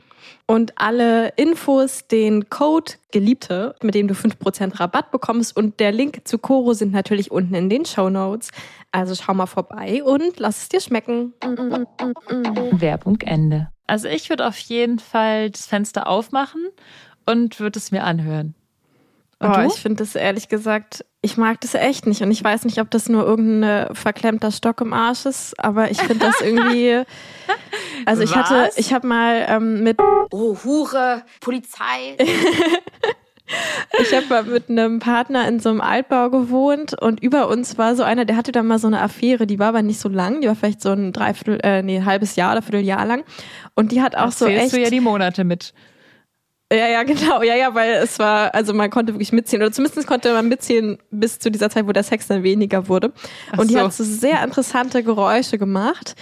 Und 0.46 0.72
alle 0.76 1.28
Infos, 1.37 2.07
den 2.07 2.48
Code 2.48 2.92
Geliebte, 3.12 3.74
mit 3.83 3.94
dem 3.94 4.09
du 4.09 4.14
5% 4.14 4.81
Rabatt 4.81 5.11
bekommst 5.11 5.57
und 5.57 5.81
der 5.81 5.92
Link 5.92 6.26
zu 6.26 6.38
Koro 6.38 6.72
sind 6.72 6.92
natürlich 6.92 7.31
unten 7.31 7.54
in 7.54 7.68
den 7.68 7.85
Show 7.85 8.09
Notes. 8.11 8.50
Also 8.92 9.14
schau 9.14 9.35
mal 9.35 9.46
vorbei 9.46 10.02
und 10.02 10.38
lass 10.38 10.62
es 10.62 10.68
dir 10.68 10.81
schmecken. 10.81 11.35
Werbung 12.72 13.20
Ende. 13.20 13.68
Also 13.87 14.09
ich 14.09 14.28
würde 14.31 14.46
auf 14.46 14.59
jeden 14.59 14.98
Fall 14.98 15.50
das 15.50 15.66
Fenster 15.66 16.07
aufmachen 16.07 16.68
und 17.26 17.61
würde 17.61 17.78
es 17.78 17.90
mir 17.90 18.04
anhören. 18.04 18.54
Und 19.40 19.50
oh, 19.50 19.54
du? 19.54 19.66
ich 19.66 19.81
finde 19.81 20.02
das 20.02 20.14
ehrlich 20.14 20.48
gesagt, 20.48 21.04
ich 21.20 21.37
mag 21.37 21.61
das 21.61 21.74
echt 21.74 22.07
nicht. 22.07 22.22
Und 22.22 22.31
ich 22.31 22.42
weiß 22.42 22.64
nicht, 22.64 22.81
ob 22.81 22.90
das 22.90 23.09
nur 23.09 23.24
irgendein 23.24 23.94
verklemmter 23.94 24.52
Stock 24.52 24.81
im 24.81 24.92
Arsch 24.92 25.26
ist, 25.26 25.59
aber 25.59 25.90
ich 25.90 26.00
finde 26.00 26.26
das 26.26 26.40
irgendwie. 26.40 27.02
Also 28.04 28.22
ich 28.22 28.37
hatte, 28.37 28.54
Was? 28.54 28.78
ich 28.78 28.92
habe 28.92 29.07
mal 29.07 29.44
ähm, 29.48 29.83
mit, 29.83 29.98
Oh, 30.31 30.57
Hure, 30.64 31.24
Polizei. 31.40 32.16
ich 33.98 34.14
habe 34.14 34.26
mal 34.28 34.44
mit 34.44 34.70
einem 34.70 35.00
Partner 35.00 35.48
in 35.48 35.59
so 35.59 35.68
einem 35.70 35.81
Altbau 35.81 36.31
gewohnt 36.31 36.94
und 37.00 37.20
über 37.22 37.48
uns 37.48 37.76
war 37.76 37.96
so 37.96 38.04
einer, 38.04 38.24
der 38.24 38.37
hatte 38.37 38.52
da 38.52 38.62
mal 38.62 38.78
so 38.78 38.87
eine 38.87 39.02
Affäre, 39.02 39.46
die 39.46 39.59
war 39.59 39.68
aber 39.68 39.83
nicht 39.83 39.98
so 40.00 40.09
lang, 40.09 40.40
die 40.40 40.46
war 40.46 40.54
vielleicht 40.54 40.81
so 40.81 40.90
ein 40.90 41.12
Dreiviertel, 41.12 41.59
äh, 41.62 41.83
nee, 41.83 41.96
ein 41.96 42.07
halbes 42.07 42.37
Jahr 42.37 42.52
oder 42.52 42.62
Vierteljahr 42.62 43.04
lang. 43.04 43.24
Und 43.74 43.92
die 43.92 44.00
hat 44.00 44.16
auch 44.16 44.31
so 44.31 44.46
Zählst 44.46 44.66
echt. 44.66 44.74
du 44.74 44.81
ja 44.81 44.90
die 44.90 45.00
Monate 45.00 45.44
mit. 45.44 45.74
Ja, 46.72 46.87
ja, 46.87 47.02
genau. 47.02 47.42
Ja, 47.42 47.54
ja, 47.57 47.74
weil 47.74 47.94
es 47.94 48.18
war, 48.18 48.54
also 48.54 48.74
man 48.74 48.90
konnte 48.90 49.14
wirklich 49.14 49.33
mitzählen. 49.33 49.62
Oder 49.62 49.72
zumindest 49.72 50.07
konnte 50.07 50.33
man 50.33 50.48
mitzählen 50.48 50.98
bis 51.11 51.38
zu 51.38 51.50
dieser 51.50 51.70
Zeit, 51.70 51.87
wo 51.87 51.92
der 51.92 52.02
Sex 52.02 52.26
dann 52.26 52.42
weniger 52.42 52.88
wurde. 52.88 53.12
Ach 53.52 53.59
und 53.59 53.70
die 53.70 53.74
so. 53.74 53.81
hat 53.81 53.92
so 53.92 54.04
sehr 54.04 54.42
interessante 54.44 55.02
Geräusche 55.02 55.57
gemacht, 55.57 56.14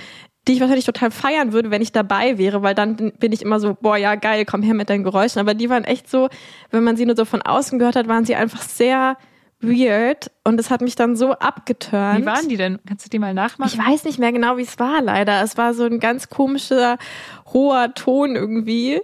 die 0.47 0.53
ich 0.53 0.61
wahrscheinlich 0.61 0.87
total 0.87 1.11
feiern 1.11 1.53
würde, 1.53 1.73
wenn 1.73 1.83
ich 1.83 1.91
dabei 1.91 2.39
wäre, 2.39 2.63
weil 2.63 2.77
dann 2.77 2.95
bin 3.19 3.33
ich 3.33 3.43
immer 3.43 3.59
so, 3.59 3.77
boah, 3.81 3.97
ja, 3.97 4.15
geil, 4.15 4.45
komm 4.45 4.63
her 4.63 4.75
mit 4.75 4.89
deinen 4.89 5.03
Geräuschen. 5.03 5.41
Aber 5.41 5.55
die 5.55 5.69
waren 5.69 5.83
echt 5.83 6.09
so, 6.09 6.29
wenn 6.71 6.85
man 6.85 6.97
sie 6.97 7.07
nur 7.07 7.17
so 7.17 7.25
von 7.25 7.43
außen 7.43 7.81
gehört 7.81 7.97
hat, 7.97 8.07
waren 8.07 8.25
sie 8.25 8.37
einfach 8.37 8.63
sehr 8.63 9.17
weird. 9.61 10.31
Und 10.45 10.61
es 10.61 10.71
hat 10.71 10.81
mich 10.81 10.95
dann 10.95 11.17
so 11.17 11.33
abgeturnt. 11.33 12.21
Wie 12.21 12.27
waren 12.27 12.49
die 12.49 12.57
denn? 12.57 12.79
Kannst 12.87 13.05
du 13.05 13.11
die 13.11 13.19
mal 13.19 13.35
nachmachen? 13.35 13.73
Ich 13.73 13.85
weiß 13.85 14.05
nicht 14.05 14.21
mehr 14.21 14.31
genau, 14.31 14.59
wie 14.59 14.63
es 14.63 14.79
war, 14.79 15.03
leider. 15.03 15.43
Es 15.43 15.57
war 15.57 15.75
so 15.75 15.85
ein 15.85 15.99
ganz 15.99 16.29
komischer, 16.29 16.99
hoher 17.53 17.93
Ton 17.95 18.37
irgendwie. 18.37 19.01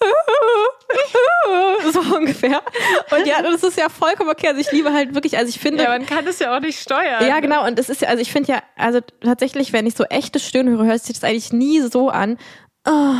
So 1.92 2.00
ungefähr. 2.14 2.62
Und 3.10 3.26
ja, 3.26 3.42
das 3.42 3.62
ist 3.62 3.76
ja 3.76 3.88
vollkommen 3.88 4.30
okay. 4.30 4.48
Also 4.48 4.60
ich 4.60 4.70
liebe 4.72 4.92
halt 4.92 5.14
wirklich, 5.14 5.36
also 5.36 5.48
ich 5.48 5.58
finde. 5.58 5.82
ja, 5.82 5.90
man 5.90 6.06
kann 6.06 6.24
das 6.24 6.38
ja 6.38 6.54
auch 6.56 6.60
nicht 6.60 6.80
steuern. 6.80 7.26
Ja, 7.26 7.40
genau. 7.40 7.66
Und 7.66 7.78
es 7.78 7.88
ist 7.88 8.02
ja, 8.02 8.08
also 8.08 8.20
ich 8.20 8.30
finde 8.30 8.52
ja, 8.52 8.62
also 8.76 9.00
tatsächlich, 9.22 9.72
wenn 9.72 9.86
ich 9.86 9.94
so 9.94 10.04
echte 10.04 10.38
Stöhnen 10.38 10.76
höre, 10.76 10.86
hört 10.86 11.02
sich 11.02 11.18
das 11.18 11.24
eigentlich 11.24 11.52
nie 11.52 11.80
so 11.80 12.08
an. 12.08 12.38
Oh, 12.86 13.14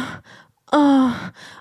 oh, 0.73 1.09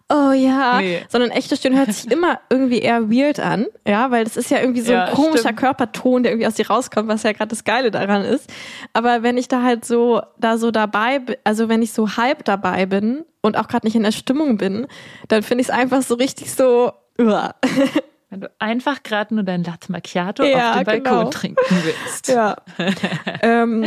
oh 0.09 0.31
ja. 0.31 0.79
Nee. 0.79 1.05
Sondern 1.09 1.31
echte 1.31 1.55
Stöhnen 1.55 1.77
hört 1.77 1.91
sich 1.93 2.11
immer 2.11 2.39
irgendwie 2.49 2.79
eher 2.79 3.09
weird 3.09 3.39
an. 3.39 3.67
Ja, 3.87 4.11
weil 4.11 4.23
das 4.23 4.37
ist 4.37 4.49
ja 4.51 4.59
irgendwie 4.59 4.81
so 4.81 4.93
Ja, 4.93 5.05
ein 5.05 5.13
komischer 5.13 5.39
stimmt. 5.39 5.59
Körperton, 5.59 6.23
der 6.23 6.31
irgendwie 6.33 6.47
aus 6.47 6.55
dir 6.55 6.67
rauskommt, 6.67 7.07
was 7.07 7.23
ja 7.23 7.31
gerade 7.31 7.49
das 7.49 7.63
Geile 7.63 7.91
daran 7.91 8.23
ist. 8.23 8.49
Aber 8.93 9.23
wenn 9.23 9.37
ich 9.37 9.47
da 9.47 9.63
halt 9.63 9.85
so, 9.85 10.21
da 10.37 10.57
so 10.57 10.71
dabei 10.71 11.19
bin, 11.19 11.35
also 11.43 11.69
wenn 11.69 11.81
ich 11.81 11.93
so 11.93 12.17
halb 12.17 12.45
dabei 12.45 12.85
bin 12.85 13.25
und 13.41 13.57
auch 13.57 13.67
gerade 13.67 13.85
nicht 13.87 13.95
in 13.95 14.03
der 14.03 14.11
Stimmung 14.11 14.57
bin, 14.57 14.87
dann 15.27 15.43
finde 15.43 15.61
ich 15.61 15.69
es 15.69 15.73
einfach 15.73 16.01
so 16.01 16.15
richtig 16.15 16.53
so, 16.53 16.91
uah. 17.19 17.55
Wenn 18.31 18.41
du 18.41 18.51
einfach 18.59 19.01
gerade 19.01 19.33
nur 19.33 19.43
dein 19.43 19.63
Latte 19.63 19.91
Macchiato 19.91 20.43
Ja, 20.43 20.73
auf 20.73 20.77
dem 20.77 20.83
Balkon 20.85 21.03
genau. 21.03 21.29
trinken 21.31 21.83
willst. 21.83 22.27
Ja. 22.27 22.57
ähm, 23.41 23.83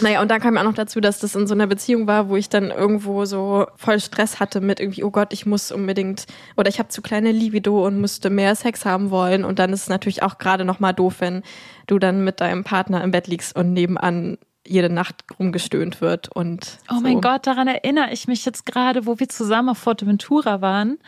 naja, 0.00 0.22
und 0.22 0.30
dann 0.30 0.40
kam 0.40 0.54
ja 0.54 0.60
auch 0.60 0.64
noch 0.64 0.74
dazu, 0.74 1.00
dass 1.00 1.18
das 1.18 1.34
in 1.34 1.46
so 1.46 1.54
einer 1.54 1.66
Beziehung 1.66 2.06
war, 2.06 2.28
wo 2.28 2.36
ich 2.36 2.48
dann 2.48 2.70
irgendwo 2.70 3.24
so 3.24 3.66
voll 3.76 4.00
Stress 4.00 4.40
hatte 4.40 4.60
mit 4.60 4.80
irgendwie, 4.80 5.04
oh 5.04 5.10
Gott, 5.10 5.32
ich 5.32 5.46
muss 5.46 5.72
unbedingt, 5.72 6.26
oder 6.56 6.68
ich 6.68 6.78
habe 6.78 6.88
zu 6.88 7.02
kleine 7.02 7.32
Libido 7.32 7.86
und 7.86 8.00
musste 8.00 8.30
mehr 8.30 8.54
Sex 8.54 8.84
haben 8.84 9.10
wollen. 9.10 9.44
Und 9.44 9.58
dann 9.58 9.72
ist 9.72 9.82
es 9.82 9.88
natürlich 9.88 10.22
auch 10.22 10.38
gerade 10.38 10.64
nochmal 10.64 10.94
doof, 10.94 11.16
wenn 11.18 11.42
du 11.86 11.98
dann 11.98 12.24
mit 12.24 12.40
deinem 12.40 12.64
Partner 12.64 13.02
im 13.04 13.10
Bett 13.10 13.26
liegst 13.26 13.56
und 13.56 13.72
nebenan 13.72 14.38
jede 14.66 14.88
Nacht 14.88 15.24
rumgestöhnt 15.38 16.00
wird 16.00 16.28
und 16.34 16.78
Oh 16.90 16.94
so. 16.94 17.00
mein 17.00 17.20
Gott, 17.20 17.46
daran 17.46 17.68
erinnere 17.68 18.12
ich 18.12 18.28
mich 18.28 18.44
jetzt 18.44 18.64
gerade, 18.64 19.06
wo 19.06 19.18
wir 19.18 19.28
zusammen 19.28 19.68
auf 19.68 19.78
Forteventura 19.78 20.60
waren. 20.62 20.98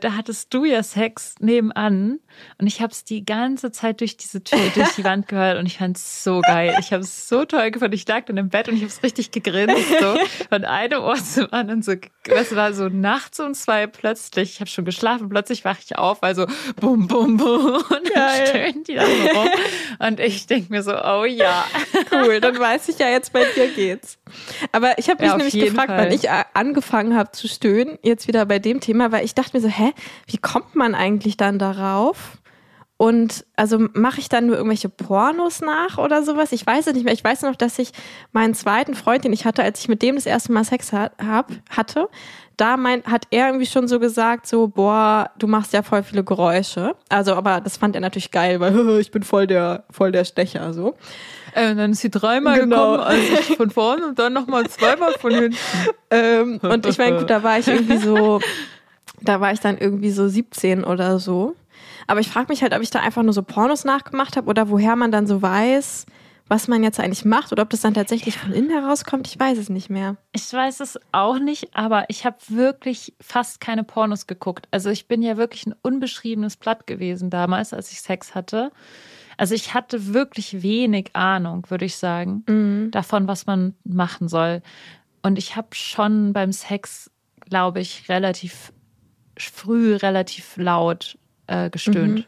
Da 0.00 0.14
hattest 0.16 0.52
du 0.54 0.64
ja 0.64 0.82
Sex 0.82 1.34
nebenan 1.40 2.18
und 2.58 2.66
ich 2.66 2.80
habe 2.80 2.92
es 2.92 3.04
die 3.04 3.24
ganze 3.24 3.70
Zeit 3.70 4.00
durch 4.00 4.16
diese 4.16 4.42
Tür, 4.42 4.58
durch 4.74 4.90
die 4.96 5.04
Wand 5.04 5.28
gehört 5.28 5.58
und 5.58 5.66
ich 5.66 5.78
fand 5.78 5.96
es 5.96 6.24
so 6.24 6.40
geil. 6.40 6.74
Ich 6.80 6.92
habe 6.92 7.02
es 7.02 7.28
so 7.28 7.44
toll 7.44 7.70
gefunden. 7.70 7.94
Ich 7.94 8.06
lag 8.08 8.24
dann 8.26 8.36
im 8.36 8.48
Bett 8.48 8.68
und 8.68 8.74
ich 8.76 8.82
habe 8.82 8.90
es 8.90 9.02
richtig 9.02 9.30
gegrinst, 9.30 9.76
so 10.00 10.16
von 10.48 10.64
einem 10.64 11.00
Ohr 11.02 11.16
zum 11.16 11.52
anderen. 11.52 11.82
So, 11.82 11.92
es 12.28 12.54
war 12.56 12.72
so 12.72 12.88
nachts 12.88 13.40
um 13.40 13.54
zwei 13.54 13.86
plötzlich, 13.86 14.52
ich 14.54 14.60
habe 14.60 14.70
schon 14.70 14.84
geschlafen, 14.84 15.28
plötzlich 15.28 15.64
wache 15.64 15.80
ich 15.84 15.96
auf, 15.98 16.22
also 16.22 16.46
bum, 16.80 17.06
bum, 17.06 17.36
bum 17.36 17.66
und 17.76 18.10
dann 18.14 18.46
stöhnen 18.46 18.84
die 18.84 18.94
da 18.94 19.04
so 19.06 19.38
rum. 19.38 19.48
Und 19.98 20.20
ich 20.20 20.46
denke 20.46 20.72
mir 20.72 20.82
so, 20.82 20.92
oh 20.92 21.24
ja. 21.24 21.64
Cool, 22.12 22.40
dann 22.40 22.58
weiß 22.58 22.88
ich 22.88 22.98
ja 22.98 23.08
jetzt, 23.08 23.32
bei 23.32 23.44
dir 23.54 23.68
geht's. 23.68 24.18
Aber 24.72 24.98
ich 24.98 25.08
habe 25.10 25.22
mich 25.22 25.30
Ja, 25.30 25.36
nämlich 25.36 25.54
gefragt, 25.54 25.88
Fall. 25.88 25.98
wann 26.06 26.12
ich 26.12 26.28
äh, 26.28 26.44
angefangen 26.54 27.16
habe 27.16 27.32
zu 27.32 27.48
stöhnen, 27.48 27.98
jetzt 28.02 28.28
wieder 28.28 28.46
bei 28.46 28.58
dem 28.58 28.80
Thema, 28.80 29.12
weil 29.12 29.24
ich 29.24 29.34
dachte 29.34 29.56
mir 29.56 29.60
so, 29.60 29.68
hä, 29.68 29.89
wie 30.26 30.38
kommt 30.38 30.74
man 30.74 30.94
eigentlich 30.94 31.36
dann 31.36 31.58
darauf? 31.58 32.38
Und 32.96 33.46
also 33.56 33.78
mache 33.94 34.20
ich 34.20 34.28
dann 34.28 34.44
nur 34.46 34.56
irgendwelche 34.56 34.90
Pornos 34.90 35.62
nach 35.62 35.96
oder 35.96 36.22
sowas? 36.22 36.52
Ich 36.52 36.66
weiß 36.66 36.86
es 36.86 36.92
nicht 36.92 37.04
mehr. 37.04 37.14
Ich 37.14 37.24
weiß 37.24 37.40
noch, 37.42 37.56
dass 37.56 37.78
ich 37.78 37.92
meinen 38.32 38.52
zweiten 38.52 38.94
Freund, 38.94 39.24
den 39.24 39.32
ich 39.32 39.46
hatte, 39.46 39.62
als 39.62 39.80
ich 39.80 39.88
mit 39.88 40.02
dem 40.02 40.16
das 40.16 40.26
erste 40.26 40.52
Mal 40.52 40.64
Sex 40.64 40.92
hat, 40.92 41.12
hab, 41.18 41.50
hatte, 41.70 42.10
da 42.58 42.76
mein, 42.76 43.02
hat 43.04 43.26
er 43.30 43.46
irgendwie 43.46 43.64
schon 43.64 43.88
so 43.88 43.98
gesagt, 44.00 44.46
so, 44.46 44.68
boah, 44.68 45.30
du 45.38 45.46
machst 45.46 45.72
ja 45.72 45.82
voll 45.82 46.02
viele 46.02 46.24
Geräusche. 46.24 46.94
Also, 47.08 47.32
aber 47.32 47.62
das 47.62 47.78
fand 47.78 47.94
er 47.94 48.02
natürlich 48.02 48.32
geil, 48.32 48.60
weil 48.60 48.78
ich 49.00 49.10
bin 49.10 49.22
voll 49.22 49.46
der, 49.46 49.84
voll 49.90 50.12
der 50.12 50.26
Stecher, 50.26 50.74
so. 50.74 50.94
Äh, 51.54 51.70
Und 51.70 51.78
dann 51.78 51.92
ist 51.92 52.02
sie 52.02 52.10
dreimal 52.10 52.60
Genau. 52.60 52.90
gekommen, 52.98 53.00
also 53.02 53.22
ich 53.32 53.56
von 53.56 53.70
vorne 53.70 54.08
und 54.08 54.18
dann 54.18 54.34
nochmal 54.34 54.68
zweimal 54.68 55.14
von 55.14 55.32
hinten. 55.32 55.56
Ähm, 56.12 56.58
und 56.60 56.86
ich 56.86 56.98
meine, 56.98 57.18
gut, 57.20 57.30
da 57.30 57.44
war 57.44 57.60
ich 57.60 57.68
irgendwie 57.68 57.98
so, 57.98 58.40
da 59.22 59.40
war 59.40 59.52
ich 59.52 59.60
dann 59.60 59.78
irgendwie 59.78 60.10
so 60.10 60.28
17 60.28 60.84
oder 60.84 61.18
so. 61.18 61.54
Aber 62.06 62.20
ich 62.20 62.28
frage 62.28 62.48
mich 62.48 62.62
halt, 62.62 62.74
ob 62.74 62.82
ich 62.82 62.90
da 62.90 63.00
einfach 63.00 63.22
nur 63.22 63.32
so 63.32 63.42
Pornos 63.42 63.84
nachgemacht 63.84 64.36
habe 64.36 64.48
oder 64.48 64.68
woher 64.68 64.96
man 64.96 65.12
dann 65.12 65.26
so 65.26 65.42
weiß, 65.42 66.06
was 66.48 66.66
man 66.66 66.82
jetzt 66.82 66.98
eigentlich 66.98 67.24
macht 67.24 67.52
oder 67.52 67.62
ob 67.62 67.70
das 67.70 67.80
dann 67.80 67.94
tatsächlich 67.94 68.36
von 68.36 68.52
innen 68.52 68.70
herauskommt. 68.70 69.28
Ich 69.28 69.38
weiß 69.38 69.56
es 69.56 69.68
nicht 69.68 69.88
mehr. 69.88 70.16
Ich 70.32 70.52
weiß 70.52 70.80
es 70.80 70.98
auch 71.12 71.38
nicht, 71.38 71.76
aber 71.76 72.06
ich 72.08 72.26
habe 72.26 72.38
wirklich 72.48 73.14
fast 73.20 73.60
keine 73.60 73.84
Pornos 73.84 74.26
geguckt. 74.26 74.66
Also 74.72 74.90
ich 74.90 75.06
bin 75.06 75.22
ja 75.22 75.36
wirklich 75.36 75.66
ein 75.66 75.76
unbeschriebenes 75.82 76.56
Blatt 76.56 76.88
gewesen 76.88 77.30
damals, 77.30 77.72
als 77.72 77.92
ich 77.92 78.02
Sex 78.02 78.34
hatte. 78.34 78.72
Also 79.36 79.54
ich 79.54 79.74
hatte 79.74 80.12
wirklich 80.12 80.62
wenig 80.62 81.10
Ahnung, 81.14 81.66
würde 81.70 81.84
ich 81.84 81.96
sagen, 81.96 82.90
davon, 82.90 83.28
was 83.28 83.46
man 83.46 83.74
machen 83.84 84.28
soll. 84.28 84.60
Und 85.22 85.38
ich 85.38 85.54
habe 85.54 85.68
schon 85.72 86.32
beim 86.32 86.50
Sex, 86.50 87.10
glaube 87.48 87.80
ich, 87.80 88.08
relativ 88.08 88.72
früh, 89.48 89.94
relativ 89.94 90.56
laut 90.56 91.16
äh, 91.46 91.70
gestöhnt. 91.70 92.26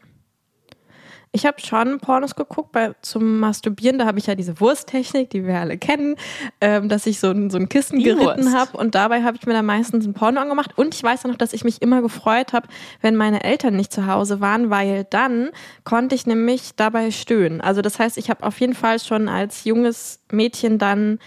Ich 1.35 1.47
habe 1.47 1.63
schon 1.63 1.99
Pornos 1.99 2.37
geguckt 2.37 2.73
bei, 2.73 2.93
zum 3.01 3.41
Masturbieren. 3.41 3.99
Da 3.99 4.05
habe 4.05 4.19
ich 4.19 4.27
ja 4.27 4.35
diese 4.35 4.61
Wursttechnik, 4.61 5.31
die 5.31 5.47
wir 5.47 5.59
alle 5.59 5.79
kennen, 5.79 6.17
ähm, 6.61 6.91
dass 6.91 7.07
ich 7.07 7.21
so 7.21 7.31
ein, 7.31 7.49
so 7.49 7.57
ein 7.57 7.71
Kissen 7.71 7.99
Die 7.99 8.05
geritten 8.05 8.53
habe 8.53 8.77
und 8.77 8.95
dabei 8.95 9.23
habe 9.23 9.39
ich 9.39 9.47
mir 9.47 9.55
dann 9.55 9.65
meistens 9.65 10.07
ein 10.07 10.13
Porno 10.13 10.41
angemacht. 10.41 10.77
Und 10.77 10.95
ich 10.95 11.03
weiß 11.03 11.25
auch 11.25 11.31
noch, 11.31 11.39
dass 11.39 11.55
ich 11.55 11.65
mich 11.65 11.81
immer 11.81 12.03
gefreut 12.03 12.53
habe, 12.53 12.69
wenn 13.01 13.17
meine 13.17 13.43
Eltern 13.45 13.77
nicht 13.77 13.95
zu 13.95 14.07
Hause 14.07 14.43
waren, 14.43 14.69
weil 14.69 15.05
dann 15.05 15.49
konnte 15.85 16.15
ich 16.15 16.27
nämlich 16.27 16.77
dabei 16.77 17.11
stöhnen. 17.11 17.63
Also 17.63 17.81
das 17.81 17.99
heißt, 17.99 18.19
ich 18.19 18.29
habe 18.29 18.45
auf 18.45 18.61
jeden 18.61 18.75
Fall 18.75 18.99
schon 18.99 19.31
als 19.31 19.65
junges 19.65 20.21
Mädchen 20.31 20.77
dann 20.77 21.19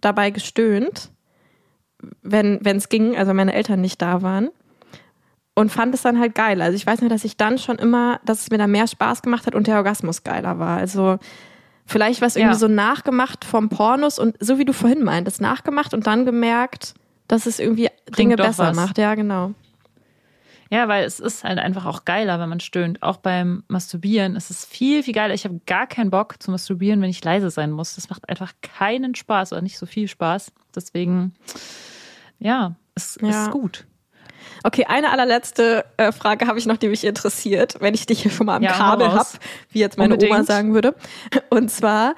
dabei 0.00 0.30
gestöhnt, 0.30 1.10
wenn 2.22 2.58
es 2.64 2.88
ging, 2.88 3.16
also 3.16 3.32
meine 3.32 3.54
Eltern 3.54 3.80
nicht 3.80 4.02
da 4.02 4.22
waren 4.22 4.50
und 5.54 5.70
fand 5.70 5.94
es 5.94 6.02
dann 6.02 6.18
halt 6.18 6.34
geil. 6.34 6.60
Also 6.62 6.76
ich 6.76 6.86
weiß 6.86 7.00
nur, 7.00 7.10
dass 7.10 7.24
ich 7.24 7.36
dann 7.36 7.58
schon 7.58 7.76
immer, 7.78 8.20
dass 8.24 8.40
es 8.42 8.50
mir 8.50 8.58
da 8.58 8.66
mehr 8.66 8.86
Spaß 8.86 9.22
gemacht 9.22 9.46
hat 9.46 9.54
und 9.54 9.66
der 9.66 9.76
Orgasmus 9.76 10.24
geiler 10.24 10.58
war. 10.58 10.78
Also 10.78 11.18
vielleicht 11.84 12.20
was 12.22 12.36
irgendwie 12.36 12.54
Ja. 12.54 12.58
so 12.58 12.68
nachgemacht 12.68 13.44
vom 13.44 13.68
Pornos 13.68 14.18
und 14.18 14.36
so 14.40 14.58
wie 14.58 14.64
du 14.64 14.72
vorhin 14.72 15.02
meintest, 15.02 15.40
nachgemacht 15.40 15.92
und 15.94 16.06
dann 16.06 16.24
gemerkt, 16.24 16.94
dass 17.28 17.46
es 17.46 17.58
irgendwie 17.58 17.88
Dinge 18.16 18.36
besser 18.36 18.68
was. 18.68 18.76
macht. 18.76 18.98
Ja, 18.98 19.14
genau. 19.14 19.52
Ja, 20.70 20.88
weil 20.88 21.04
es 21.04 21.20
ist 21.20 21.44
halt 21.44 21.58
einfach 21.58 21.84
auch 21.84 22.06
geiler, 22.06 22.40
wenn 22.40 22.48
man 22.48 22.60
stöhnt. 22.60 23.02
Auch 23.02 23.18
beim 23.18 23.62
Masturbieren 23.68 24.36
ist 24.36 24.48
es 24.50 24.64
viel, 24.64 25.02
viel 25.02 25.12
geiler. 25.12 25.34
Ich 25.34 25.44
habe 25.44 25.60
gar 25.66 25.86
keinen 25.86 26.08
Bock 26.08 26.42
zu 26.42 26.50
masturbieren, 26.50 27.02
wenn 27.02 27.10
ich 27.10 27.22
leise 27.22 27.50
sein 27.50 27.72
muss. 27.72 27.94
Das 27.96 28.08
macht 28.08 28.26
einfach 28.30 28.54
keinen 28.62 29.14
Spaß 29.14 29.52
oder 29.52 29.60
nicht 29.60 29.76
so 29.76 29.84
viel 29.84 30.08
Spaß. 30.08 30.50
Deswegen, 30.74 31.34
ja, 32.38 32.74
es 32.94 33.18
Ja. 33.20 33.28
ist 33.44 33.50
gut. 33.50 33.84
Okay, 34.64 34.84
eine 34.88 35.10
allerletzte 35.10 35.84
äh, 35.96 36.12
Frage 36.12 36.46
habe 36.46 36.58
ich 36.58 36.66
noch, 36.66 36.76
die 36.76 36.88
mich 36.88 37.04
interessiert, 37.04 37.76
wenn 37.80 37.94
ich 37.94 38.06
dich 38.06 38.22
hier 38.22 38.30
schon 38.30 38.46
mal 38.46 38.56
am 38.56 38.62
Ja, 38.62 38.72
Kabel 38.72 39.06
raus. 39.08 39.34
hab, 39.34 39.40
wie 39.70 39.80
jetzt 39.80 39.98
meine 39.98 40.14
Oma 40.14 40.22
Unbedingt. 40.24 40.46
sagen 40.46 40.72
würde. 40.74 40.94
Und 41.50 41.70
zwar, 41.70 42.14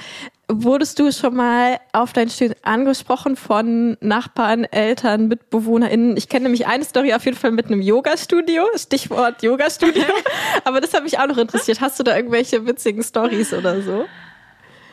wurdest 0.49 0.99
du 0.99 1.11
schon 1.11 1.35
mal 1.37 1.79
auf 1.93 2.13
dein 2.13 2.29
Stöhnen 2.29 2.55
angesprochen 2.63 3.37
von 3.37 3.97
Nachbarn, 4.01 4.65
Eltern, 4.65 5.29
MitbewohnerInnen? 5.29 6.17
Ich 6.19 6.29
kenne 6.29 6.43
nämlich 6.45 6.67
eine 6.67 6.85
Story 6.85 7.15
auf 7.15 7.25
jeden 7.25 7.37
Fall 7.39 7.51
mit 7.51 7.67
einem 7.67 7.81
Yoga-Studio, 7.81 8.65
Stichwort 8.77 9.43
Yoga-Studio. 9.43 10.05
Aber 10.65 10.81
das 10.83 10.93
hat 10.93 11.03
mich 11.05 11.19
auch 11.19 11.27
noch 11.27 11.39
interessiert. 11.39 11.81
Hast 11.81 11.99
du 11.99 12.03
da 12.03 12.15
irgendwelche 12.15 12.67
witzigen 12.67 13.03
Stories 13.03 13.55
oder 13.55 13.81
so? 13.81 14.05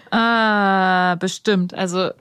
Ah, 0.09 1.15
bestimmt. 1.15 1.73
Also, 1.73 2.11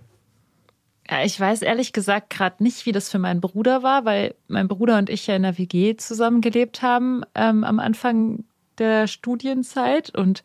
ich 1.25 1.39
weiß 1.39 1.63
ehrlich 1.63 1.93
gesagt 1.93 2.31
gerade 2.31 2.63
nicht, 2.63 2.87
wie 2.87 2.93
das 2.93 3.11
für 3.11 3.19
meinen 3.19 3.41
Bruder 3.41 3.83
war, 3.83 4.05
weil 4.05 4.35
mein 4.47 4.69
Bruder 4.69 4.97
und 4.97 5.11
ich 5.11 5.27
ja 5.27 5.35
in 5.35 5.43
der 5.43 5.59
WG 5.59 5.97
zusammengelebt 5.97 6.83
haben 6.83 7.23
ähm, 7.35 7.65
am 7.65 7.81
Anfang 7.81 8.45
der 8.79 9.07
Studienzeit. 9.09 10.15
Und 10.17 10.43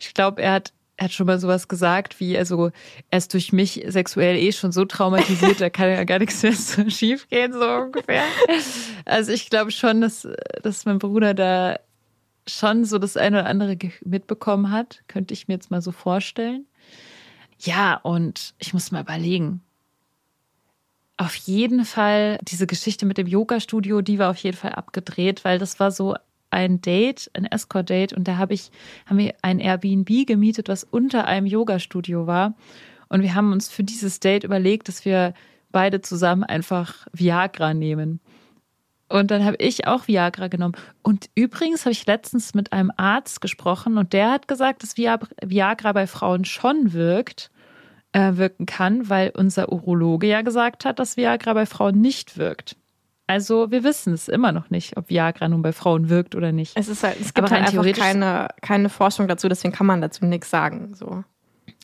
ich 0.00 0.12
glaube, 0.12 0.42
er 0.42 0.52
hat, 0.52 0.72
er 0.96 1.04
hat 1.04 1.12
schon 1.12 1.26
mal 1.26 1.38
sowas 1.38 1.66
gesagt, 1.66 2.20
wie, 2.20 2.36
also, 2.36 2.70
er 3.10 3.18
ist 3.18 3.32
durch 3.32 3.52
mich 3.52 3.84
sexuell 3.88 4.36
eh 4.36 4.52
schon 4.52 4.72
so 4.72 4.84
traumatisiert, 4.84 5.60
da 5.60 5.70
kann 5.70 5.88
ja 5.88 6.04
gar 6.04 6.18
nichts 6.18 6.42
mehr 6.42 6.52
so 6.52 6.88
schief 6.90 7.28
gehen, 7.28 7.52
so 7.52 7.66
ungefähr. 7.66 8.24
Also, 9.04 9.32
ich 9.32 9.50
glaube 9.50 9.70
schon, 9.70 10.00
dass, 10.00 10.28
dass 10.62 10.84
mein 10.84 10.98
Bruder 10.98 11.34
da 11.34 11.78
schon 12.46 12.84
so 12.84 12.98
das 12.98 13.16
eine 13.16 13.40
oder 13.40 13.48
andere 13.48 13.78
mitbekommen 14.04 14.70
hat, 14.70 15.02
könnte 15.08 15.32
ich 15.32 15.48
mir 15.48 15.54
jetzt 15.54 15.70
mal 15.70 15.80
so 15.80 15.92
vorstellen. 15.92 16.66
Ja, 17.58 17.94
und 18.02 18.54
ich 18.58 18.74
muss 18.74 18.90
mal 18.90 19.02
überlegen. 19.02 19.62
Auf 21.22 21.36
jeden 21.36 21.84
Fall, 21.84 22.40
diese 22.42 22.66
Geschichte 22.66 23.06
mit 23.06 23.16
dem 23.16 23.28
Yoga-Studio, 23.28 24.00
die 24.00 24.18
war 24.18 24.28
auf 24.28 24.38
jeden 24.38 24.56
Fall 24.56 24.72
abgedreht, 24.72 25.44
weil 25.44 25.60
das 25.60 25.78
war 25.78 25.92
so 25.92 26.16
ein 26.50 26.80
Date, 26.80 27.30
ein 27.34 27.44
Escort-Date 27.44 28.12
und 28.12 28.26
da 28.26 28.38
habe 28.38 28.54
ich, 28.54 28.72
haben 29.06 29.18
wir 29.18 29.32
ein 29.40 29.60
Airbnb 29.60 30.26
gemietet, 30.26 30.68
was 30.68 30.82
unter 30.82 31.26
einem 31.28 31.46
Yoga-Studio 31.46 32.26
war. 32.26 32.54
Und 33.08 33.22
wir 33.22 33.36
haben 33.36 33.52
uns 33.52 33.68
für 33.68 33.84
dieses 33.84 34.18
Date 34.18 34.42
überlegt, 34.42 34.88
dass 34.88 35.04
wir 35.04 35.32
beide 35.70 36.00
zusammen 36.00 36.42
einfach 36.42 37.06
Viagra 37.12 37.72
nehmen. 37.72 38.18
Und 39.08 39.30
dann 39.30 39.44
habe 39.44 39.58
ich 39.60 39.86
auch 39.86 40.08
Viagra 40.08 40.48
genommen. 40.48 40.74
Und 41.02 41.30
übrigens 41.36 41.82
habe 41.82 41.92
ich 41.92 42.04
letztens 42.04 42.52
mit 42.52 42.72
einem 42.72 42.90
Arzt 42.96 43.40
gesprochen 43.40 43.96
und 43.96 44.12
der 44.12 44.32
hat 44.32 44.48
gesagt, 44.48 44.82
dass 44.82 44.96
Via- 44.96 45.20
Viagra 45.40 45.92
bei 45.92 46.08
Frauen 46.08 46.44
schon 46.44 46.92
wirkt, 46.92 47.51
äh, 48.12 48.36
wirken 48.36 48.66
kann, 48.66 49.08
weil 49.08 49.32
unser 49.36 49.72
Urologe 49.72 50.26
ja 50.26 50.42
gesagt 50.42 50.84
hat, 50.84 50.98
dass 50.98 51.16
Viagra 51.16 51.54
bei 51.54 51.66
Frauen 51.66 52.00
nicht 52.00 52.38
wirkt. 52.38 52.76
Also 53.26 53.70
wir 53.70 53.84
wissen 53.84 54.12
es 54.12 54.28
immer 54.28 54.52
noch 54.52 54.68
nicht, 54.70 54.96
ob 54.96 55.08
Viagra 55.08 55.48
nun 55.48 55.62
bei 55.62 55.72
Frauen 55.72 56.08
wirkt 56.08 56.34
oder 56.34 56.52
nicht. 56.52 56.76
Es 56.76 56.88
ist 56.88 57.02
halt, 57.02 57.18
es 57.20 57.32
gibt 57.32 57.50
halt 57.50 57.66
einfach 57.66 57.90
keine, 57.92 58.48
keine 58.60 58.88
Forschung 58.88 59.28
dazu, 59.28 59.48
deswegen 59.48 59.72
kann 59.72 59.86
man 59.86 60.00
dazu 60.00 60.26
nichts 60.26 60.50
sagen. 60.50 60.94
So. 60.94 61.24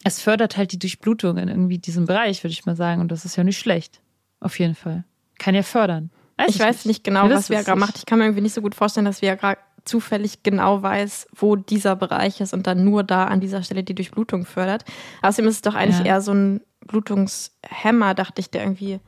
Es 0.04 0.20
fördert 0.20 0.56
halt 0.56 0.72
die 0.72 0.78
Durchblutung 0.78 1.38
in 1.38 1.48
irgendwie 1.48 1.78
diesem 1.78 2.06
Bereich, 2.06 2.42
würde 2.44 2.52
ich 2.52 2.66
mal 2.66 2.76
sagen. 2.76 3.00
Und 3.00 3.10
das 3.10 3.24
ist 3.24 3.36
ja 3.36 3.44
nicht 3.44 3.58
schlecht. 3.58 4.00
Auf 4.40 4.58
jeden 4.58 4.74
Fall. 4.74 5.04
Kann 5.38 5.54
ja 5.54 5.62
fördern. 5.62 6.10
Ich 6.46 6.58
weiß 6.58 6.84
nicht 6.84 7.02
genau, 7.02 7.28
Wir 7.28 7.36
was 7.36 7.50
Viagra 7.50 7.74
nicht. 7.74 7.80
macht. 7.80 7.98
Ich 7.98 8.06
kann 8.06 8.18
mir 8.18 8.26
irgendwie 8.26 8.42
nicht 8.42 8.54
so 8.54 8.60
gut 8.60 8.74
vorstellen, 8.74 9.06
dass 9.06 9.22
Viagra 9.22 9.56
zufällig 9.84 10.42
genau 10.42 10.82
weiß, 10.82 11.28
wo 11.34 11.56
dieser 11.56 11.96
Bereich 11.96 12.40
ist 12.40 12.52
und 12.54 12.66
dann 12.66 12.84
nur 12.84 13.02
da 13.04 13.24
an 13.24 13.40
dieser 13.40 13.62
Stelle 13.62 13.82
die 13.82 13.94
Durchblutung 13.94 14.44
fördert. 14.44 14.84
Außerdem 15.22 15.48
ist 15.48 15.56
es 15.56 15.62
doch 15.62 15.74
eigentlich 15.74 15.98
Ja. 16.00 16.04
eher 16.14 16.20
so 16.20 16.32
ein 16.32 16.60
Blutungshemmer, 16.86 18.14
dachte 18.14 18.40
ich, 18.40 18.50
der 18.50 18.62
irgendwie. 18.62 19.00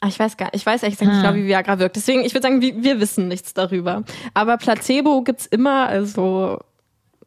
Ah, 0.00 0.08
Ich 0.08 0.18
weiß 0.18 0.36
gar 0.38 0.48
ich 0.54 0.64
weiß 0.64 0.82
ehrlich 0.82 0.98
gesagt 0.98 1.14
nicht 1.14 1.24
Ah. 1.24 1.30
genau, 1.32 1.42
wie 1.42 1.46
Viagra 1.46 1.78
wirkt. 1.78 1.96
Deswegen, 1.96 2.20
ich 2.24 2.32
würde 2.32 2.42
sagen, 2.48 2.60
wir, 2.62 2.82
wir 2.82 3.00
wissen 3.00 3.28
nichts 3.28 3.52
darüber. 3.52 4.02
Aber 4.32 4.56
Placebo 4.56 5.22
gibt's 5.22 5.46
immer, 5.46 5.86
also 5.88 6.58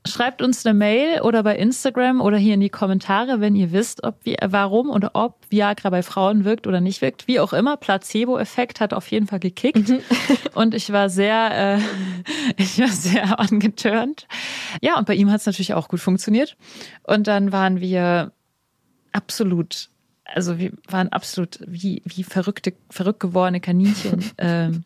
Schreibt 0.05 0.41
uns 0.41 0.65
eine 0.65 0.73
Mail 0.73 1.21
oder 1.21 1.43
bei 1.43 1.55
Instagram 1.55 2.19
oder 2.19 2.37
hier 2.37 2.55
in 2.55 2.59
die 2.59 2.69
Kommentare, 2.69 3.39
wenn 3.39 3.55
ihr 3.55 3.71
wisst, 3.71 4.03
ob 4.03 4.17
wir, 4.25 4.37
warum 4.45 4.89
oder 4.89 5.11
ob 5.13 5.37
Viagra 5.49 5.89
bei 5.89 6.03
Frauen 6.03 6.43
wirkt 6.43 6.67
oder 6.67 6.81
nicht 6.81 7.01
wirkt. 7.01 7.27
Wie 7.27 7.39
auch 7.39 7.53
immer, 7.53 7.77
Placebo-Effekt 7.77 8.81
hat 8.81 8.93
auf 8.93 9.07
jeden 9.07 9.27
Fall 9.27 9.39
gekickt. 9.39 9.93
Und 10.55 10.73
ich 10.73 10.91
war 10.91 11.09
sehr, 11.09 11.77
äh, 11.77 11.79
ich 12.57 12.79
war 12.79 12.89
sehr 12.89 13.39
angetörnt. 13.43 14.27
Ja, 14.81 14.97
und 14.97 15.07
bei 15.07 15.15
ihm 15.15 15.31
hat 15.31 15.39
es 15.39 15.45
natürlich 15.45 15.73
auch 15.73 15.87
gut 15.87 15.99
funktioniert. 15.99 16.57
Und 17.03 17.27
dann 17.27 17.51
waren 17.51 17.79
wir 17.79 18.31
absolut, 19.13 19.89
also 20.33 20.57
wir 20.57 20.71
waren 20.87 21.09
absolut 21.09 21.59
wie, 21.65 22.01
wie 22.05 22.23
verrückte, 22.23 22.73
verrückt 22.89 23.19
gewordene 23.19 23.59
Kaninchen. 23.61 24.23
Ähm, 24.39 24.83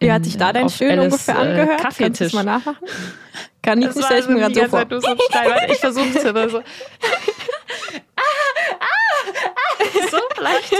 Wie 0.00 0.10
hat 0.10 0.24
sich 0.24 0.36
da 0.36 0.52
dein 0.52 0.64
auf 0.64 0.74
Stöhnen 0.74 1.00
ungefähr 1.00 1.36
äh, 1.36 1.38
angehört? 1.38 1.80
Kannst 1.80 2.00
du 2.00 2.04
Kaffeetisch. 2.04 2.32
mal 2.32 2.44
nachmachen? 2.44 2.86
Kann 3.62 3.80
ich 3.80 3.86
Das 3.86 3.96
nicht, 3.96 4.02
war 4.02 4.10
stell 4.18 4.20
ich 4.20 4.28
mir 4.28 4.44
also 4.44 4.60
gerade 4.60 4.60
so 4.60 4.70
vor. 4.70 4.78
Zeit 4.80 4.90
nur 4.90 5.00
so 5.00 5.08
ein 5.08 5.70
Ich 5.72 5.78
versuche 5.78 6.18
es 6.18 6.24
oder 6.24 6.48
so. 6.48 6.58
Ah, 6.58 6.62
ah, 8.16 8.84
ah, 9.78 9.84
so 10.10 10.18
vielleicht. 10.34 10.74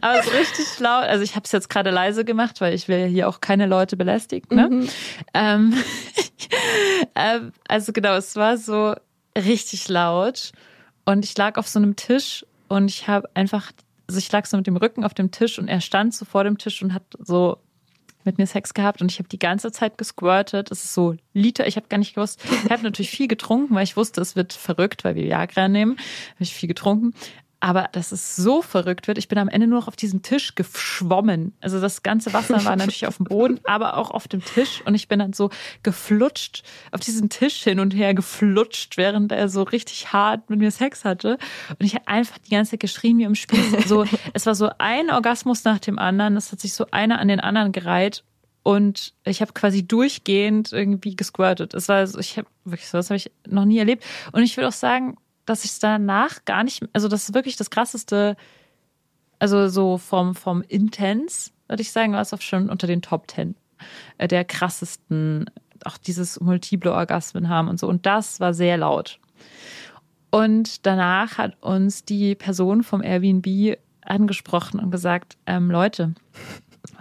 Aber 0.00 0.22
so 0.22 0.30
richtig 0.30 0.78
laut. 0.78 1.04
Also 1.04 1.24
ich 1.24 1.34
habe 1.34 1.44
es 1.44 1.52
jetzt 1.52 1.68
gerade 1.70 1.90
leise 1.90 2.24
gemacht, 2.24 2.60
weil 2.60 2.74
ich 2.74 2.88
will 2.88 2.98
ja 2.98 3.06
hier 3.06 3.28
auch 3.28 3.40
keine 3.40 3.66
Leute 3.66 3.96
belästigen. 3.96 4.54
Ne? 4.54 4.68
Mhm. 4.68 4.88
Ähm, 5.34 5.74
ähm, 7.14 7.52
also 7.66 7.92
genau, 7.92 8.14
es 8.14 8.36
war 8.36 8.56
so 8.58 8.94
richtig 9.36 9.88
laut 9.88 10.52
und 11.04 11.24
ich 11.24 11.36
lag 11.36 11.56
auf 11.56 11.68
so 11.68 11.78
einem 11.78 11.96
Tisch 11.96 12.44
und 12.68 12.90
ich 12.90 13.08
habe 13.08 13.28
einfach, 13.34 13.72
also 14.06 14.18
ich 14.18 14.30
lag 14.30 14.46
so 14.46 14.56
mit 14.56 14.66
dem 14.66 14.76
Rücken 14.76 15.04
auf 15.04 15.14
dem 15.14 15.30
Tisch 15.30 15.58
und 15.58 15.68
er 15.68 15.80
stand 15.80 16.14
so 16.14 16.24
vor 16.24 16.44
dem 16.44 16.58
Tisch 16.58 16.82
und 16.82 16.94
hat 16.94 17.04
so 17.18 17.58
mit 18.24 18.38
mir 18.38 18.46
Sex 18.46 18.74
gehabt 18.74 19.00
und 19.00 19.10
ich 19.10 19.18
habe 19.18 19.28
die 19.28 19.38
ganze 19.38 19.72
Zeit 19.72 19.96
gesquirtet. 19.96 20.70
Es 20.70 20.84
ist 20.84 20.94
so 20.94 21.14
Liter, 21.32 21.66
ich 21.66 21.76
habe 21.76 21.88
gar 21.88 21.98
nicht 21.98 22.14
gewusst. 22.14 22.40
Ich 22.64 22.70
habe 22.70 22.82
natürlich 22.82 23.10
viel 23.10 23.28
getrunken, 23.28 23.74
weil 23.74 23.84
ich 23.84 23.96
wusste, 23.96 24.20
es 24.20 24.36
wird 24.36 24.52
verrückt, 24.52 25.04
weil 25.04 25.14
wir 25.14 25.24
Viagra 25.24 25.68
nehmen. 25.68 25.92
Habe 25.92 26.42
ich 26.42 26.54
viel 26.54 26.68
getrunken. 26.68 27.14
Aber 27.60 27.88
dass 27.90 28.12
es 28.12 28.36
so 28.36 28.62
verrückt 28.62 29.08
wird, 29.08 29.18
ich 29.18 29.26
bin 29.26 29.36
am 29.38 29.48
Ende 29.48 29.66
nur 29.66 29.80
noch 29.80 29.88
auf 29.88 29.96
diesem 29.96 30.22
Tisch 30.22 30.54
geschwommen. 30.54 31.54
Also 31.60 31.80
das 31.80 32.04
ganze 32.04 32.32
Wasser 32.32 32.64
war 32.64 32.76
natürlich 32.76 33.06
auf 33.08 33.16
dem 33.16 33.24
Boden, 33.24 33.58
aber 33.64 33.96
auch 33.96 34.12
auf 34.12 34.28
dem 34.28 34.44
Tisch. 34.44 34.80
Und 34.84 34.94
ich 34.94 35.08
bin 35.08 35.18
dann 35.18 35.32
so 35.32 35.50
geflutscht, 35.82 36.62
auf 36.92 37.00
diesen 37.00 37.30
Tisch 37.30 37.64
hin 37.64 37.80
und 37.80 37.94
her 37.94 38.14
geflutscht, 38.14 38.96
während 38.96 39.32
er 39.32 39.48
so 39.48 39.64
richtig 39.64 40.12
hart 40.12 40.48
mit 40.50 40.60
mir 40.60 40.70
Sex 40.70 41.04
hatte. 41.04 41.36
Und 41.70 41.84
ich 41.84 41.94
habe 41.96 42.06
einfach 42.06 42.38
die 42.38 42.50
ganze 42.50 42.72
Zeit 42.72 42.80
geschrien 42.80 43.18
wie 43.18 43.24
im 43.24 43.34
Spiel. 43.34 43.58
So, 43.86 44.04
es 44.34 44.46
war 44.46 44.54
so 44.54 44.70
ein 44.78 45.10
Orgasmus 45.10 45.64
nach 45.64 45.80
dem 45.80 45.98
anderen. 45.98 46.36
Es 46.36 46.52
hat 46.52 46.60
sich 46.60 46.74
so 46.74 46.86
einer 46.92 47.18
an 47.18 47.26
den 47.26 47.40
anderen 47.40 47.72
gereiht. 47.72 48.22
Und 48.62 49.14
ich 49.24 49.40
habe 49.40 49.52
quasi 49.52 49.86
durchgehend 49.86 50.72
irgendwie 50.72 51.16
gesquirtet. 51.16 51.74
Es 51.74 51.88
war 51.88 52.06
so, 52.06 52.18
ich 52.18 52.36
habe 52.36 52.46
wirklich 52.64 52.88
so, 52.88 52.98
das 52.98 53.08
habe 53.10 53.16
ich 53.16 53.32
noch 53.46 53.64
nie 53.64 53.78
erlebt. 53.78 54.04
Und 54.32 54.42
ich 54.42 54.56
würde 54.56 54.68
auch 54.68 54.72
sagen, 54.72 55.16
dass 55.48 55.64
ich 55.64 55.72
es 55.72 55.78
danach 55.78 56.44
gar 56.44 56.64
nicht, 56.64 56.84
also 56.92 57.08
das 57.08 57.28
ist 57.28 57.34
wirklich 57.34 57.56
das 57.56 57.70
krasseste, 57.70 58.36
also 59.38 59.68
so 59.68 59.98
vom, 59.98 60.34
vom 60.34 60.62
Intens, 60.62 61.52
würde 61.68 61.82
ich 61.82 61.92
sagen, 61.92 62.12
war 62.12 62.20
es 62.20 62.34
auch 62.34 62.40
schon 62.40 62.70
unter 62.70 62.86
den 62.86 63.02
Top 63.02 63.28
Ten 63.28 63.54
äh, 64.18 64.28
der 64.28 64.44
krassesten, 64.44 65.50
auch 65.84 65.96
dieses 65.96 66.40
multiple 66.40 66.92
Orgasmen 66.92 67.48
haben 67.48 67.68
und 67.68 67.78
so. 67.78 67.88
Und 67.88 68.06
das 68.06 68.40
war 68.40 68.52
sehr 68.52 68.76
laut. 68.76 69.18
Und 70.30 70.84
danach 70.84 71.38
hat 71.38 71.62
uns 71.62 72.04
die 72.04 72.34
Person 72.34 72.82
vom 72.82 73.02
Airbnb 73.02 73.78
angesprochen 74.02 74.80
und 74.80 74.90
gesagt, 74.90 75.38
ähm, 75.46 75.70
Leute, 75.70 76.14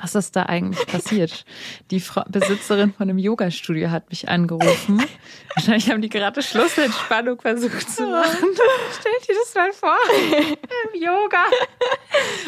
was 0.02 0.16
ist 0.16 0.36
da 0.36 0.44
eigentlich 0.44 0.86
passiert? 0.88 1.46
Die 1.92 2.00
Frau, 2.00 2.24
Besitzerin 2.28 2.94
von 2.94 3.10
einem 3.10 3.18
Yoga-Studio 3.18 3.92
hat 3.92 4.10
mich 4.10 4.28
angerufen. 4.30 5.04
Wahrscheinlich 5.56 5.90
haben 5.90 6.02
die 6.02 6.10
gerade 6.10 6.42
Schlussentspannung 6.42 7.40
versucht 7.42 7.90
zu 7.90 8.04
machen. 8.04 8.48
Stellt 9.00 9.28
dir 9.28 9.36
das 9.44 9.56
mal 9.56 9.72
vor. 9.74 9.98
Im 10.94 11.02
Yoga. 11.02 11.44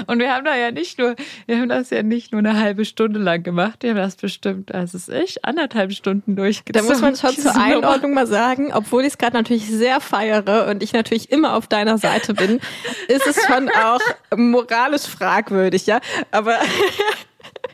Und 0.08 0.20
wir 0.20 0.34
haben 0.34 0.46
da 0.46 0.56
ja 0.56 0.72
nicht 0.72 1.00
nur, 1.00 1.16
wir 1.46 1.58
haben 1.58 1.70
das 1.70 1.90
ja 1.90 2.04
nicht 2.04 2.32
nur 2.32 2.40
eine 2.40 2.60
halbe 2.60 2.86
Stunde 2.86 3.20
lang 3.20 3.44
gemacht. 3.44 3.84
Wir 3.84 3.92
haben 3.92 3.98
das 3.98 4.16
bestimmt, 4.16 4.72
es 4.72 4.94
ist 4.94 5.10
ich, 5.10 5.44
anderthalb 5.46 5.92
Stunden 5.92 6.36
Da 6.36 6.44
durchgezogen. 6.44 6.88
muss 6.90 7.02
man 7.02 7.16
schon 7.16 7.36
zur. 7.36 7.60
Einordnung 7.60 8.14
mal 8.14 8.28
sagen, 8.28 8.72
obwohl 8.74 9.02
ich 9.02 9.10
es 9.10 9.18
gerade 9.18 9.36
natürlich 9.36 9.68
sehr 9.68 10.00
feiere 10.02 10.68
und 10.70 10.82
ich 10.84 10.94
natürlich 10.94 11.32
immer 11.32 11.56
auf 11.56 11.68
deiner 11.68 11.98
Seite 11.98 12.34
bin, 12.34 12.60
ist 13.08 13.28
es 13.28 13.44
schon 13.46 13.70
auch 13.70 14.00
moralisch 14.36 15.04
fragwürdig, 15.04 15.86
ja. 15.86 16.00
Aber 16.32 16.58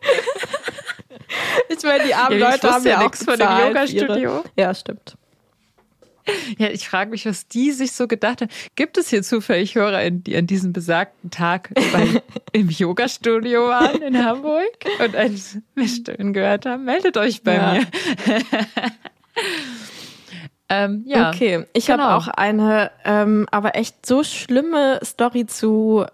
ich 1.70 1.84
meine, 1.84 2.03
die 2.06 2.14
armen 2.14 2.39
Ja, 2.39 2.51
Leute 2.51 2.72
haben 2.72 2.84
ja 2.86 2.91
ja 2.91 2.97
auch 2.99 3.03
nix 3.03 3.24
von 3.24 3.38
dem 3.38 3.49
Yoga-Studio. 3.60 4.43
Ja, 4.58 4.74
stimmt. 4.74 5.16
Ja, 6.58 6.70
ich 6.70 6.89
frage 6.89 7.12
mich, 7.12 7.28
was 7.28 7.47
die 7.47 7.72
sich 7.72 7.91
so 7.91 8.08
gedacht 8.08 8.41
haben. 8.41 8.49
Gibt 8.76 8.97
es 8.97 9.10
hier 9.10 9.22
zufällig 9.22 9.76
Hörer, 9.76 10.10
die 10.10 10.36
an 10.36 10.47
diesem 10.47 10.74
besagten 10.74 11.30
Tag 11.30 11.70
bei, 11.93 12.22
im 12.51 12.70
Yoga-Studio 12.70 13.68
waren 13.68 14.01
in 14.01 14.18
Hamburg 14.26 14.66
und 14.99 15.16
ein 15.16 15.39
Stöhnen 15.88 16.34
gehört 16.34 16.66
haben? 16.66 16.84
Meldet 16.86 17.18
euch 17.18 17.43
bei 17.43 17.53
Ja. 17.56 17.74
mir. 17.74 17.86
ähm, 20.70 21.03
ja, 21.06 21.30
Okay, 21.30 21.66
ich 21.74 21.86
genau. 21.86 22.03
habe 22.06 22.16
auch 22.16 22.28
eine, 22.28 22.89
ähm, 23.03 23.47
aber 23.51 23.76
echt 23.76 24.03
so 24.06 24.24
schlimme 24.24 24.99
Story 25.03 25.45
zu 25.45 26.06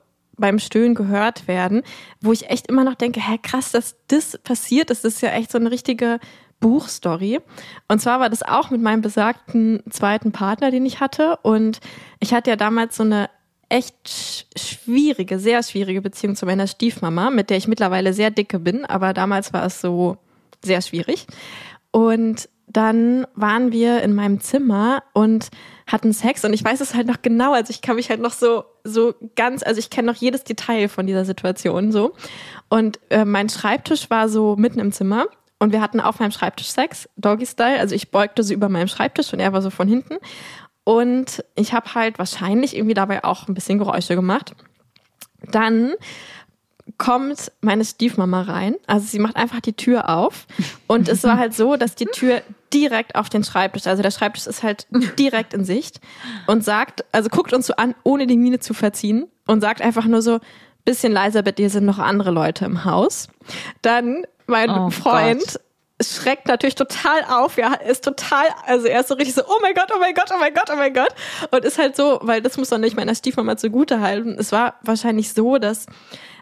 beim 0.41 0.59
Stöhnen 0.59 0.95
gehört 0.95 1.47
werden, 1.47 1.83
wo 2.19 2.33
ich 2.33 2.49
echt 2.49 2.67
immer 2.67 2.83
noch 2.83 2.95
denke, 2.95 3.21
hä, 3.21 3.37
krass, 3.41 3.71
dass 3.71 3.95
das 4.07 4.37
passiert. 4.43 4.89
Das 4.89 5.05
ist 5.05 5.21
ja 5.21 5.29
echt 5.29 5.51
so 5.51 5.57
eine 5.57 5.71
richtige 5.71 6.19
Buchstory. 6.59 7.39
Und 7.87 8.01
zwar 8.01 8.19
war 8.19 8.29
das 8.29 8.43
auch 8.43 8.69
mit 8.69 8.81
meinem 8.81 9.01
besagten 9.01 9.81
zweiten 9.89 10.31
Partner, 10.31 10.71
den 10.71 10.85
ich 10.85 10.99
hatte. 10.99 11.37
Und 11.43 11.79
ich 12.19 12.33
hatte 12.33 12.49
ja 12.49 12.55
damals 12.55 12.97
so 12.97 13.03
eine 13.03 13.29
echt 13.69 13.95
sch- 14.05 14.45
schwierige, 14.57 15.39
sehr 15.39 15.63
schwierige 15.63 16.01
Beziehung 16.01 16.35
zu 16.35 16.45
meiner 16.45 16.67
Stiefmama, 16.67 17.29
mit 17.29 17.49
der 17.49 17.57
ich 17.57 17.67
mittlerweile 17.69 18.13
sehr 18.13 18.29
dicke 18.29 18.59
bin, 18.59 18.83
aber 18.85 19.13
damals 19.13 19.53
war 19.53 19.65
es 19.65 19.79
so 19.79 20.17
sehr 20.63 20.81
schwierig. 20.81 21.25
Und 21.91 22.49
dann 22.67 23.25
waren 23.33 23.71
wir 23.71 24.01
in 24.01 24.13
meinem 24.13 24.39
Zimmer 24.41 25.03
und 25.13 25.49
hatten 25.91 26.13
Sex 26.13 26.43
und 26.45 26.53
ich 26.53 26.63
weiß 26.63 26.81
es 26.81 26.93
halt 26.93 27.07
noch 27.07 27.21
genau, 27.21 27.53
also 27.53 27.71
ich 27.71 27.81
kann 27.81 27.95
mich 27.95 28.09
halt 28.09 28.21
noch 28.21 28.33
so 28.33 28.63
so 28.83 29.13
ganz, 29.35 29.63
also 29.63 29.79
ich 29.79 29.89
kenne 29.89 30.11
noch 30.11 30.19
jedes 30.19 30.43
Detail 30.43 30.87
von 30.87 31.05
dieser 31.05 31.25
Situation 31.25 31.91
so. 31.91 32.13
Und 32.69 32.99
äh, 33.09 33.25
mein 33.25 33.49
Schreibtisch 33.49 34.09
war 34.09 34.29
so 34.29 34.55
mitten 34.55 34.79
im 34.79 34.91
Zimmer 34.91 35.27
und 35.59 35.71
wir 35.71 35.81
hatten 35.81 35.99
auf 35.99 36.19
meinem 36.19 36.31
Schreibtisch 36.31 36.69
Sex, 36.69 37.09
Doggy 37.17 37.45
Style, 37.45 37.79
also 37.79 37.95
ich 37.95 38.11
beugte 38.11 38.43
so 38.43 38.53
über 38.53 38.69
meinem 38.69 38.87
Schreibtisch 38.87 39.31
und 39.33 39.39
er 39.39 39.53
war 39.53 39.61
so 39.61 39.69
von 39.69 39.87
hinten 39.87 40.17
und 40.83 41.43
ich 41.55 41.73
habe 41.73 41.93
halt 41.93 42.19
wahrscheinlich 42.19 42.75
irgendwie 42.75 42.95
dabei 42.95 43.23
auch 43.23 43.47
ein 43.47 43.53
bisschen 43.53 43.77
Geräusche 43.77 44.15
gemacht. 44.15 44.53
Dann 45.51 45.93
kommt 47.01 47.51
meine 47.61 47.83
Stiefmama 47.83 48.43
rein. 48.43 48.75
Also 48.85 49.07
sie 49.07 49.17
macht 49.17 49.35
einfach 49.35 49.59
die 49.59 49.73
Tür 49.73 50.07
auf. 50.07 50.45
Und 50.85 51.09
es 51.09 51.23
war 51.23 51.39
halt 51.39 51.55
so, 51.55 51.75
dass 51.75 51.95
die 51.95 52.05
Tür 52.05 52.43
direkt 52.71 53.15
auf 53.15 53.27
den 53.27 53.43
Schreibtisch, 53.43 53.87
also 53.87 54.03
der 54.03 54.11
Schreibtisch 54.11 54.45
ist 54.45 54.61
halt 54.61 54.85
direkt 55.17 55.55
in 55.55 55.65
Sicht 55.65 55.99
und 56.45 56.63
sagt, 56.63 57.03
also 57.11 57.29
guckt 57.29 57.53
uns 57.53 57.65
so 57.65 57.73
an, 57.75 57.95
ohne 58.03 58.27
die 58.27 58.37
Miene 58.37 58.59
zu 58.59 58.75
verziehen 58.75 59.27
und 59.47 59.61
sagt 59.61 59.81
einfach 59.81 60.05
nur 60.05 60.21
so, 60.21 60.39
bisschen 60.85 61.11
leiser, 61.11 61.41
bitte, 61.41 61.63
hier 61.63 61.71
sind 61.71 61.85
noch 61.85 61.97
andere 61.97 62.29
Leute 62.29 62.65
im 62.65 62.85
Haus. 62.85 63.29
Dann 63.81 64.23
mein 64.45 64.69
Oh 64.69 64.91
Freund 64.91 65.41
Gott. 65.41 66.05
schreckt 66.05 66.47
natürlich 66.47 66.75
total 66.75 67.23
auf, 67.31 67.57
ja, 67.57 67.73
ist 67.73 68.03
total, 68.03 68.45
also 68.67 68.85
er 68.85 68.99
ist 68.99 69.07
so 69.07 69.15
richtig 69.15 69.33
so, 69.33 69.41
oh 69.47 69.57
mein 69.63 69.73
Gott, 69.73 69.89
oh 69.91 69.99
mein 69.99 70.13
Gott, 70.13 70.29
oh 70.31 70.39
mein 70.39 70.53
Gott, 70.53 70.69
oh 70.71 70.75
mein 70.75 70.93
Gott. 70.93 71.13
Und 71.49 71.65
ist 71.65 71.79
halt 71.79 71.95
so, 71.95 72.19
weil 72.21 72.43
das 72.43 72.57
muss 72.57 72.69
man 72.69 72.81
nicht 72.81 72.95
meiner 72.95 73.15
Stiefmama 73.15 73.57
zugute 73.57 74.01
halten. 74.01 74.35
Es 74.37 74.51
war 74.51 74.75
wahrscheinlich 74.83 75.33
so, 75.33 75.57
dass 75.57 75.87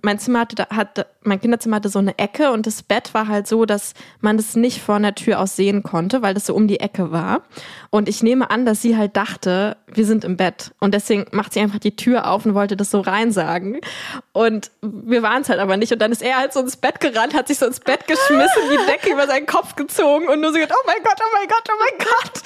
mein 0.01 0.19
Zimmer 0.19 0.39
hatte, 0.39 0.67
hatte, 0.69 1.07
mein 1.23 1.39
Kinderzimmer 1.39 1.77
hatte 1.77 1.89
so 1.89 1.99
eine 1.99 2.17
Ecke 2.17 2.51
und 2.51 2.65
das 2.65 2.83
Bett 2.83 3.13
war 3.13 3.27
halt 3.27 3.47
so, 3.47 3.65
dass 3.65 3.93
man 4.21 4.37
das 4.37 4.55
nicht 4.55 4.81
von 4.81 5.03
der 5.03 5.15
Tür 5.15 5.39
aus 5.39 5.55
sehen 5.55 5.83
konnte, 5.83 6.21
weil 6.21 6.33
das 6.33 6.45
so 6.45 6.55
um 6.55 6.67
die 6.67 6.79
Ecke 6.79 7.11
war. 7.11 7.41
Und 7.89 8.07
ich 8.07 8.23
nehme 8.23 8.49
an, 8.49 8.65
dass 8.65 8.81
sie 8.81 8.97
halt 8.97 9.17
dachte, 9.17 9.77
wir 9.87 10.05
sind 10.05 10.23
im 10.23 10.37
Bett. 10.37 10.71
Und 10.79 10.93
deswegen 10.93 11.25
macht 11.31 11.53
sie 11.53 11.59
einfach 11.59 11.79
die 11.79 11.95
Tür 11.95 12.29
auf 12.29 12.45
und 12.45 12.53
wollte 12.53 12.77
das 12.77 12.91
so 12.91 13.01
reinsagen. 13.01 13.79
Und 14.31 14.71
wir 14.81 15.21
waren 15.21 15.41
es 15.41 15.49
halt 15.49 15.59
aber 15.59 15.77
nicht. 15.77 15.91
Und 15.91 15.99
dann 15.99 16.11
ist 16.11 16.21
er 16.21 16.37
halt 16.37 16.53
so 16.53 16.59
ins 16.59 16.77
Bett 16.77 16.99
gerannt, 16.99 17.33
hat 17.33 17.47
sich 17.47 17.57
so 17.57 17.65
ins 17.65 17.79
Bett 17.79 18.07
geschmissen, 18.07 18.61
die 18.71 18.91
Decke 18.91 19.11
über 19.11 19.27
seinen 19.27 19.45
Kopf 19.45 19.75
gezogen 19.75 20.27
und 20.27 20.41
nur 20.41 20.51
so 20.51 20.55
gesagt, 20.55 20.73
oh 20.75 20.85
mein 20.85 21.03
Gott, 21.03 21.19
oh 21.19 21.29
mein 21.33 21.47
Gott, 21.47 21.69
oh 21.69 21.77
mein 21.79 22.07
Gott. 22.07 22.41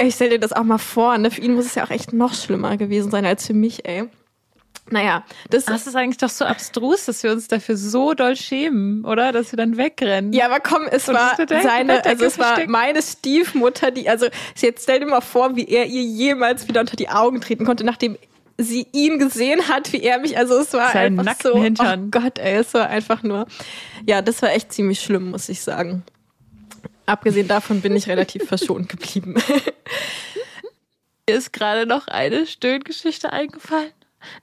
ich 0.00 0.14
stell 0.14 0.30
dir 0.30 0.40
das 0.40 0.52
auch 0.52 0.64
mal 0.64 0.78
vor, 0.78 1.16
ne? 1.18 1.30
Für 1.30 1.40
ihn 1.40 1.54
muss 1.54 1.66
es 1.66 1.74
ja 1.74 1.84
auch 1.84 1.90
echt 1.90 2.12
noch 2.12 2.34
schlimmer 2.34 2.76
gewesen 2.76 3.10
sein 3.10 3.24
als 3.24 3.46
für 3.46 3.54
mich, 3.54 3.86
ey. 3.86 4.08
Naja, 4.90 5.24
das 5.48 5.64
Das 5.64 5.86
ist 5.86 5.96
eigentlich 5.96 6.18
doch 6.18 6.28
so 6.28 6.44
abstrus, 6.44 7.06
dass 7.06 7.22
wir 7.22 7.32
uns 7.32 7.48
dafür 7.48 7.76
so 7.76 8.12
doll 8.12 8.36
schämen, 8.36 9.04
oder? 9.04 9.32
Dass 9.32 9.50
wir 9.52 9.56
dann 9.56 9.76
wegrennen. 9.78 10.32
Ja, 10.32 10.46
aber 10.46 10.60
komm, 10.60 10.82
es 10.90 11.08
Und 11.08 11.14
war 11.14 11.36
seine, 11.36 12.04
also 12.04 12.24
es 12.24 12.38
war 12.38 12.66
meine 12.66 13.00
Stiefmutter, 13.00 13.90
die, 13.90 14.08
also 14.08 14.26
jetzt 14.56 14.82
stell 14.82 15.00
dir 15.00 15.06
mal 15.06 15.22
vor, 15.22 15.56
wie 15.56 15.66
er 15.66 15.86
ihr 15.86 16.02
jemals 16.02 16.68
wieder 16.68 16.80
unter 16.80 16.96
die 16.96 17.08
Augen 17.08 17.40
treten 17.40 17.64
konnte, 17.64 17.84
nachdem 17.84 18.18
sie 18.58 18.86
ihn 18.92 19.18
gesehen 19.18 19.68
hat, 19.68 19.92
wie 19.92 20.02
er 20.02 20.18
mich, 20.18 20.36
also 20.36 20.58
es 20.58 20.72
war 20.74 20.92
Seinen 20.92 21.18
einfach 21.18 21.36
so, 21.42 21.60
Hintern. 21.60 22.04
oh 22.06 22.20
Gott, 22.20 22.38
ey, 22.38 22.56
es 22.58 22.74
war 22.74 22.88
einfach 22.88 23.22
nur, 23.22 23.46
ja, 24.06 24.22
das 24.22 24.42
war 24.42 24.52
echt 24.52 24.72
ziemlich 24.72 25.00
schlimm, 25.00 25.30
muss 25.30 25.48
ich 25.48 25.60
sagen. 25.60 26.02
Abgesehen 27.06 27.48
davon 27.48 27.80
bin 27.80 27.96
ich 27.96 28.06
relativ 28.06 28.44
verschont 28.48 28.88
geblieben. 28.88 29.34
Mir 31.28 31.36
ist 31.36 31.52
gerade 31.52 31.86
noch 31.86 32.06
eine 32.06 32.46
Stöhngeschichte 32.46 33.32
eingefallen, 33.32 33.92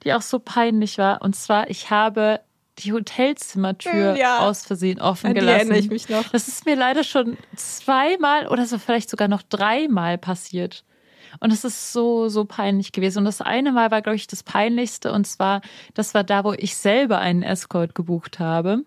die 0.04 0.14
auch 0.14 0.22
so 0.22 0.40
peinlich 0.40 0.98
war. 0.98 1.22
Und 1.22 1.36
zwar, 1.36 1.70
ich 1.70 1.90
habe 1.90 2.42
die 2.80 2.94
Hotelzimmertür 2.94 4.16
Ja. 4.18 4.40
aus 4.40 4.66
Versehen 4.66 5.02
offen 5.02 5.34
gelassen. 5.34 5.58
erinnere 5.60 5.78
ich 5.80 5.90
mich 5.90 6.10
noch. 6.10 6.28
Das 6.30 6.48
ist 6.48 6.66
mir 6.66 6.76
leider 6.76 7.04
schon 7.04 7.38
zweimal 7.56 8.48
oder 8.48 8.66
so 8.66 8.78
vielleicht 8.78 9.10
sogar 9.10 9.28
noch 9.28 9.42
dreimal 9.44 10.18
passiert. 10.18 10.84
Und 11.40 11.54
es 11.54 11.64
ist 11.64 11.94
so, 11.94 12.28
so 12.28 12.44
peinlich 12.46 12.92
gewesen. 12.92 13.20
Und 13.20 13.26
das 13.26 13.42
eine 13.42 13.72
Mal 13.72 13.90
war, 13.92 14.02
glaube 14.02 14.16
ich, 14.18 14.28
das 14.28 14.44
peinlichste. 14.44 15.12
Und 15.14 15.26
zwar, 15.28 15.62
das 15.94 16.14
war 16.14 16.24
da, 16.24 16.44
wo 16.44 16.54
ich 16.54 16.76
selber 16.76 17.20
einen 17.20 17.44
Escort 17.44 17.96
gebucht 17.96 18.40
habe. 18.40 18.84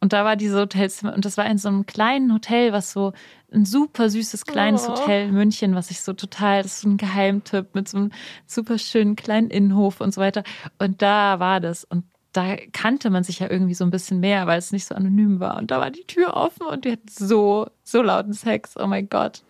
Und 0.00 0.12
da 0.12 0.24
war 0.24 0.36
diese 0.36 0.58
Hotelzimmer, 0.60 1.14
und 1.14 1.24
das 1.24 1.36
war 1.38 1.46
in 1.46 1.58
so 1.58 1.68
einem 1.68 1.86
kleinen 1.86 2.32
Hotel, 2.32 2.72
was 2.72 2.92
so 2.92 3.12
ein 3.56 3.64
super 3.64 4.10
süßes 4.10 4.44
kleines 4.44 4.86
Oh. 4.86 4.92
Hotel 4.92 5.28
in 5.28 5.34
München, 5.34 5.74
was 5.74 5.90
ich 5.90 6.00
so 6.00 6.12
total, 6.12 6.62
das 6.62 6.74
ist 6.74 6.80
so 6.82 6.88
ein 6.90 6.96
Geheimtipp 6.96 7.74
mit 7.74 7.88
so 7.88 7.96
einem 7.96 8.12
super 8.46 8.78
schönen 8.78 9.16
kleinen 9.16 9.50
Innenhof 9.50 10.00
und 10.00 10.12
so 10.14 10.20
weiter. 10.20 10.44
Und 10.78 11.02
da 11.02 11.40
war 11.40 11.60
das. 11.60 11.84
Und 11.84 12.04
da 12.32 12.56
kannte 12.72 13.08
man 13.08 13.24
sich 13.24 13.38
ja 13.38 13.50
irgendwie 13.50 13.74
so 13.74 13.84
ein 13.84 13.90
bisschen 13.90 14.20
mehr, 14.20 14.46
weil 14.46 14.58
es 14.58 14.70
nicht 14.70 14.86
so 14.86 14.94
anonym 14.94 15.40
war. 15.40 15.56
Und 15.56 15.70
da 15.70 15.80
war 15.80 15.90
die 15.90 16.04
Tür 16.04 16.34
offen 16.36 16.66
und 16.66 16.84
die 16.84 16.92
hat 16.92 17.08
so, 17.08 17.66
so 17.82 18.02
lauten 18.02 18.34
Sex. 18.34 18.74
Oh 18.78 18.86
mein 18.86 19.08
Gott. 19.08 19.42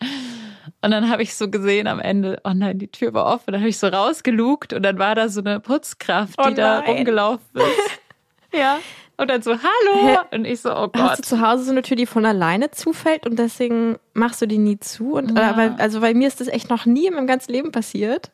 Und 0.82 0.90
dann 0.92 1.10
habe 1.10 1.22
ich 1.22 1.34
so 1.34 1.50
gesehen 1.50 1.88
am 1.88 1.98
Ende, 1.98 2.40
oh 2.44 2.52
nein, 2.54 2.78
die 2.78 2.88
Tür 2.88 3.12
war 3.12 3.26
offen. 3.26 3.52
Dann 3.52 3.60
habe 3.60 3.68
ich 3.70 3.78
so 3.78 3.88
rausgelugt 3.88 4.72
und 4.72 4.82
dann 4.84 4.98
war 4.98 5.16
da 5.16 5.28
so 5.28 5.40
eine 5.40 5.58
Putzkraft, 5.58 6.38
die 6.38 6.50
Oh 6.50 6.54
da 6.54 6.80
rumgelaufen 6.80 7.56
ist. 7.56 8.00
ja. 8.52 8.78
Und 9.18 9.30
dann 9.30 9.40
so, 9.42 9.52
hallo. 9.52 10.18
Hä? 10.30 10.36
Und 10.36 10.44
ich 10.44 10.60
so, 10.60 10.70
oh 10.70 10.88
Hast 10.92 10.92
Gott. 10.92 11.18
du 11.18 11.22
zu 11.22 11.40
Hause 11.40 11.64
so 11.64 11.70
eine 11.70 11.82
Tür, 11.82 11.96
die 11.96 12.04
von 12.06 12.26
alleine 12.26 12.70
zufällt 12.70 13.26
und 13.26 13.38
deswegen 13.38 13.96
machst 14.12 14.42
du 14.42 14.46
die 14.46 14.58
nie 14.58 14.78
zu? 14.78 15.12
Und, 15.14 15.36
Ja. 15.38 15.52
äh, 15.52 15.56
weil, 15.56 15.74
also 15.78 16.00
bei 16.00 16.12
mir 16.12 16.28
ist 16.28 16.40
das 16.40 16.48
echt 16.48 16.68
noch 16.68 16.84
nie 16.84 17.06
in 17.06 17.14
meinem 17.14 17.26
ganzen 17.26 17.52
Leben 17.52 17.72
passiert. 17.72 18.30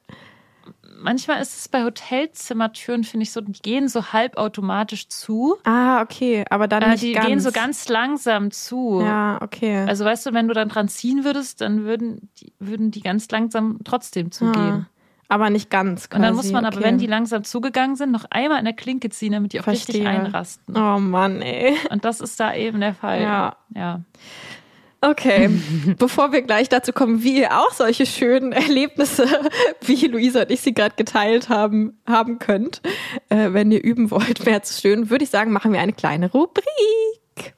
Manchmal 1.04 1.42
ist 1.42 1.56
es 1.58 1.68
bei 1.68 1.82
Hotelzimmertüren, 1.82 3.02
finde 3.02 3.24
ich 3.24 3.32
so, 3.32 3.40
die 3.40 3.52
gehen 3.60 3.88
so 3.88 4.12
halbautomatisch 4.12 5.08
zu. 5.08 5.56
Ah, 5.64 6.00
okay, 6.00 6.44
aber 6.48 6.68
dann 6.68 6.82
Äh, 6.82 6.90
nicht 6.90 7.02
die 7.02 7.12
ganz. 7.12 7.26
gehen 7.26 7.40
so 7.40 7.50
ganz 7.50 7.88
langsam 7.88 8.50
zu. 8.52 9.00
Ja, 9.04 9.38
okay. 9.42 9.84
Also 9.88 10.04
weißt 10.04 10.26
du, 10.26 10.32
wenn 10.32 10.46
du 10.46 10.54
dann 10.54 10.68
dran 10.68 10.86
ziehen 10.88 11.24
würdest, 11.24 11.60
dann 11.60 11.84
würden 11.84 12.28
die, 12.38 12.52
würden 12.60 12.92
die 12.92 13.00
ganz 13.00 13.28
langsam 13.32 13.80
trotzdem 13.84 14.28
ah, 14.28 14.30
zugehen. 14.30 14.86
Aber 15.32 15.48
nicht 15.48 15.70
ganz. 15.70 16.10
Quasi. 16.10 16.16
Und 16.16 16.22
dann 16.22 16.34
muss 16.34 16.52
man 16.52 16.66
aber, 16.66 16.76
okay. 16.76 16.84
wenn 16.84 16.98
die 16.98 17.06
langsam 17.06 17.42
zugegangen 17.42 17.96
sind, 17.96 18.12
noch 18.12 18.26
einmal 18.28 18.58
in 18.58 18.66
der 18.66 18.74
Klinke 18.74 19.08
ziehen, 19.08 19.32
damit 19.32 19.54
die 19.54 19.60
auch 19.60 19.66
richtig 19.66 20.02
Verstehe. 20.02 20.08
einrasten. 20.08 20.76
Oh 20.76 20.98
Mann, 20.98 21.40
ey. 21.40 21.74
Und 21.88 22.04
das 22.04 22.20
ist 22.20 22.38
da 22.38 22.54
eben 22.54 22.80
der 22.80 22.92
Fall. 22.92 23.22
Ja. 23.22 23.56
ja. 23.74 24.02
Okay, 25.00 25.48
bevor 25.98 26.32
wir 26.32 26.42
gleich 26.42 26.68
dazu 26.68 26.92
kommen, 26.92 27.22
wie 27.22 27.40
ihr 27.40 27.58
auch 27.58 27.72
solche 27.72 28.04
schönen 28.04 28.52
Erlebnisse, 28.52 29.26
wie 29.80 30.06
Luisa 30.06 30.42
und 30.42 30.50
ich 30.50 30.60
sie 30.60 30.74
gerade 30.74 30.96
geteilt 30.96 31.48
haben, 31.48 31.98
haben 32.06 32.38
könnt, 32.38 32.82
äh, 33.30 33.54
wenn 33.54 33.72
ihr 33.72 33.82
üben 33.82 34.10
wollt, 34.10 34.44
mehr 34.44 34.62
zu 34.62 34.78
stöhnen, 34.78 35.08
würde 35.08 35.24
ich 35.24 35.30
sagen, 35.30 35.50
machen 35.50 35.72
wir 35.72 35.80
eine 35.80 35.94
kleine 35.94 36.30
Rubrik. 36.30 37.54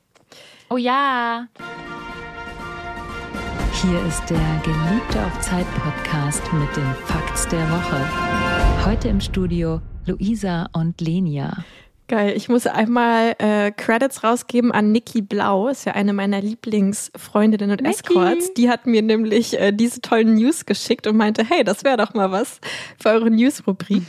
Oh 0.70 0.76
ja. 0.76 1.48
Hier 3.82 4.06
ist 4.06 4.30
der 4.30 4.62
Geliebte 4.64 5.26
auf 5.26 5.40
Zeit 5.40 5.66
Podcast 5.74 6.40
mit 6.52 6.74
den 6.76 6.94
Facts 7.06 7.48
der 7.48 7.68
Woche. 7.70 8.86
Heute 8.86 9.08
im 9.08 9.20
Studio 9.20 9.80
Luisa 10.06 10.68
und 10.72 11.00
Lenia. 11.00 11.64
Geil, 12.06 12.34
ich 12.36 12.48
muss 12.48 12.68
einmal 12.68 13.34
äh, 13.38 13.72
Credits 13.72 14.22
rausgeben 14.22 14.70
an 14.70 14.92
Niki 14.92 15.22
Blau, 15.22 15.68
ist 15.68 15.86
ja 15.86 15.92
eine 15.92 16.12
meiner 16.12 16.40
Lieblingsfreundinnen 16.40 17.72
und 17.72 17.80
Niki. 17.82 17.94
Escorts. 17.94 18.54
Die 18.54 18.70
hat 18.70 18.86
mir 18.86 19.02
nämlich 19.02 19.58
äh, 19.58 19.72
diese 19.72 20.00
tollen 20.00 20.34
News 20.34 20.66
geschickt 20.66 21.08
und 21.08 21.16
meinte, 21.16 21.44
hey, 21.44 21.64
das 21.64 21.82
wäre 21.82 21.96
doch 21.96 22.14
mal 22.14 22.30
was 22.30 22.60
für 23.02 23.08
eure 23.10 23.30
News-Rubrik. 23.30 24.04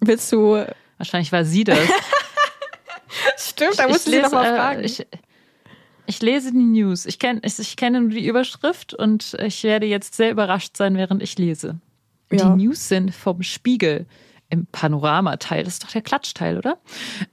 Willst 0.00 0.30
du... 0.30 0.64
Wahrscheinlich 0.96 1.32
war 1.32 1.44
sie 1.44 1.64
das. 1.64 1.78
Stimmt, 3.36 3.78
da 3.78 3.88
musst 3.88 4.06
du 4.06 4.12
sie 4.12 4.20
noch 4.20 4.32
mal 4.32 4.44
äh, 4.44 4.56
fragen. 4.56 4.84
Ich, 4.84 5.04
ich 6.06 6.22
lese 6.22 6.52
die 6.52 6.58
News. 6.58 7.06
Ich, 7.06 7.18
kenn, 7.18 7.40
ich, 7.44 7.58
ich 7.58 7.76
kenne 7.76 8.00
nur 8.00 8.10
die 8.10 8.26
Überschrift 8.26 8.94
und 8.94 9.36
ich 9.40 9.62
werde 9.64 9.86
jetzt 9.86 10.14
sehr 10.14 10.30
überrascht 10.30 10.76
sein, 10.76 10.96
während 10.96 11.22
ich 11.22 11.38
lese. 11.38 11.80
Ja. 12.30 12.54
Die 12.54 12.64
News 12.64 12.88
sind 12.88 13.14
vom 13.14 13.42
Spiegel 13.42 14.06
im 14.48 14.66
Panoramateil. 14.66 15.64
Das 15.64 15.74
ist 15.74 15.84
doch 15.84 15.90
der 15.90 16.02
Klatschteil, 16.02 16.58
oder? 16.58 16.78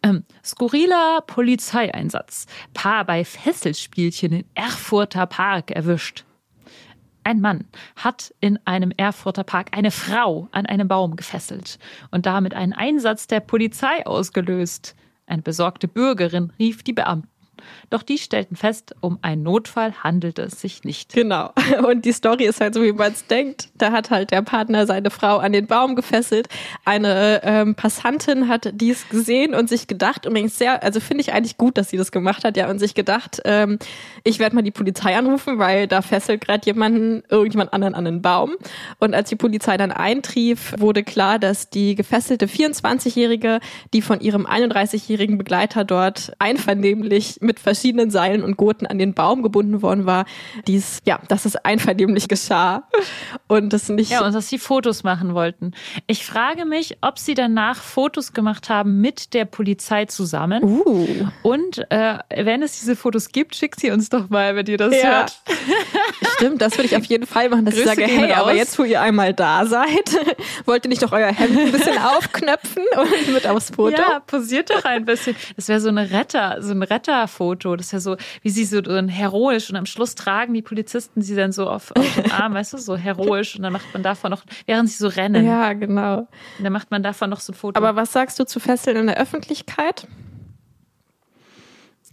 Ähm, 0.02 0.24
skurriler 0.44 1.22
Polizeieinsatz. 1.28 2.46
Paar 2.74 3.06
bei 3.06 3.24
Fesselspielchen 3.24 4.32
in 4.34 4.46
Erfurter 4.56 5.26
Park 5.26 5.72
erwischt. 5.72 6.26
Ein 7.24 7.40
Mann 7.40 7.66
hat 7.96 8.34
in 8.42 8.60
einem 8.66 8.92
Erfurter 8.98 9.44
Park 9.44 9.70
eine 9.72 9.92
Frau 9.92 10.50
an 10.52 10.66
einem 10.66 10.88
Baum 10.88 11.16
gefesselt 11.16 11.80
und 12.12 12.26
damit 12.26 12.54
einen 12.54 12.74
Einsatz 12.74 13.28
der 13.28 13.40
Polizei 13.40 14.06
ausgelöst. 14.06 14.96
Eine 15.26 15.42
besorgte 15.42 15.88
Bürgerin 15.88 16.52
rief 16.60 16.84
die 16.84 16.94
Beamten. 16.94 17.33
Doch 17.90 18.04
die 18.04 18.18
stellten 18.18 18.56
fest, 18.56 18.96
um 19.02 19.20
einen 19.22 19.44
Notfall 19.44 19.94
handelte 20.04 20.44
es 20.44 20.60
sich 20.60 20.84
nicht. 20.84 21.14
Genau. 21.14 21.52
Und 21.88 22.06
die 22.06 22.12
Story 22.12 22.46
ist 22.46 22.60
halt 22.60 22.74
so, 22.74 22.84
wie 22.84 22.92
man 22.92 23.12
es 23.12 23.28
denkt. 23.28 23.70
Da 23.76 23.92
hat 23.92 24.10
halt 24.10 24.32
der 24.32 24.42
Partner 24.42 24.86
seine 24.86 25.10
Frau 25.10 25.38
an 25.38 25.54
den 25.54 25.68
Baum 25.68 25.96
gefesselt. 25.96 26.48
Eine 26.86 27.42
ähm, 27.44 27.76
Passantin 27.76 28.48
hat 28.48 28.72
dies 28.74 29.08
gesehen 29.10 29.54
und 29.54 29.70
sich 29.70 29.88
gedacht, 29.88 30.26
übrigens 30.26 30.58
sehr, 30.58 30.84
also 30.84 31.00
finde 31.00 31.22
ich 31.22 31.34
eigentlich 31.34 31.58
gut, 31.58 31.78
dass 31.78 31.90
sie 31.90 31.98
das 31.98 32.12
gemacht 32.12 32.44
hat, 32.44 32.58
ja, 32.58 32.70
und 32.70 32.80
sich 32.80 32.96
gedacht, 32.96 33.42
ähm, 33.46 33.80
ich 34.24 34.40
werde 34.40 34.56
mal 34.56 34.62
die 34.62 34.72
Polizei 34.72 35.16
anrufen, 35.16 35.60
weil 35.60 35.88
da 35.88 36.02
fesselt 36.02 36.42
gerade 36.42 36.66
jemanden, 36.66 37.24
irgendjemand 37.30 37.74
anderen 37.74 37.96
an 37.96 38.06
den 38.06 38.22
Baum. 38.22 38.56
Und 39.00 39.14
als 39.14 39.30
die 39.30 39.36
Polizei 39.36 39.78
dann 39.78 39.92
eintrief, 39.92 40.74
wurde 40.78 41.04
klar, 41.04 41.40
dass 41.40 41.70
die 41.70 41.96
gefesselte 41.96 42.48
24-Jährige, 42.48 43.60
die 43.94 44.02
von 44.02 44.20
ihrem 44.20 44.46
31-jährigen 44.46 45.38
Begleiter 45.38 45.84
dort 45.84 46.34
einvernehmlich 46.40 47.38
mit 47.44 47.60
verschiedenen 47.60 48.10
Seilen 48.10 48.44
und 48.44 48.58
Gurten 48.58 48.88
an 48.88 48.98
den 48.98 49.14
Baum 49.14 49.44
gebunden 49.44 49.82
worden 49.82 50.06
war, 50.06 50.26
dies, 50.68 51.00
ja, 51.06 51.20
dass 51.28 51.46
es 51.46 51.56
einvernehmlich 51.56 52.28
geschah 52.28 52.88
und 53.48 53.72
das 53.74 53.90
nicht. 53.90 54.12
Ja, 54.12 54.26
und 54.26 54.34
dass 54.34 54.50
sie 54.50 54.58
Fotos 54.58 55.04
machen 55.04 55.34
wollten. 55.34 55.72
Ich 56.08 56.26
frage 56.26 56.66
mich, 56.66 56.98
ob 57.02 57.20
sie 57.20 57.34
danach 57.34 57.78
Fotos 57.82 58.34
gemacht 58.34 58.70
haben 58.70 59.02
mit 59.02 59.34
der 59.34 59.46
Polizei 59.46 60.06
zusammen. 60.06 60.64
uh, 60.64 61.28
Und 61.44 61.86
äh, 61.92 62.18
wenn 62.36 62.64
es 62.64 62.80
diese 62.80 62.96
Fotos 62.96 63.30
gibt, 63.32 63.56
schickt 63.56 63.80
sie 63.80 63.92
uns 63.92 64.10
doch 64.10 64.30
mal, 64.30 64.56
wenn 64.56 64.66
ihr 64.68 64.78
das 64.78 64.94
Ja. 64.96 65.20
hört. 65.20 65.42
stimmt, 66.36 66.62
das 66.62 66.74
würde 66.78 66.86
ich 66.86 66.96
auf 66.98 67.06
jeden 67.06 67.26
Fall 67.26 67.50
machen, 67.50 67.66
dass 67.66 67.74
ich 67.76 67.82
Grüße 67.84 67.96
sage, 67.96 68.06
gehen 68.08 68.20
hey, 68.24 68.34
aber 68.34 68.54
jetzt, 68.54 68.78
wo 68.80 68.84
ihr 68.84 69.02
einmal 69.02 69.34
da 69.34 69.66
seid, 69.66 70.18
wollt 70.66 70.86
ihr 70.86 70.90
nicht 70.90 71.04
doch 71.04 71.12
euer 71.12 71.32
Hemd 71.32 71.58
ein 71.58 71.72
bisschen 71.72 71.98
aufknöpfen 72.04 72.84
und 72.98 73.34
mit 73.34 73.48
aufs 73.48 73.70
Foto? 73.72 73.96
Ja, 74.00 74.20
posiert 74.20 74.70
doch 74.70 74.84
ein 74.86 75.06
bisschen. 75.06 75.36
Das 75.56 75.68
wäre 75.68 75.80
so 75.80 75.90
eine 75.90 76.12
Retter, 76.12 76.58
so 76.62 76.72
ein 76.72 76.84
Retterfoto. 77.34 77.76
Das 77.76 77.88
ist 77.88 77.92
ja 77.92 78.00
so, 78.00 78.18
wie 78.42 78.50
sie 78.50 78.66
so 78.66 78.82
heroisch 78.82 79.70
und 79.70 79.76
am 79.76 79.86
Schluss 79.86 80.16
tragen 80.16 80.54
die 80.54 80.62
Polizisten 80.62 81.22
sie 81.22 81.36
dann 81.36 81.52
so 81.52 81.70
auf, 81.70 81.92
auf 81.96 82.16
den 82.16 82.32
Arm, 82.32 82.54
weißt 82.54 82.74
du, 82.74 82.78
so 82.78 82.96
heroisch 82.96 83.56
und 83.56 83.64
dann 83.64 83.74
macht 83.74 83.92
man 83.94 84.04
davon 84.04 84.32
noch, 84.32 84.44
während 84.66 84.90
sie 84.90 84.98
so 84.98 85.08
rennen, 85.08 85.46
Ja, 85.46 85.74
genau. 85.74 86.28
dann 86.62 86.74
macht 86.74 86.92
man 86.92 87.04
davon 87.04 87.30
noch 87.30 87.40
so 87.40 87.52
ein 87.54 87.56
Foto. 87.56 87.78
Aber 87.78 87.96
was 87.96 88.12
sagst 88.12 88.40
du 88.40 88.46
zu 88.46 88.60
Fesseln 88.60 88.98
in 88.98 89.08
der 89.08 89.18
Öffentlichkeit? 89.18 90.08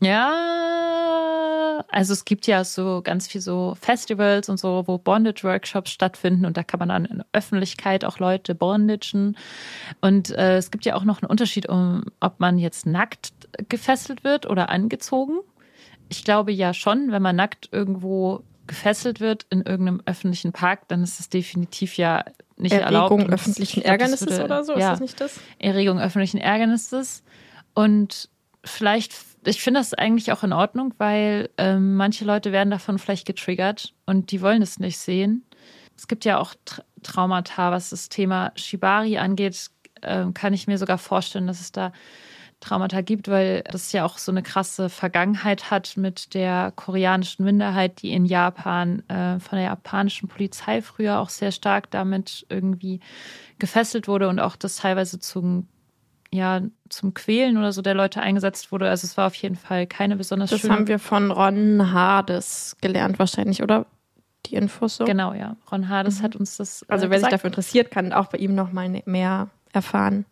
Ja, 0.03 1.85
also 1.89 2.15
es 2.15 2.25
gibt 2.25 2.47
ja 2.47 2.65
so 2.65 3.03
ganz 3.05 3.29
viel 3.29 3.43
so 3.43 3.77
Festivals 3.79 4.49
und 4.49 4.59
so, 4.59 4.85
wo 4.87 4.97
Bondage-Workshops 4.97 5.91
stattfinden 5.91 6.47
und 6.47 6.57
da 6.57 6.63
kann 6.63 6.79
man 6.79 6.89
dann 6.89 7.05
in 7.05 7.19
der 7.19 7.27
Öffentlichkeit 7.35 8.07
auch 8.07 8.19
Leute 8.19 8.55
bondagen. 8.55 9.37
Und 10.01 10.31
äh, 10.31 10.57
es 10.57 10.71
gibt 10.71 10.87
ja 10.87 10.95
auch 10.95 11.05
noch 11.05 11.21
einen 11.21 11.29
Unterschied, 11.29 11.69
um, 11.69 12.05
ob 12.21 12.41
man 12.41 12.59
jetzt 12.59 12.87
nackt 12.87 13.33
gefesselt 13.69 14.25
wird 14.25 14.47
oder 14.47 14.69
angezogen. 14.71 15.39
Ich 16.09 16.25
glaube 16.25 16.53
ja 16.53 16.75
schon, 16.75 17.13
wenn 17.13 17.23
man 17.23 17.37
nackt 17.37 17.69
irgendwo 17.73 18.43
gefesselt 18.67 19.21
wird 19.21 19.47
in 19.51 19.63
irgendeinem 19.63 20.03
öffentlichen 20.07 20.53
Park, 20.53 20.89
dann 20.89 21.03
ist 21.03 21.19
es 21.19 21.29
definitiv 21.29 21.97
ja 21.97 22.25
nicht 22.57 22.73
erlaubt. 22.73 23.11
Erregung 23.11 23.23
Und 23.23 23.31
das- 23.31 23.41
öffentlichen 23.41 23.81
glaub, 23.83 23.91
Ärgernisses 23.93 24.29
würde- 24.29 24.45
oder 24.45 24.65
so? 24.65 24.73
Ist 24.75 24.81
ja. 24.81 24.91
das 24.91 25.01
nicht 25.01 25.21
das? 25.21 25.41
Erregung 25.59 25.99
öffentlichen 25.99 26.39
Ärgernisses. 26.39 27.23
Und 27.75 28.29
vielleicht, 28.65 29.15
ich 29.45 29.63
finde 29.63 29.81
das 29.81 29.95
eigentlich 29.95 30.31
auch 30.33 30.43
in 30.45 30.53
Ordnung, 30.53 30.95
weil 30.99 31.51
ähm, 31.57 31.97
manche 31.97 32.25
Leute 32.25 32.53
werden 32.53 32.71
davon 32.71 32.99
vielleicht 32.99 33.27
getriggert 33.27 33.95
und 34.07 34.31
die 34.31 34.41
wollen 34.41 34.63
es 34.63 34.79
nicht 34.79 34.99
sehen. 34.99 35.45
Es 35.97 36.09
gibt 36.09 36.25
ja 36.25 36.39
auch 36.39 36.55
Tra 36.65 36.83
Traumata, 37.03 37.73
was 37.73 37.91
das 37.91 38.11
Thema 38.11 38.53
Shibari 38.57 39.17
angeht, 39.17 39.71
ähm, 40.03 40.35
kann 40.35 40.53
ich 40.53 40.67
mir 40.67 40.77
sogar 40.77 40.99
vorstellen, 40.99 41.47
dass 41.47 41.61
es 41.61 41.73
da 41.73 41.93
Traumata 42.61 43.01
gibt, 43.01 43.29
weil 43.29 43.63
das 43.71 43.91
ja 43.93 44.05
auch 44.05 44.19
so 44.19 44.31
eine 44.31 44.43
krasse 44.43 44.89
Vergangenheit 44.91 45.71
hat 45.71 45.97
mit 45.97 46.35
der 46.35 46.73
koreanischen 46.77 47.45
Minderheit, 47.45 48.03
die 48.03 48.13
in 48.13 48.27
Japan 48.27 49.03
äh, 49.09 49.41
von 49.41 49.57
der 49.57 49.63
japanischen 49.69 50.29
Polizei 50.29 50.83
früher 50.83 51.19
auch 51.21 51.31
sehr 51.31 51.53
stark 51.53 51.91
damit 51.91 52.45
irgendwie 52.51 53.01
gefesselt 53.59 54.09
wurde 54.09 54.29
und 54.29 54.41
auch 54.41 54.57
das 54.57 54.77
teilweise 54.77 55.19
zum 55.19 55.67
ja 56.33 56.61
zum 56.89 57.13
Quälen 57.15 57.57
oder 57.57 57.73
so 57.73 57.83
der 57.83 57.95
Leute 57.95 58.21
eingesetzt 58.21 58.71
wurde. 58.71 58.89
Also 58.89 59.05
es 59.07 59.17
war 59.17 59.27
auf 59.27 59.35
jeden 59.35 59.57
Fall 59.57 59.87
keine 59.89 60.17
besonders 60.17 60.51
Das 60.51 60.61
schöne. 60.61 60.73
haben 60.75 60.87
wir 60.87 60.99
von 61.01 61.31
Ron 61.33 61.93
Hades 61.93 62.77
gelernt 62.81 63.19
wahrscheinlich, 63.19 63.63
oder? 63.63 63.87
Die 64.47 64.55
Infos 64.55 64.97
so. 64.97 65.05
Genau, 65.07 65.35
ja. 65.35 65.57
Ron 65.73 65.89
Hades 65.89 66.21
Mhm. 66.21 66.23
hat 66.25 66.37
uns 66.37 66.57
das. 66.57 66.83
äh, 66.83 66.87
Also 66.89 67.05
wer 67.11 67.19
sich 67.19 67.27
gesagt. 67.27 67.33
dafür 67.33 67.49
interessiert, 67.49 67.91
kann 67.91 68.13
auch 68.13 68.27
bei 68.29 68.39
ihm 68.39 68.55
noch 68.55 68.71
mal 68.73 68.89
ne- 68.89 69.03
mehr 69.07 69.49
erfahren. 69.73 70.25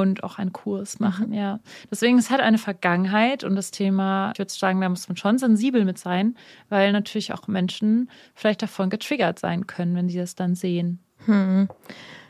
Und 0.00 0.24
auch 0.24 0.38
einen 0.38 0.52
Kurs 0.52 1.00
machen, 1.00 1.32
ja. 1.32 1.60
Deswegen, 1.90 2.18
es 2.18 2.30
hat 2.30 2.40
eine 2.40 2.58
Vergangenheit 2.58 3.44
und 3.44 3.56
das 3.56 3.70
Thema, 3.70 4.32
ich 4.32 4.38
würde 4.38 4.52
sagen, 4.52 4.80
da 4.80 4.88
muss 4.88 5.08
man 5.08 5.16
schon 5.16 5.38
sensibel 5.38 5.84
mit 5.84 5.98
sein, 5.98 6.36
weil 6.68 6.92
natürlich 6.92 7.32
auch 7.32 7.46
Menschen 7.48 8.10
vielleicht 8.34 8.62
davon 8.62 8.90
getriggert 8.90 9.38
sein 9.38 9.66
können, 9.66 9.94
wenn 9.94 10.08
sie 10.08 10.18
das 10.18 10.34
dann 10.34 10.54
sehen. 10.54 11.00
Hm. 11.26 11.68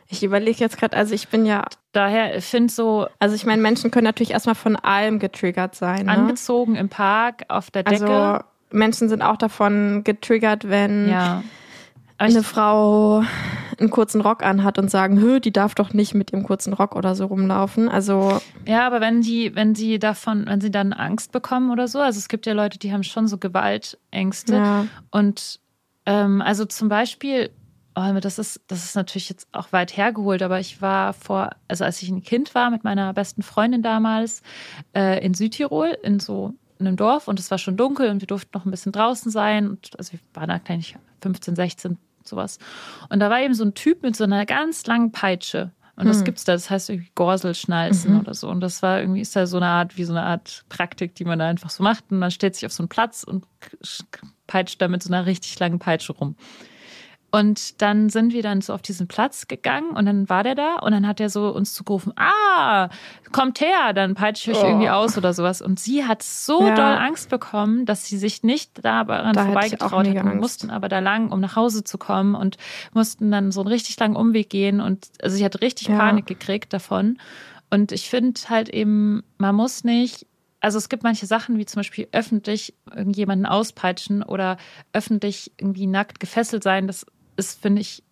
Ich 0.09 0.25
überlege 0.25 0.59
jetzt 0.59 0.77
gerade, 0.77 0.97
also 0.97 1.15
ich 1.15 1.29
bin 1.29 1.47
ja, 1.47 1.65
Daher 1.93 2.37
ich 2.37 2.45
finde 2.45 2.73
so 2.73 3.09
also 3.19 3.35
ich 3.35 3.45
meine, 3.45 3.61
Menschen 3.61 3.91
können 3.91 4.05
natürlich 4.05 4.31
erstmal 4.31 4.55
von 4.55 4.77
allem 4.77 5.19
getriggert 5.19 5.75
sein. 5.75 6.07
Ne? 6.07 6.13
angezogen 6.13 6.77
im 6.77 6.89
Park 6.89 7.45
auf 7.49 7.71
der 7.71 7.83
Decke. 7.83 8.07
Also 8.07 8.45
Menschen 8.71 9.09
sind 9.09 9.23
auch 9.23 9.37
davon 9.37 10.05
getriggert, 10.05 10.69
wenn 10.69 11.09
ja. 11.09 11.43
Eine 12.17 12.43
Frau 12.43 13.25
einen 13.81 13.91
kurzen 13.91 14.21
Rock 14.21 14.43
anhat 14.43 14.79
und 14.79 14.91
sagen, 14.91 15.21
Hö, 15.21 15.41
die 15.41 15.53
darf 15.53 15.75
doch 15.75 15.93
nicht 15.93 16.15
mit 16.15 16.33
ihrem 16.33 16.45
kurzen 16.45 16.73
Rock 16.73 16.97
oder 16.97 17.15
so 17.15 17.27
rumlaufen. 17.27 17.89
Also 17.89 18.41
ja, 18.67 18.87
aber 18.87 19.01
wenn 19.01 19.23
die, 19.23 19.55
wenn 19.55 19.75
sie 19.75 19.99
davon, 19.99 20.47
wenn 20.47 20.61
sie 20.61 20.71
dann 20.71 20.93
Angst 20.93 21.33
bekommen 21.33 21.71
oder 21.71 21.89
so, 21.89 22.01
also 22.01 22.19
es 22.19 22.29
gibt 22.29 22.47
ja 22.47 22.53
Leute, 22.53 22.79
die 22.79 22.93
haben 22.93 23.03
schon 23.03 23.27
so 23.27 23.39
Gewaltängste. 23.39 24.55
ja, 24.55 24.87
Und 25.11 25.61
ähm, 26.07 26.43
also 26.43 26.65
zum 26.65 26.89
Beispiel, 26.89 27.51
oh, 27.95 28.21
das 28.21 28.39
ist, 28.39 28.61
das 28.69 28.85
ist 28.85 28.97
natürlich 28.97 29.29
jetzt 29.29 29.49
auch 29.53 29.73
weit 29.73 29.97
hergeholt, 29.97 30.43
aber 30.43 30.61
ich 30.61 30.81
war 30.83 31.13
vor, 31.13 31.51
also 31.69 31.85
als 31.85 32.03
ich 32.03 32.11
ein 32.11 32.23
Kind 32.23 32.55
war 32.55 32.71
mit 32.71 32.85
meiner 32.85 33.13
besten 33.13 33.43
Freundin 33.43 33.83
damals 33.83 34.43
äh, 34.95 35.25
in 35.25 35.35
Südtirol, 35.35 35.97
in 36.03 36.21
so 36.21 36.55
einem 36.79 36.97
Dorf 36.97 37.29
und 37.29 37.39
es 37.39 37.51
war 37.51 37.59
schon 37.59 37.77
dunkel 37.77 38.11
und 38.11 38.21
wir 38.21 38.27
durften 38.27 38.51
noch 38.55 38.65
ein 38.65 38.71
bisschen 38.71 38.93
draußen 38.93 39.31
sein. 39.31 39.69
Und 39.69 39.91
also 39.99 40.13
wir 40.13 40.21
waren 40.35 40.49
da 40.49 40.59
gleich 40.59 40.97
15, 41.23 41.57
16, 41.57 41.99
sowas. 42.31 42.59
Und 43.11 43.21
da 43.21 43.29
war 43.29 43.41
eben 43.41 43.55
so 43.55 43.65
ein 43.65 43.75
Typ 43.75 44.03
mit 44.03 44.17
so 44.17 44.25
einer 44.25 44.47
ganz 44.47 44.87
langen 44.87 45.13
Peitsche. 45.13 45.73
Und 45.97 46.07
das 46.07 46.19
Hm. 46.19 46.25
gibt's 46.25 46.45
da, 46.45 46.53
das 46.53 46.71
heißt 46.71 46.89
irgendwie 46.89 47.11
Gorselschnalzen 47.15 48.15
Mhm. 48.15 48.21
oder 48.21 48.33
so. 48.33 48.49
Und 48.49 48.61
das 48.61 48.83
war 48.83 49.01
irgendwie, 49.01 49.21
ist 49.21 49.37
da 49.37 49.47
so 49.47 49.59
eine 49.59 49.67
Art, 49.67 49.99
wie 49.99 50.05
so 50.05 50.15
eine 50.15 50.23
Art 50.23 50.65
Praktik, 50.71 51.15
die 51.15 51.25
man 51.27 51.39
da 51.39 51.47
einfach 51.47 51.69
so 51.69 51.83
macht. 51.83 52.05
Und 52.11 52.19
man 52.19 52.31
stellt 52.31 52.55
sich 52.55 52.65
auf 52.65 52.73
so 52.73 52.83
einen 52.83 52.89
Platz 52.89 53.23
und 53.23 53.45
peitscht 54.47 54.81
da 54.81 54.89
mit 54.89 55.03
so 55.03 55.13
einer 55.13 55.27
richtig 55.27 55.59
langen 55.59 55.79
Peitsche 55.79 56.13
rum. 56.15 56.37
Und 57.33 57.81
dann 57.81 58.09
sind 58.11 58.33
wir 58.33 58.43
dann 58.43 58.61
so 58.61 58.73
auf 58.75 58.83
diesen 58.83 59.07
Platz 59.07 59.47
gegangen 59.47 59.91
und 59.91 60.05
dann 60.07 60.29
war 60.29 60.43
der 60.43 60.57
da 60.57 60.77
und 60.83 60.91
dann 60.91 61.07
hat 61.07 61.21
er 61.21 61.29
so 61.31 61.49
uns 61.51 61.75
zugerufen, 61.75 62.13
ah, 62.17 62.89
kommt 63.31 63.61
her, 63.61 63.93
dann 63.95 64.15
peitsche 64.15 64.51
ich 64.51 64.57
euch 64.57 64.65
Oh. 64.65 64.67
irgendwie 64.67 64.91
aus 64.91 65.17
oder 65.17 65.33
sowas. 65.33 65.63
Und 65.63 65.79
sie 65.79 66.05
hat 66.05 66.25
so 66.25 66.67
Ja. 66.67 66.75
doll 66.75 66.95
Angst 66.99 67.29
bekommen, 67.31 67.87
dass 67.87 68.05
sie 68.07 68.19
sich 68.19 68.43
nicht 68.43 68.85
daran 68.85 69.35
Da 69.35 69.45
vorbeigetraut 69.45 70.07
hat. 70.09 70.13
Wir 70.15 70.25
mussten 70.25 70.71
aber 70.71 70.89
da 70.89 70.99
lang, 70.99 71.31
um 71.31 71.39
nach 71.39 71.55
Hause 71.55 71.85
zu 71.85 71.99
kommen 71.99 72.35
und 72.35 72.57
mussten 72.95 73.31
dann 73.31 73.53
so 73.53 73.61
einen 73.61 73.69
richtig 73.69 73.99
langen 74.01 74.17
Umweg 74.17 74.51
gehen 74.51 74.81
und 74.81 75.07
also 75.23 75.37
sie 75.37 75.45
hat 75.45 75.61
richtig 75.61 75.87
Ja. 75.87 75.99
Panik 75.99 76.27
gekriegt 76.27 76.73
davon. 76.73 77.19
Und 77.71 77.93
ich 77.93 78.11
finde 78.11 78.41
halt 78.49 78.69
eben, 78.71 79.23
man 79.39 79.55
muss 79.55 79.85
nicht 79.85 80.27
also 80.63 80.77
es 80.77 80.91
gibt 80.91 81.05
manche 81.05 81.25
Sachen, 81.25 81.57
wie 81.57 81.65
zum 81.65 81.81
Beispiel 81.81 82.07
öffentlich 82.13 82.75
irgendjemanden 82.95 83.47
auspeitschen 83.47 84.23
oder 84.23 84.59
öffentlich 84.93 85.53
irgendwie 85.59 85.87
nackt 85.87 86.21
gefesselt 86.21 86.63
sein. 86.63 86.87
Das 86.87 87.07
ist, 87.41 87.61
finde 87.61 87.81
ich, 87.81 88.03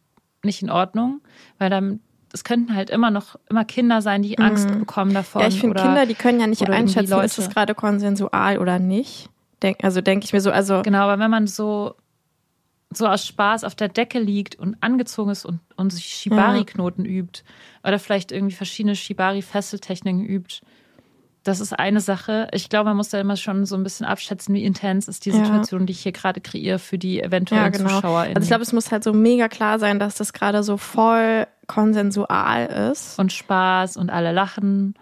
nicht 0.43 0.63
in 0.63 0.71
Ordnung, 0.71 1.21
weil 1.59 1.71
dann 1.71 2.01
es 2.33 2.45
könnten 2.45 2.75
halt 2.75 2.91
immer 2.91 3.11
noch 3.11 3.37
immer 3.49 3.65
Kinder 3.65 4.03
sein, 4.03 4.23
die 4.23 4.39
Angst 4.39 4.69
Mhm. 4.71 4.81
bekommen 4.81 5.15
davon. 5.15 5.43
ja 5.43 5.49
ich 5.49 5.61
finde 5.61 5.81
Kinder, 5.81 6.05
die 6.07 6.15
können 6.15 6.41
ja 6.41 6.47
nicht 6.47 6.69
einschätzen, 6.69 7.05
ist 7.05 7.37
Leute. 7.39 7.43
es 7.43 7.49
gerade 7.51 7.75
konsensual 7.75 8.59
oder 8.59 8.79
nicht. 8.79 9.31
Denk, 9.63 9.83
also 9.83 10.01
denke 10.01 10.25
ich 10.27 10.33
mir 10.33 10.41
so, 10.41 10.51
also 10.51 10.83
Genau, 10.83 10.99
aber 11.01 11.19
wenn 11.19 11.31
man 11.31 11.47
so 11.47 11.95
so 12.91 13.07
aus 13.07 13.27
Spaß 13.27 13.65
auf 13.65 13.75
der 13.75 13.89
Decke 13.89 14.19
liegt 14.19 14.55
und 14.59 14.77
angezogen 14.83 15.31
ist 15.31 15.45
und, 15.45 15.61
und 15.77 15.91
sich 15.93 16.07
Shibari-Knoten 16.07 17.05
übt 17.05 17.43
oder 17.85 17.99
vielleicht 17.99 18.33
irgendwie 18.33 18.55
verschiedene 18.55 18.97
Shibari-Fesseltechniken 18.97 20.25
übt, 20.25 20.61
das 21.45 21.61
ist 21.61 21.73
eine 21.79 22.01
Sache. 22.01 22.49
Ich 22.53 22.69
glaube, 22.69 22.87
man 22.91 22.97
muss 22.97 23.09
da 23.11 23.21
immer 23.21 23.37
schon 23.37 23.65
so 23.65 23.77
ein 23.77 23.83
bisschen 23.83 24.05
abschätzen, 24.05 24.55
wie 24.55 24.65
intens 24.65 25.09
ist 25.09 25.25
die 25.25 25.31
Ja. 25.31 25.37
Situation, 25.45 25.87
die 25.87 25.93
ich 25.93 26.01
hier 26.01 26.13
gerade 26.13 26.41
kreiere 26.41 26.79
für 26.79 26.99
die 26.99 27.23
eventuellen 27.23 27.65
Ja, 27.65 27.71
genau. 27.71 27.89
Zuschauer. 27.91 28.21
Also 28.21 28.41
ich 28.43 28.49
glaube, 28.49 28.63
es 28.63 28.73
muss 28.73 28.91
halt 28.93 29.03
so 29.05 29.13
mega 29.13 29.49
klar 29.49 29.79
sein, 29.79 29.99
dass 29.99 30.17
das 30.17 30.33
gerade 30.33 30.63
so 30.63 30.77
voll 30.77 31.47
konsensual 31.67 32.91
ist. 32.93 33.19
und 33.19 33.33
Spaß 33.33 33.97
und 33.97 34.11
alle 34.11 34.33
lachen. 34.33 34.95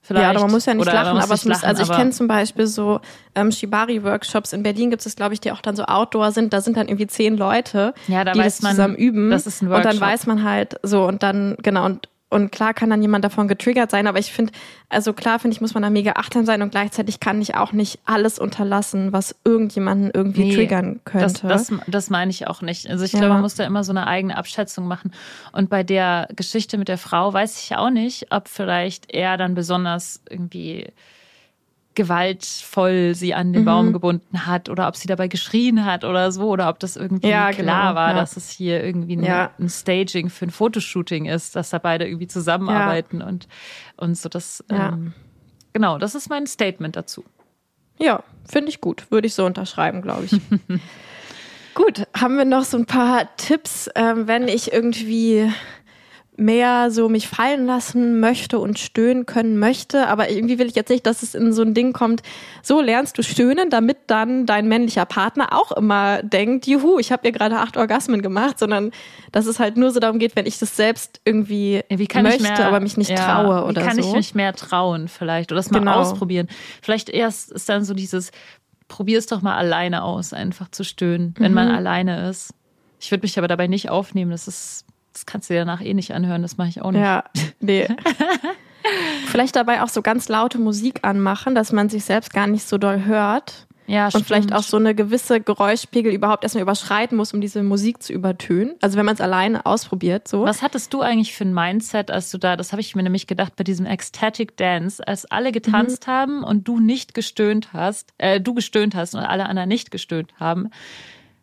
Vielleicht. 0.00 0.22
Ja, 0.22 0.30
aber 0.30 0.40
man 0.42 0.52
muss 0.52 0.66
ja 0.66 0.74
nicht 0.74 0.82
Oder 0.86 0.94
lachen, 0.94 1.18
aber 1.18 1.34
es 1.34 1.44
muss, 1.44 1.64
also 1.64 1.82
ich 1.82 1.90
kenne 1.90 2.10
zum 2.10 2.28
Beispiel 2.28 2.68
so 2.68 3.00
ähm, 3.34 3.50
Shibari-Workshops 3.50 4.52
in 4.52 4.62
Berlin 4.62 4.90
gibt 4.90 5.04
es, 5.04 5.16
glaube 5.16 5.34
ich, 5.34 5.40
die 5.40 5.50
auch 5.50 5.60
dann 5.60 5.74
so 5.74 5.84
Outdoor 5.84 6.30
sind. 6.30 6.52
Da 6.52 6.60
sind 6.60 6.76
dann 6.76 6.86
irgendwie 6.86 7.08
zehn 7.08 7.36
Leute, 7.36 7.92
Ja, 8.06 8.22
da 8.24 8.32
die 8.32 8.38
weiß 8.38 8.56
das 8.58 8.62
man, 8.62 8.70
zusammen 8.72 8.94
üben. 8.94 9.30
das 9.30 9.48
ist 9.48 9.62
ein 9.62 9.66
und 9.66 9.72
dann 9.72 9.84
Workshop. 9.84 10.00
weiß 10.00 10.26
man 10.26 10.44
halt 10.44 10.76
so 10.84 11.04
und 11.06 11.24
dann, 11.24 11.56
genau, 11.60 11.86
und, 11.86 12.08
und 12.28 12.50
klar 12.50 12.74
kann 12.74 12.90
dann 12.90 13.02
jemand 13.02 13.24
davon 13.24 13.46
getriggert 13.46 13.90
sein, 13.90 14.06
aber 14.08 14.18
ich 14.18 14.32
finde, 14.32 14.52
also 14.88 15.12
klar 15.12 15.38
finde 15.38 15.54
ich, 15.54 15.60
muss 15.60 15.74
man 15.74 15.82
da 15.84 15.90
mega 15.90 16.12
achtsam 16.12 16.44
sein 16.44 16.60
und 16.60 16.70
gleichzeitig 16.70 17.20
kann 17.20 17.40
ich 17.40 17.54
auch 17.54 17.72
nicht 17.72 18.00
alles 18.04 18.38
unterlassen, 18.38 19.12
was 19.12 19.36
irgendjemanden 19.44 20.10
irgendwie 20.12 20.44
Nee, 20.46 20.54
triggern 20.54 21.00
Das, 21.04 21.12
könnte. 21.42 21.46
das, 21.46 21.72
das 21.86 22.10
meine 22.10 22.30
ich 22.32 22.48
auch 22.48 22.62
nicht. 22.62 22.88
Also 22.90 23.04
ich 23.04 23.12
Ja. 23.12 23.20
glaube, 23.20 23.34
man 23.34 23.42
muss 23.42 23.54
da 23.54 23.64
immer 23.64 23.84
so 23.84 23.92
eine 23.92 24.06
eigene 24.08 24.36
Abschätzung 24.36 24.86
machen. 24.88 25.12
Und 25.52 25.70
bei 25.70 25.84
der 25.84 26.28
Geschichte 26.34 26.78
mit 26.78 26.88
der 26.88 26.98
Frau 26.98 27.32
weiß 27.32 27.62
ich 27.62 27.76
auch 27.76 27.90
nicht, 27.90 28.26
ob 28.32 28.48
vielleicht 28.48 29.14
er 29.14 29.36
dann 29.36 29.54
besonders 29.54 30.20
irgendwie 30.28 30.88
gewaltvoll 31.96 33.14
sie 33.16 33.34
an 33.34 33.52
den 33.52 33.62
Mhm. 33.62 33.66
Baum 33.66 33.92
gebunden 33.92 34.46
hat 34.46 34.68
oder 34.68 34.86
ob 34.86 34.94
sie 34.96 35.08
dabei 35.08 35.26
geschrien 35.26 35.84
hat 35.84 36.04
oder 36.04 36.30
so 36.30 36.48
oder 36.48 36.68
ob 36.68 36.78
das 36.78 36.94
irgendwie 36.96 37.28
Ja, 37.28 37.50
klar 37.50 37.90
genau, 37.90 37.94
war, 38.00 38.10
ja. 38.10 38.14
dass 38.14 38.36
es 38.36 38.48
hier 38.50 38.84
irgendwie 38.84 39.16
ein, 39.16 39.24
Ja. 39.24 39.50
ein 39.58 39.68
Staging 39.68 40.30
für 40.30 40.46
ein 40.46 40.50
Fotoshooting 40.50 41.24
ist, 41.26 41.56
dass 41.56 41.70
da 41.70 41.78
beide 41.78 42.06
irgendwie 42.06 42.28
zusammenarbeiten 42.28 43.20
und, 43.22 43.48
und 43.96 44.16
so 44.16 44.28
das 44.28 44.62
ähm, 44.70 45.12
genau, 45.72 45.98
das 45.98 46.14
ist 46.14 46.28
mein 46.30 46.46
Statement 46.46 46.94
dazu. 46.96 47.24
Ja, 47.98 48.22
finde 48.48 48.68
ich 48.68 48.80
gut. 48.80 49.10
Würde 49.10 49.26
ich 49.26 49.34
so 49.34 49.44
unterschreiben, 49.46 50.02
glaube 50.02 50.26
ich. 50.26 50.32
gut, 51.74 52.06
haben 52.16 52.36
wir 52.36 52.44
noch 52.44 52.64
so 52.64 52.76
ein 52.76 52.86
paar 52.86 53.34
Tipps, 53.36 53.88
ähm, 53.94 54.26
wenn 54.28 54.48
ich 54.48 54.72
irgendwie 54.72 55.50
mehr 56.38 56.90
so 56.90 57.08
mich 57.08 57.28
fallen 57.28 57.64
lassen 57.66 58.20
möchte 58.20 58.58
und 58.58 58.78
stöhnen 58.78 59.24
können 59.24 59.58
möchte, 59.58 60.06
aber 60.08 60.28
irgendwie 60.30 60.58
will 60.58 60.66
ich 60.66 60.74
jetzt 60.74 60.90
nicht, 60.90 61.06
dass 61.06 61.22
es 61.22 61.34
in 61.34 61.52
so 61.52 61.62
ein 61.62 61.72
Ding 61.72 61.92
kommt, 61.92 62.22
so 62.62 62.80
lernst 62.80 63.16
du 63.18 63.22
stöhnen, 63.22 63.70
damit 63.70 63.96
dann 64.06 64.44
dein 64.44 64.68
männlicher 64.68 65.06
Partner 65.06 65.52
auch 65.52 65.72
immer 65.72 66.22
denkt, 66.22 66.66
juhu, 66.66 66.98
ich 66.98 67.10
habe 67.12 67.26
ihr 67.26 67.32
gerade 67.32 67.58
acht 67.58 67.76
Orgasmen 67.76 68.20
gemacht, 68.20 68.58
sondern 68.58 68.90
dass 69.32 69.46
es 69.46 69.58
halt 69.58 69.76
nur 69.76 69.90
so 69.92 70.00
darum 70.00 70.18
geht, 70.18 70.36
wenn 70.36 70.46
ich 70.46 70.58
das 70.58 70.76
selbst 70.76 71.20
irgendwie 71.24 71.82
Ja, 71.88 71.96
möchte, 72.22 72.42
mehr, 72.42 72.66
aber 72.66 72.80
mich 72.80 72.96
nicht 72.96 73.10
ja, 73.10 73.16
traue 73.42 73.64
oder 73.64 73.80
Wie 73.82 73.86
kann 73.86 73.96
so. 73.96 74.08
ich 74.10 74.14
mich 74.14 74.34
mehr 74.34 74.52
trauen 74.52 75.08
vielleicht 75.08 75.52
oder 75.52 75.58
das 75.58 75.70
mal 75.70 75.78
Genau. 75.78 76.00
ausprobieren? 76.00 76.48
Vielleicht 76.82 77.08
erst 77.08 77.50
ist 77.50 77.68
dann 77.68 77.84
so 77.84 77.94
dieses, 77.94 78.30
probier 78.88 79.18
es 79.18 79.26
doch 79.26 79.42
mal 79.42 79.56
alleine 79.56 80.02
aus, 80.04 80.32
einfach 80.32 80.70
zu 80.70 80.84
stöhnen, 80.84 81.34
wenn 81.38 81.54
man 81.54 81.68
Mhm. 81.68 81.74
alleine 81.74 82.28
ist. 82.28 82.52
Ich 83.00 83.10
würde 83.10 83.22
mich 83.22 83.38
aber 83.38 83.48
dabei 83.48 83.66
nicht 83.66 83.88
aufnehmen, 83.90 84.30
das 84.30 84.48
ist, 84.48 84.84
das 85.16 85.24
kannst 85.24 85.48
du 85.48 85.54
dir 85.54 85.60
danach 85.60 85.80
eh 85.80 85.94
nicht 85.94 86.12
anhören, 86.12 86.42
das 86.42 86.58
mache 86.58 86.68
ich 86.68 86.82
auch 86.82 86.90
nicht. 86.90 87.00
Ja, 87.00 87.24
nee. 87.60 87.88
vielleicht 89.26 89.56
dabei 89.56 89.82
auch 89.82 89.88
so 89.88 90.02
ganz 90.02 90.28
laute 90.28 90.58
Musik 90.58 91.00
anmachen, 91.02 91.54
dass 91.54 91.72
man 91.72 91.88
sich 91.88 92.04
selbst 92.04 92.34
gar 92.34 92.46
nicht 92.46 92.68
so 92.68 92.76
doll 92.76 93.04
hört. 93.04 93.66
Ja, 93.86 94.06
Und 94.06 94.26
vielleicht 94.26 94.48
stimmt. 94.48 94.58
auch 94.58 94.62
so 94.62 94.76
eine 94.76 94.94
gewisse 94.94 95.40
Geräuschpegel 95.40 96.12
überhaupt 96.12 96.42
erstmal 96.42 96.62
überschreiten 96.62 97.16
muss, 97.16 97.32
um 97.32 97.40
diese 97.40 97.62
Musik 97.62 98.02
zu 98.02 98.12
übertönen. 98.12 98.74
Also 98.82 98.98
wenn 98.98 99.06
man 99.06 99.14
es 99.14 99.20
alleine 99.20 99.64
ausprobiert, 99.64 100.28
so. 100.28 100.42
Was 100.42 100.60
hattest 100.60 100.92
du 100.92 101.00
eigentlich 101.00 101.34
für 101.34 101.44
ein 101.44 101.54
Mindset, 101.54 102.10
als 102.10 102.30
du 102.30 102.36
da, 102.36 102.56
das 102.56 102.72
habe 102.72 102.80
ich 102.80 102.94
mir 102.94 103.04
nämlich 103.04 103.26
gedacht, 103.26 103.54
bei 103.56 103.64
diesem 103.64 103.86
Ecstatic 103.86 104.56
Dance, 104.56 105.06
als 105.06 105.24
alle 105.24 105.52
getanzt 105.52 106.08
haben 106.08 106.42
und 106.42 106.68
du 106.68 106.80
nicht 106.80 107.14
gestöhnt 107.14 107.72
hast, 107.72 108.12
äh, 108.18 108.40
du 108.40 108.54
gestöhnt 108.54 108.94
hast 108.94 109.14
und 109.14 109.20
alle 109.20 109.46
anderen 109.46 109.68
nicht 109.68 109.90
gestöhnt 109.92 110.34
haben, 110.38 110.68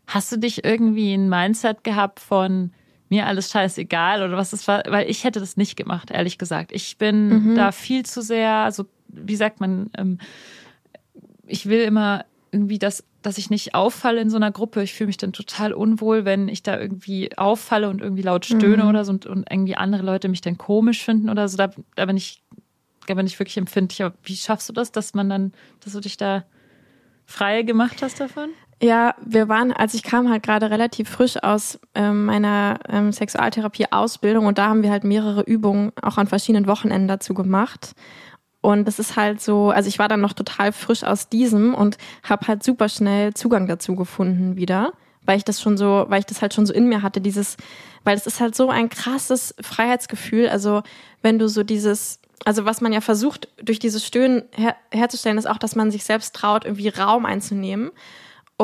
hast 0.06 0.32
du 0.32 0.38
dich 0.38 0.64
irgendwie 0.64 1.14
ein 1.14 1.30
Mindset 1.30 1.84
gehabt 1.84 2.20
von 2.20 2.72
mir 3.14 3.28
alles 3.28 3.52
scheißegal 3.52 4.24
oder 4.24 4.38
was 4.38 4.54
es 4.54 4.68
war? 4.68 4.84
Weil 4.88 5.10
ich 5.10 5.24
hätte 5.24 5.40
das 5.40 5.56
nicht 5.56 5.76
gemacht, 5.76 6.10
ehrlich 6.12 6.38
gesagt. 6.38 6.72
Ich 6.72 6.98
bin 6.98 7.56
da 7.56 7.72
viel 7.72 8.06
zu 8.06 8.22
sehr, 8.22 8.50
also 8.50 8.86
wie 9.08 9.36
sagt 9.36 9.60
man, 9.60 9.92
ähm, 9.98 10.18
ich 11.46 11.68
will 11.68 11.82
immer 11.82 12.26
irgendwie, 12.52 12.80
dass, 12.80 13.04
dass 13.22 13.38
ich 13.38 13.50
nicht 13.50 13.76
auffalle 13.76 14.22
in 14.22 14.30
so 14.30 14.38
einer 14.38 14.52
Gruppe. 14.52 14.84
Ich 14.84 14.94
fühle 14.94 15.08
mich 15.08 15.18
dann 15.18 15.34
total 15.34 15.74
unwohl, 15.74 16.26
wenn 16.26 16.48
ich 16.48 16.64
da 16.64 16.80
irgendwie 16.80 17.36
auffalle 17.38 17.90
und 17.90 18.02
irgendwie 18.02 18.22
laut 18.22 18.46
stöhne 18.46 18.88
oder 18.88 19.06
so 19.06 19.12
und, 19.12 19.26
und 19.26 19.48
irgendwie 19.50 19.76
andere 19.76 20.04
Leute 20.04 20.30
mich 20.30 20.42
dann 20.42 20.58
komisch 20.58 21.04
finden 21.04 21.30
oder 21.30 21.48
so. 21.48 21.58
Da, 21.58 21.72
da 21.96 22.06
bin 22.06 22.18
ich, 22.18 22.44
da 23.08 23.14
bin 23.14 23.28
ich 23.28 23.40
wirklich 23.40 23.58
empfindlich. 23.58 24.04
Aber 24.04 24.16
wie 24.24 24.36
schaffst 24.36 24.70
du 24.70 24.74
das, 24.74 24.92
dass 24.92 25.14
man 25.14 25.30
dann, 25.30 25.54
dass 25.84 25.94
du 25.94 26.00
dich 26.00 26.18
da 26.18 26.46
frei 27.26 27.64
gemacht 27.64 28.02
hast 28.02 28.20
davon? 28.20 28.50
Ja, 28.84 29.16
wir 29.24 29.48
waren, 29.48 29.72
als 29.72 29.94
ich 29.94 30.04
kam, 30.04 30.30
halt 30.30 30.44
gerade 30.44 30.70
relativ 30.70 31.08
frisch 31.08 31.42
aus 31.42 31.80
ähm, 31.96 32.26
meiner 32.26 32.80
ähm, 32.90 33.14
Sexualtherapie-Ausbildung 33.14 34.46
und 34.46 34.58
da 34.58 34.68
haben 34.68 34.84
wir 34.84 34.92
halt 34.92 35.06
mehrere 35.06 35.44
Übungen 35.44 35.94
auch 36.02 36.18
an 36.18 36.28
verschiedenen 36.28 36.68
Wochenenden 36.68 37.08
dazu 37.08 37.34
gemacht. 37.34 37.94
Und 38.60 38.86
das 38.86 39.00
ist 39.00 39.16
halt 39.16 39.40
so, 39.40 39.70
also 39.70 39.88
ich 39.88 40.00
war 40.00 40.10
dann 40.10 40.20
noch 40.20 40.34
total 40.34 40.74
frisch 40.74 41.06
aus 41.06 41.30
diesem 41.30 41.74
und 41.74 41.98
habe 42.24 42.46
halt 42.46 42.62
super 42.62 42.90
schnell 42.90 43.34
Zugang 43.34 43.68
dazu 43.68 43.96
gefunden 43.96 44.58
wieder, 44.58 44.92
weil 45.26 45.38
ich 45.38 45.46
das 45.46 45.62
schon 45.62 45.78
so, 45.78 46.04
weil 46.10 46.20
ich 46.20 46.26
das 46.26 46.42
halt 46.42 46.54
schon 46.54 46.66
so 46.66 46.74
in 46.74 46.90
mir 46.90 47.04
hatte, 47.04 47.22
dieses, 47.22 47.56
weil 48.04 48.18
es 48.18 48.28
ist 48.28 48.42
halt 48.42 48.54
so 48.54 48.70
ein 48.70 48.90
krasses 48.90 49.56
Freiheitsgefühl. 49.62 50.50
Also 50.50 50.84
wenn 51.22 51.40
du 51.40 51.48
so 51.48 51.64
dieses 51.64 52.20
also 52.44 52.66
was 52.66 52.82
man 52.82 52.92
ja 52.92 53.00
versucht, 53.00 53.48
durch 53.64 53.80
dieses 53.80 54.06
Stöhnen 54.06 54.44
her 54.52 54.76
herzustellen, 54.92 55.38
ist 55.38 55.50
auch, 55.50 55.58
dass 55.58 55.78
man 55.78 55.92
sich 55.92 56.04
selbst 56.04 56.36
traut, 56.36 56.66
irgendwie 56.66 56.90
Raum 56.90 57.26
einzunehmen 57.26 57.90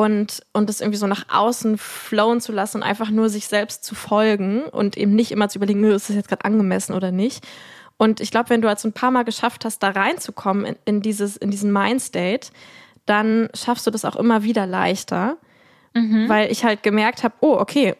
und, 0.00 0.42
und 0.54 0.70
das 0.70 0.80
irgendwie 0.80 0.96
so 0.96 1.06
nach 1.06 1.26
außen 1.30 1.76
flowen 1.76 2.40
zu 2.40 2.52
lassen 2.52 2.78
und 2.78 2.82
einfach 2.84 3.10
nur 3.10 3.28
sich 3.28 3.48
selbst 3.48 3.84
zu 3.84 3.94
folgen 3.94 4.62
und 4.62 4.96
eben 4.96 5.14
nicht 5.14 5.30
immer 5.30 5.50
zu 5.50 5.58
überlegen, 5.58 5.84
ist 5.84 6.08
das 6.08 6.16
jetzt 6.16 6.30
gerade 6.30 6.46
angemessen 6.46 6.94
oder 6.94 7.12
nicht. 7.12 7.46
Und 7.98 8.22
ich 8.22 8.30
glaube, 8.30 8.48
wenn 8.48 8.62
du 8.62 8.68
halt 8.68 8.80
so 8.80 8.88
ein 8.88 8.94
paar 8.94 9.10
Mal 9.10 9.24
geschafft 9.24 9.66
hast, 9.66 9.82
da 9.82 9.90
reinzukommen 9.90 10.64
in, 10.64 10.76
in, 10.86 11.02
dieses, 11.02 11.36
in 11.36 11.50
diesen 11.50 11.70
Mindstate, 11.70 12.48
dann 13.04 13.50
schaffst 13.52 13.86
du 13.86 13.90
das 13.90 14.06
auch 14.06 14.16
immer 14.16 14.42
wieder 14.42 14.66
leichter. 14.66 15.36
Mhm. 15.92 16.30
Weil 16.30 16.50
ich 16.50 16.64
halt 16.64 16.82
gemerkt 16.82 17.22
habe, 17.22 17.34
oh, 17.40 17.58
okay, 17.58 17.94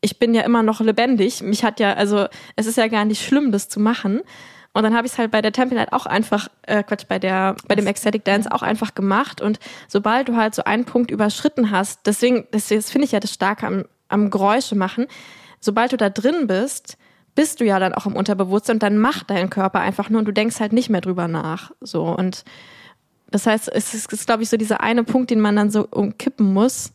ich 0.00 0.20
bin 0.20 0.34
ja 0.34 0.42
immer 0.42 0.62
noch 0.62 0.80
lebendig. 0.80 1.42
Mich 1.42 1.64
hat 1.64 1.80
ja, 1.80 1.94
also 1.94 2.28
es 2.54 2.66
ist 2.66 2.76
ja 2.76 2.86
gar 2.86 3.04
nicht 3.04 3.26
schlimm, 3.26 3.50
das 3.50 3.68
zu 3.68 3.80
machen. 3.80 4.20
Und 4.74 4.84
dann 4.84 4.94
habe 4.94 5.06
ich 5.06 5.12
es 5.12 5.18
halt 5.18 5.30
bei 5.30 5.42
der 5.42 5.52
Temple 5.52 5.76
Night 5.76 5.92
auch 5.92 6.06
einfach, 6.06 6.48
äh, 6.62 6.82
Quatsch, 6.82 7.06
bei 7.06 7.18
der, 7.18 7.56
bei 7.68 7.74
dem 7.74 7.86
Ecstatic 7.86 8.24
Dance 8.24 8.50
auch 8.50 8.62
einfach 8.62 8.94
gemacht. 8.94 9.40
Und 9.40 9.58
sobald 9.86 10.28
du 10.28 10.36
halt 10.36 10.54
so 10.54 10.64
einen 10.64 10.84
Punkt 10.84 11.10
überschritten 11.10 11.70
hast, 11.70 12.00
deswegen, 12.06 12.46
das, 12.52 12.68
das 12.68 12.90
finde 12.90 13.04
ich 13.04 13.12
ja 13.12 13.20
das 13.20 13.32
Starke 13.32 13.66
am, 13.66 13.84
am 14.08 14.30
Geräusche 14.30 14.74
machen, 14.74 15.06
sobald 15.60 15.92
du 15.92 15.96
da 15.96 16.08
drin 16.08 16.46
bist, 16.46 16.96
bist 17.34 17.60
du 17.60 17.64
ja 17.64 17.78
dann 17.78 17.94
auch 17.94 18.06
im 18.06 18.16
Unterbewusstsein 18.16 18.76
und 18.76 18.82
dann 18.82 18.98
macht 18.98 19.30
dein 19.30 19.50
Körper 19.50 19.80
einfach 19.80 20.10
nur 20.10 20.20
und 20.20 20.26
du 20.26 20.32
denkst 20.32 20.60
halt 20.60 20.72
nicht 20.72 20.90
mehr 20.90 21.00
drüber 21.00 21.28
nach. 21.28 21.72
So 21.80 22.04
und 22.04 22.44
das 23.30 23.46
heißt, 23.46 23.70
es 23.72 23.94
ist, 23.94 24.12
ist 24.12 24.26
glaube 24.26 24.42
ich, 24.42 24.50
so 24.50 24.56
dieser 24.56 24.80
eine 24.80 25.04
Punkt, 25.04 25.30
den 25.30 25.40
man 25.40 25.56
dann 25.56 25.70
so 25.70 25.86
umkippen 25.90 26.52
muss, 26.52 26.92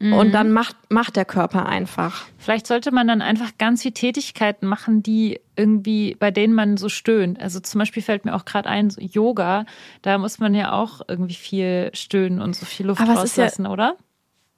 und 0.00 0.28
mhm. 0.28 0.32
dann 0.32 0.50
macht, 0.50 0.76
macht 0.88 1.16
der 1.16 1.26
Körper 1.26 1.66
einfach. 1.66 2.24
Vielleicht 2.38 2.66
sollte 2.66 2.90
man 2.90 3.06
dann 3.06 3.20
einfach 3.20 3.50
ganz 3.58 3.82
viele 3.82 3.92
Tätigkeiten 3.92 4.66
machen, 4.66 5.02
die 5.02 5.40
irgendwie, 5.56 6.16
bei 6.18 6.30
denen 6.30 6.54
man 6.54 6.78
so 6.78 6.88
stöhnt. 6.88 7.38
Also 7.38 7.60
zum 7.60 7.80
Beispiel 7.80 8.02
fällt 8.02 8.24
mir 8.24 8.34
auch 8.34 8.46
gerade 8.46 8.66
ein, 8.66 8.88
so 8.88 8.98
Yoga, 9.02 9.66
da 10.00 10.16
muss 10.16 10.38
man 10.38 10.54
ja 10.54 10.72
auch 10.72 11.02
irgendwie 11.06 11.34
viel 11.34 11.90
stöhnen 11.92 12.40
und 12.40 12.56
so 12.56 12.64
viel 12.64 12.86
Luft 12.86 13.02
Aber 13.02 13.12
rauslassen, 13.12 13.66
ja, 13.66 13.70
oder? 13.70 13.96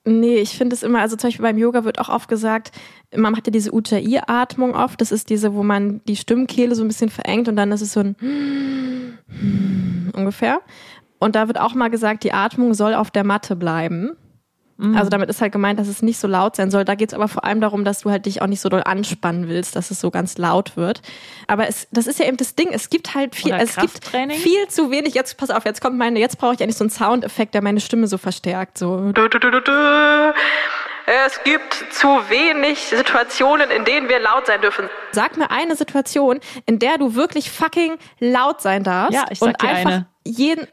Nee, 0.05 0.37
ich 0.37 0.57
finde 0.57 0.75
es 0.75 0.85
immer, 0.85 1.01
also 1.01 1.17
zum 1.17 1.29
Beispiel 1.29 1.45
beim 1.45 1.59
Yoga 1.59 1.85
wird 1.85 1.99
auch 1.99 2.09
oft 2.09 2.29
gesagt, 2.29 2.71
man 3.15 3.37
hat 3.37 3.47
ja 3.49 3.51
diese 3.51 3.73
Ujjayi-Atmung 3.73 4.77
oft, 4.77 5.01
das 5.01 5.11
ist 5.11 5.29
diese, 5.29 5.55
wo 5.55 5.65
man 5.65 6.01
die 6.07 6.17
Stimmkehle 6.17 6.77
so 6.77 6.83
ein 6.83 6.89
bisschen 6.89 7.11
verengt 7.11 7.49
und 7.49 7.57
dann 7.57 7.73
ist 7.73 7.81
es 7.81 7.93
so 7.93 8.01
ein 8.01 8.17
ungefähr. 10.15 10.61
Und 11.19 11.35
da 11.35 11.47
wird 11.49 11.59
auch 11.59 11.75
mal 11.75 11.89
gesagt, 11.89 12.23
die 12.25 12.33
Atmung 12.33 12.75
soll 12.75 12.95
auf 12.95 13.11
der 13.11 13.25
Matte 13.25 13.57
bleiben. 13.57 14.17
Mhm. 14.83 14.97
Also 14.97 15.11
damit 15.11 15.31
ist 15.31 15.41
halt 15.41 15.53
gemeint, 15.53 15.79
dass 15.79 15.87
es 15.87 16.03
nicht 16.03 16.19
so 16.19 16.27
laut 16.27 16.57
sein 16.57 16.71
soll. 16.71 16.85
Da 16.85 16.97
geht 16.97 17.11
es 17.11 17.15
aber 17.15 17.29
vor 17.29 17.45
allem 17.45 17.61
darum, 17.61 17.85
dass 17.85 18.01
du 18.01 18.11
halt 18.11 18.27
dich 18.27 18.43
auch 18.43 18.49
nicht 18.49 18.61
so 18.61 18.69
doll 18.69 18.83
anspannen 18.85 19.49
willst, 19.49 19.77
dass 19.77 19.93
es 19.93 20.01
so 20.01 20.11
ganz 20.11 20.39
laut 20.39 20.77
wird. 20.77 21.03
Aber 21.47 21.69
es, 21.69 21.87
das 21.93 22.09
ist 22.09 22.19
ja 22.19 22.27
eben 22.27 22.37
das 22.37 22.57
Ding, 22.57 22.71
es 22.73 22.91
gibt 22.91 23.15
halt 23.15 23.37
viel, 23.37 23.53
es 23.55 23.77
gibt 23.77 24.05
viel 24.09 24.69
zu 24.69 24.91
wenig. 24.91 25.15
Jetzt, 25.15 25.37
pass 25.37 25.51
auf, 25.51 25.65
jetzt 25.65 25.81
kommt 25.81 25.97
meine, 25.97 26.19
jetzt 26.19 26.39
brauche 26.39 26.55
ich 26.55 26.63
eigentlich 26.63 26.77
so 26.77 26.85
einen 26.85 26.91
Soundeffekt, 26.91 27.55
der 27.55 27.63
meine 27.63 27.81
Stimme 27.81 28.09
so 28.09 28.19
verstärkt. 28.19 28.77
So. 28.77 29.13
Es 31.25 31.43
gibt 31.45 31.75
zu 31.93 32.07
wenig 32.07 32.79
Situationen, 32.81 33.71
in 33.71 33.85
denen 33.85 34.09
wir 34.09 34.19
laut 34.19 34.47
sein 34.47 34.61
dürfen. 34.61 34.89
Sag 35.13 35.37
mir 35.37 35.51
eine 35.51 35.77
Situation, 35.77 36.41
in 36.67 36.79
der 36.79 36.99
du 36.99 37.15
wirklich 37.15 37.51
fucking 37.51 37.99
laut 38.19 38.61
sein 38.61 38.83
darfst. 38.83 39.15
Ja, 39.15 39.27
ich 39.31 39.39
sag 39.39 39.49
und 39.49 39.63
dir 39.63 39.69
einfach 39.69 39.91
eine. 39.91 40.07
jeden 40.25 40.67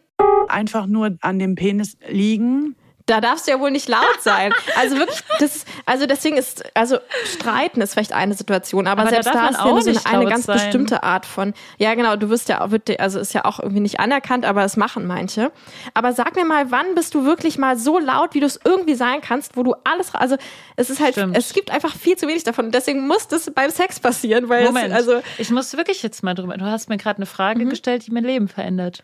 einfach 0.47 0.85
nur 0.85 1.17
an 1.21 1.39
dem 1.39 1.55
Penis 1.55 1.97
liegen 2.07 2.75
da 3.09 3.21
darfst 3.21 3.47
du 3.47 3.51
ja 3.51 3.59
wohl 3.59 3.71
nicht 3.71 3.89
laut 3.89 4.21
sein. 4.21 4.53
Also 4.77 4.97
wirklich, 4.97 5.19
das, 5.39 5.65
also 5.85 6.05
deswegen 6.05 6.37
ist, 6.37 6.63
also 6.75 6.97
Streiten 7.25 7.81
ist 7.81 7.93
vielleicht 7.93 8.13
eine 8.13 8.33
Situation, 8.33 8.87
aber, 8.87 9.01
aber 9.01 9.09
selbst 9.09 9.27
da, 9.27 9.33
da 9.33 9.47
ist 9.49 9.57
ja 9.57 9.81
so 9.81 9.89
eine, 9.89 10.17
eine 10.19 10.29
ganz 10.29 10.45
sein. 10.45 10.57
bestimmte 10.57 11.03
Art 11.03 11.25
von, 11.25 11.53
ja 11.77 11.95
genau, 11.95 12.15
du 12.15 12.29
wirst 12.29 12.49
ja, 12.49 12.71
wird, 12.71 12.99
also 12.99 13.19
ist 13.19 13.33
ja 13.33 13.45
auch 13.45 13.59
irgendwie 13.59 13.81
nicht 13.81 13.99
anerkannt, 13.99 14.45
aber 14.45 14.63
es 14.63 14.77
machen 14.77 15.07
manche. 15.07 15.51
Aber 15.93 16.13
sag 16.13 16.35
mir 16.35 16.45
mal, 16.45 16.71
wann 16.71 16.95
bist 16.95 17.15
du 17.15 17.25
wirklich 17.25 17.57
mal 17.57 17.77
so 17.77 17.99
laut, 17.99 18.33
wie 18.33 18.39
du 18.39 18.45
es 18.45 18.59
irgendwie 18.63 18.95
sein 18.95 19.21
kannst, 19.21 19.57
wo 19.57 19.63
du 19.63 19.73
alles, 19.83 20.13
also 20.13 20.37
es 20.75 20.89
ist 20.89 21.01
halt, 21.01 21.13
Stimmt. 21.13 21.37
es 21.37 21.53
gibt 21.53 21.71
einfach 21.71 21.95
viel 21.95 22.15
zu 22.15 22.27
wenig 22.27 22.43
davon. 22.43 22.71
Deswegen 22.71 23.07
muss 23.07 23.27
das 23.27 23.51
beim 23.51 23.71
Sex 23.71 23.99
passieren, 23.99 24.49
weil 24.49 24.65
Moment, 24.65 24.89
es, 24.89 24.95
also 24.95 25.21
ich 25.37 25.49
muss 25.49 25.75
wirklich 25.75 26.03
jetzt 26.03 26.23
mal 26.23 26.35
drüber. 26.35 26.57
Du 26.57 26.65
hast 26.65 26.89
mir 26.89 26.97
gerade 26.97 27.17
eine 27.17 27.25
Frage 27.25 27.65
mhm. 27.65 27.69
gestellt, 27.69 28.05
die 28.05 28.11
mein 28.11 28.23
Leben 28.23 28.47
verändert. 28.47 29.03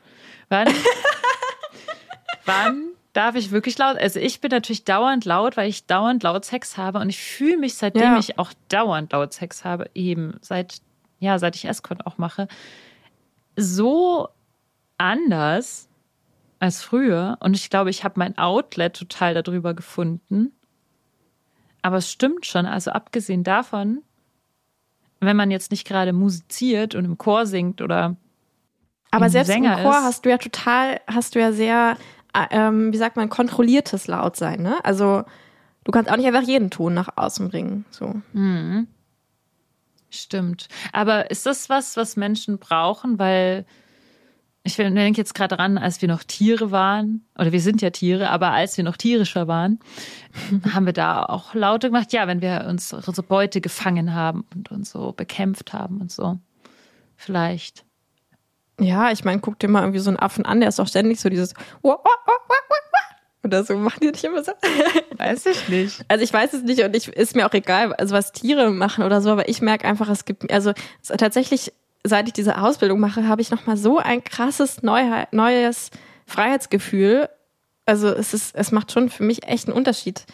Wann? 0.50 0.68
wann 2.46 2.95
darf 3.16 3.36
ich 3.36 3.52
wirklich 3.52 3.78
laut. 3.78 3.98
Also 3.98 4.20
ich 4.20 4.42
bin 4.42 4.52
natürlich 4.52 4.84
dauernd 4.84 5.24
laut, 5.24 5.56
weil 5.56 5.70
ich 5.70 5.86
dauernd 5.86 6.22
laut 6.24 6.44
Sex 6.44 6.78
habe 6.78 7.00
und 7.00 7.10
ich 7.10 7.20
fühle 7.20 7.58
mich, 7.58 7.76
seitdem 7.76 8.02
ja. 8.02 8.20
ich 8.20 8.38
auch 8.38 8.52
dauernd 8.68 9.14
laut 9.14 9.34
Sex 9.34 9.64
habe, 9.64 9.90
eben 9.94 10.38
seit, 10.42 10.82
ja, 11.20 11.40
seit 11.40 11.56
ich 11.56 11.66
Escort 11.66 12.06
auch 12.06 12.18
mache, 12.18 12.50
so 13.56 14.28
anders 14.98 15.88
als 16.60 16.84
früher. 16.84 17.38
Und 17.40 17.56
ich 17.56 17.70
glaube, 17.70 17.90
ich 17.90 18.04
habe 18.04 18.20
mein 18.20 18.38
Outlet 18.38 18.96
total 18.96 19.34
darüber 19.34 19.74
gefunden. 19.74 20.52
Aber 21.82 21.98
es 21.98 22.12
stimmt 22.12 22.46
schon, 22.46 22.66
also 22.66 22.92
abgesehen 22.92 23.44
davon, 23.46 24.02
wenn 25.22 25.38
man 25.38 25.52
jetzt 25.52 25.72
nicht 25.72 25.88
gerade 25.88 26.12
musiziert 26.12 26.96
und 26.96 27.06
im 27.06 27.18
Chor 27.18 27.46
singt 27.46 27.82
oder 27.82 28.18
aber 29.12 29.30
selbst 29.30 29.48
Sänger 29.48 29.78
im 29.78 29.84
Chor 29.84 30.00
ist, 30.00 30.04
hast 30.04 30.26
du 30.26 30.30
ja 30.30 30.38
total, 30.38 31.00
hast 31.08 31.36
du 31.36 31.40
ja 31.40 31.54
sehr 31.54 31.96
ähm, 32.52 32.92
wie 32.94 32.98
sagt 32.98 33.16
man, 33.16 33.30
kontrolliertes 33.30 34.08
Lautsein. 34.08 34.62
Ne? 34.62 34.84
Also 34.84 35.24
du 35.84 35.92
kannst 35.92 36.12
auch 36.12 36.18
nicht 36.18 36.28
einfach 36.28 36.44
jeden 36.44 36.70
Ton 36.70 36.94
nach 36.94 37.10
außen 37.16 37.50
bringen. 37.50 37.86
So. 37.92 38.16
Mhm. 38.34 38.88
Stimmt. 40.10 40.68
Aber 40.94 41.30
ist 41.32 41.46
das 41.46 41.70
was, 41.70 41.98
was 41.98 42.16
Menschen 42.16 42.58
brauchen? 42.58 43.20
Weil 43.20 43.66
ich 44.64 44.78
denke 44.78 45.22
jetzt 45.22 45.36
gerade 45.36 45.56
dran, 45.56 45.78
als 45.78 46.02
wir 46.02 46.10
noch 46.10 46.24
Tiere 46.24 46.72
waren, 46.72 47.24
oder 47.38 47.52
wir 47.52 47.62
sind 47.62 47.84
ja 47.84 47.92
Tiere, 47.92 48.32
aber 48.32 48.52
als 48.52 48.78
wir 48.78 48.84
noch 48.84 48.98
tierischer 48.98 49.48
waren, 49.48 49.80
haben 50.74 50.88
wir 50.88 50.94
da 50.94 51.24
auch 51.24 51.54
Laute 51.54 51.90
gemacht. 51.90 52.14
Ja, 52.14 52.28
wenn 52.28 52.42
wir 52.42 52.66
unsere 52.68 53.24
Beute 53.24 53.62
gefangen 53.62 54.14
haben 54.14 54.46
und 54.56 54.72
uns 54.72 54.90
so 54.90 55.12
bekämpft 55.12 55.72
haben 55.74 56.02
und 56.02 56.12
so. 56.12 56.40
Vielleicht. 57.16 57.86
Ja, 58.80 59.12
ich 59.12 59.24
meine, 59.24 59.40
guck 59.40 59.60
dir 59.60 59.70
mal 59.70 59.82
irgendwie 59.82 60.00
so 60.00 60.10
einen 60.10 60.20
Affen 60.20 60.46
an, 60.46 60.60
der 60.60 60.70
ist 60.70 60.80
doch 60.80 60.88
ständig 60.88 61.20
so 61.20 61.30
dieses 61.30 61.54
oder 63.46 63.64
so 63.64 63.78
machen 63.78 64.00
die 64.02 64.08
nicht 64.08 64.24
immer 64.24 64.44
so. 64.44 64.52
Weiß 65.18 65.46
ich 65.46 65.70
nicht. 65.70 66.04
Also 66.08 66.24
ich 66.24 66.34
weiß 66.34 66.54
es 66.54 66.64
nicht 66.64 66.84
und 66.84 66.96
ich 66.96 67.08
ist 67.08 67.36
mir 67.36 67.48
auch 67.48 67.54
egal, 67.54 67.94
also 67.94 68.14
was 68.14 68.32
Tiere 68.34 68.72
machen 68.72 69.04
oder 69.04 69.22
so, 69.22 69.30
aber 69.30 69.48
ich 69.48 69.62
merke 69.62 69.88
einfach, 69.88 70.10
es 70.10 70.26
gibt 70.26 70.52
also 70.52 70.74
es 71.02 71.10
tatsächlich 71.10 71.72
seit 72.04 72.28
ich 72.28 72.34
diese 72.34 72.58
Ausbildung 72.58 73.00
mache, 73.00 73.28
habe 73.28 73.42
ich 73.42 73.52
noch 73.52 73.66
mal 73.66 73.78
so 73.78 73.98
ein 73.98 74.24
krasses 74.24 74.84
Neuheit, 74.84 75.32
neues 75.32 75.92
Freiheitsgefühl. 76.26 77.30
Also 77.86 78.10
es 78.10 78.34
ist 78.34 78.56
es 78.56 78.72
macht 78.72 78.92
schon 78.92 79.10
für 79.10 79.24
mich 79.24 79.48
echt 79.48 79.68
einen 79.68 79.78
Unterschied. 79.78 80.26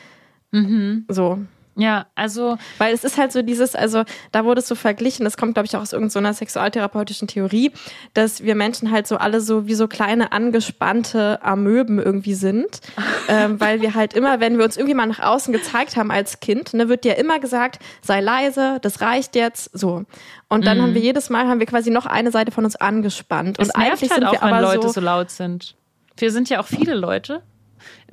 Mhm. 0.52 1.06
So. 1.10 1.39
Ja, 1.82 2.06
also. 2.14 2.58
Weil 2.78 2.94
es 2.94 3.04
ist 3.04 3.18
halt 3.18 3.32
so 3.32 3.42
dieses, 3.42 3.74
also 3.74 4.04
da 4.32 4.46
wurde 4.46 4.60
es 4.60 4.68
so 4.68 4.76
verglichen, 4.76 5.24
das 5.24 5.36
kommt, 5.36 5.56
glaube 5.56 5.66
ich, 5.66 5.76
auch 5.76 5.82
aus 5.82 5.94
irgendeiner 5.94 6.34
sexualtherapeutischen 6.34 7.28
Theorie, 7.28 7.72
dass 8.14 8.44
wir 8.44 8.54
Menschen 8.54 8.92
halt 8.92 9.08
so 9.08 9.18
alle 9.18 9.42
so 9.42 9.66
wie 9.66 9.74
so 9.74 9.88
kleine 9.88 10.32
angespannte 10.32 11.44
Amöben 11.44 11.98
irgendwie 11.98 12.36
sind. 12.36 12.82
ähm, 13.28 13.60
weil 13.60 13.82
wir 13.82 13.96
halt 13.96 14.14
immer, 14.14 14.40
wenn 14.40 14.60
wir 14.60 14.66
uns 14.66 14.78
irgendwie 14.78 14.94
mal 14.94 15.08
nach 15.08 15.20
außen 15.20 15.52
gezeigt 15.52 15.98
haben 15.98 16.12
als 16.12 16.40
Kind, 16.40 16.76
ne, 16.76 16.88
wird 16.88 17.04
dir 17.04 17.18
immer 17.18 17.40
gesagt, 17.40 17.80
sei 18.02 18.22
leise, 18.22 18.78
das 18.82 19.02
reicht 19.02 19.36
jetzt, 19.36 19.72
so. 19.74 20.04
Und 20.50 20.68
dann 20.68 20.78
mhm. 20.78 20.82
haben 20.84 20.94
wir 20.94 21.02
jedes 21.02 21.30
Mal, 21.32 21.48
haben 21.48 21.60
wir 21.60 21.66
quasi 21.66 21.90
noch 21.90 22.06
eine 22.06 22.30
Seite 22.30 22.52
von 22.52 22.66
uns 22.66 22.76
angespannt. 22.76 23.58
Es 23.60 23.70
und 23.70 23.76
eigentlich 23.76 24.12
halt 24.12 24.20
sind 24.20 24.28
auch, 24.28 24.34
wir 24.34 24.42
wenn 24.42 24.54
aber 24.54 24.62
Leute 24.62 24.88
so, 24.88 24.94
so 24.94 25.02
laut 25.02 25.32
sind. 25.32 25.76
Wir 26.18 26.32
sind 26.32 26.50
ja 26.50 26.60
auch 26.60 26.68
viele 26.68 26.94
Leute 26.94 27.42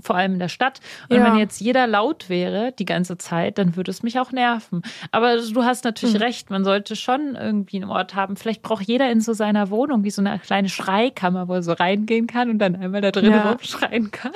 vor 0.00 0.16
allem 0.16 0.34
in 0.34 0.38
der 0.38 0.48
Stadt. 0.48 0.80
Und 1.08 1.16
Ja. 1.16 1.24
wenn 1.24 1.36
jetzt 1.36 1.60
jeder 1.60 1.86
laut 1.86 2.28
wäre 2.28 2.72
die 2.78 2.84
ganze 2.84 3.18
Zeit, 3.18 3.58
dann 3.58 3.76
würde 3.76 3.90
es 3.90 4.02
mich 4.02 4.18
auch 4.18 4.32
nerven. 4.32 4.82
Aber 5.12 5.36
du 5.38 5.64
hast 5.64 5.84
natürlich 5.84 6.14
Mhm. 6.16 6.22
recht, 6.22 6.50
man 6.50 6.64
sollte 6.64 6.96
schon 6.96 7.36
irgendwie 7.36 7.80
einen 7.82 7.90
Ort 7.90 8.14
haben. 8.14 8.36
Vielleicht 8.36 8.62
braucht 8.62 8.82
jeder 8.84 9.10
in 9.10 9.20
so 9.20 9.32
seiner 9.32 9.70
Wohnung 9.70 10.04
wie 10.04 10.10
so 10.10 10.22
eine 10.22 10.38
kleine 10.38 10.68
Schreikammer, 10.68 11.48
wo 11.48 11.54
er 11.54 11.62
so 11.62 11.72
reingehen 11.72 12.26
kann 12.26 12.50
und 12.50 12.58
dann 12.58 12.76
einmal 12.76 13.00
da 13.00 13.10
drin 13.10 13.32
Ja. 13.32 13.50
rumschreien 13.50 14.10
kann. 14.10 14.32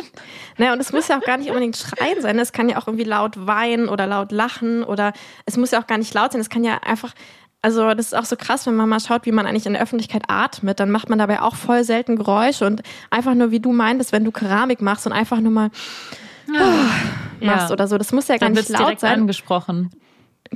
Naja, 0.59 0.73
und 0.73 0.81
es 0.81 0.93
muss 0.93 1.09
ja 1.09 1.19
auch 1.19 1.23
gar 1.25 1.39
nicht 1.39 1.49
unbedingt 1.49 1.77
schreien 1.77 2.21
sein. 2.21 2.39
Es 2.39 2.53
kann 2.53 2.69
ja 2.69 2.79
auch 2.79 2.87
irgendwie 2.87 3.05
laut 3.05 3.47
weinen 3.47 3.89
oder 3.89 4.07
laut 4.07 4.33
lachen 4.33 4.83
oder 4.85 5.13
es 5.47 5.57
muss 5.57 5.71
ja 5.71 5.81
auch 5.81 5.87
gar 5.87 5.99
nicht 5.99 6.13
laut 6.15 6.33
sein. 6.33 6.41
Es 6.41 6.51
kann 6.51 6.65
ja 6.65 6.79
einfach, 6.85 7.13
also 7.63 7.95
das 7.95 8.07
ist 8.07 8.15
auch 8.15 8.25
so 8.25 8.37
krass, 8.37 8.67
wenn 8.67 8.75
man 8.75 8.89
mal 8.89 9.01
schaut, 9.01 9.25
wie 9.25 9.33
man 9.33 9.47
eigentlich 9.47 9.67
in 9.67 9.75
der 9.75 9.83
Öffentlichkeit 9.83 10.25
atmet, 10.27 10.81
dann 10.81 10.91
macht 10.91 11.09
man 11.09 11.19
dabei 11.19 11.41
auch 11.41 11.55
voll 11.55 11.85
selten 11.85 12.17
Geräusche 12.17 12.67
und 12.67 12.83
einfach 13.11 13.35
nur, 13.35 13.53
wie 13.53 13.61
du 13.61 13.73
meintest, 13.73 14.11
wenn 14.13 14.25
du 14.25 14.33
Keramik 14.33 14.83
machst 14.83 15.07
und 15.07 15.13
einfach 15.13 15.41
nur 15.41 15.53
mal 15.53 15.71
machst 17.41 17.71
oder 17.71 17.87
so. 17.87 17.99
Das 17.99 18.13
muss 18.13 18.29
ja 18.29 18.37
gar 18.37 18.49
Dann 18.49 18.53
nicht 18.53 18.69
wird 18.69 18.79
laut 18.79 19.01
sein. 19.01 19.21
angesprochen. 19.21 19.91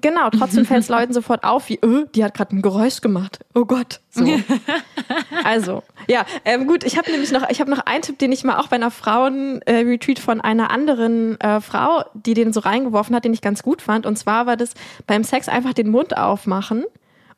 Genau, 0.00 0.30
trotzdem 0.30 0.64
fällt 0.66 0.82
es 0.82 0.88
Leuten 0.88 1.12
sofort 1.12 1.44
auf, 1.44 1.68
wie, 1.68 1.78
öh, 1.84 2.06
die 2.14 2.24
hat 2.24 2.34
gerade 2.34 2.56
ein 2.56 2.62
Geräusch 2.62 3.00
gemacht. 3.00 3.40
Oh 3.54 3.64
Gott. 3.64 4.00
So. 4.10 4.24
also, 5.44 5.82
ja, 6.08 6.24
ähm, 6.44 6.66
gut, 6.66 6.84
ich 6.84 6.96
habe 6.96 7.10
nämlich 7.10 7.32
noch, 7.32 7.48
ich 7.50 7.60
habe 7.60 7.70
noch 7.70 7.80
einen 7.80 8.02
Tipp, 8.02 8.18
den 8.18 8.32
ich 8.32 8.44
mal 8.44 8.58
auch 8.58 8.68
bei 8.68 8.76
einer 8.76 8.90
Frauen-Retreat 8.90 10.18
von 10.18 10.40
einer 10.40 10.70
anderen 10.70 11.40
äh, 11.40 11.60
Frau, 11.60 12.04
die 12.14 12.34
den 12.34 12.52
so 12.52 12.60
reingeworfen 12.60 13.14
hat, 13.14 13.24
den 13.24 13.32
ich 13.32 13.42
ganz 13.42 13.62
gut 13.62 13.82
fand. 13.82 14.06
Und 14.06 14.16
zwar 14.16 14.46
war 14.46 14.56
das 14.56 14.74
beim 15.06 15.24
Sex 15.24 15.48
einfach 15.48 15.72
den 15.72 15.88
Mund 15.88 16.16
aufmachen 16.16 16.84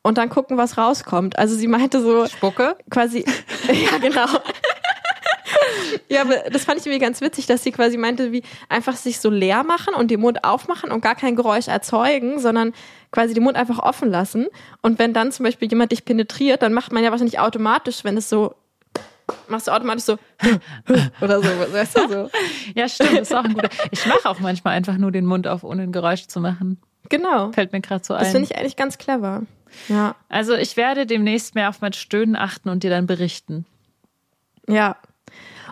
und 0.03 0.19
dann 0.19 0.29
gucken, 0.29 0.57
was 0.57 0.79
rauskommt. 0.79 1.39
Also 1.39 1.55
sie 1.55 1.69
meinte 1.69 2.01
so 2.01 2.27
Spucke? 2.27 2.77
quasi, 2.91 3.25
ja 3.69 3.99
genau. 3.99 4.27
Ja, 6.09 6.23
aber 6.23 6.51
das 6.51 6.65
fand 6.65 6.81
ich 6.81 6.87
irgendwie 6.87 7.05
ganz 7.05 7.21
witzig, 7.21 7.47
dass 7.47 7.63
sie 7.63 7.73
quasi 7.73 7.97
meinte, 7.97 8.33
wie 8.33 8.43
einfach 8.69 8.97
sich 8.97 9.21
so 9.21 9.31
leer 9.31 9.63
machen 9.63 9.95
und 9.95 10.11
den 10.11 10.21
Mund 10.21 10.45
aufmachen 10.45 10.91
und 10.91 11.01
gar 11.01 11.15
kein 11.15 11.37
Geräusch 11.37 11.69
erzeugen, 11.69 12.39
sondern 12.39 12.73
quasi 13.11 13.35
den 13.35 13.43
Mund 13.43 13.57
einfach 13.57 13.79
offen 13.79 14.11
lassen. 14.11 14.47
Und 14.83 14.99
wenn 14.99 15.13
dann 15.13 15.33
zum 15.33 15.45
Beispiel 15.45 15.69
jemand 15.69 15.93
dich 15.93 16.05
penetriert, 16.05 16.63
dann 16.63 16.73
macht 16.73 16.93
man 16.93 17.05
ja 17.05 17.11
wahrscheinlich 17.11 17.39
automatisch, 17.39 18.05
wenn 18.05 18.17
es 18.17 18.29
so, 18.29 18.55
machst 19.49 19.69
du 19.69 19.73
automatisch 19.73 20.05
so 20.05 20.19
oder 21.21 21.43
so, 21.43 21.49
weißt 21.73 21.99
du 21.99 22.09
so. 22.09 22.31
Ja, 22.75 22.89
stimmt, 22.89 23.21
ist 23.21 23.35
auch 23.35 23.45
ein 23.45 23.55
guter. 23.55 23.71
Ich 23.91 24.07
mache 24.07 24.29
auch 24.29 24.41
manchmal 24.41 24.75
einfach 24.75 24.97
nur 24.97 25.13
den 25.13 25.27
Mund 25.27 25.47
auf, 25.47 25.65
ohne 25.65 25.83
ein 25.83 25.93
Geräusch 25.93 26.27
zu 26.27 26.41
machen. 26.41 26.81
Genau. 27.09 27.53
Fällt 27.53 27.73
mir 27.73 27.81
gerade 27.81 28.05
so 28.05 28.15
ein. 28.15 28.21
Das 28.21 28.31
finde 28.33 28.49
ich 28.51 28.59
eigentlich 28.59 28.77
ganz 28.77 28.99
clever. 28.99 29.43
Ja. 29.89 30.15
Also 30.29 30.55
ich 30.55 30.77
werde 30.77 31.07
demnächst 31.07 31.55
mehr 31.55 31.69
auf 31.69 31.81
mein 31.81 31.93
Stöhnen 31.93 32.37
achten 32.37 32.69
und 32.69 32.83
dir 32.83 32.91
dann 32.91 33.07
berichten. 33.07 33.67
Ja. 34.69 34.97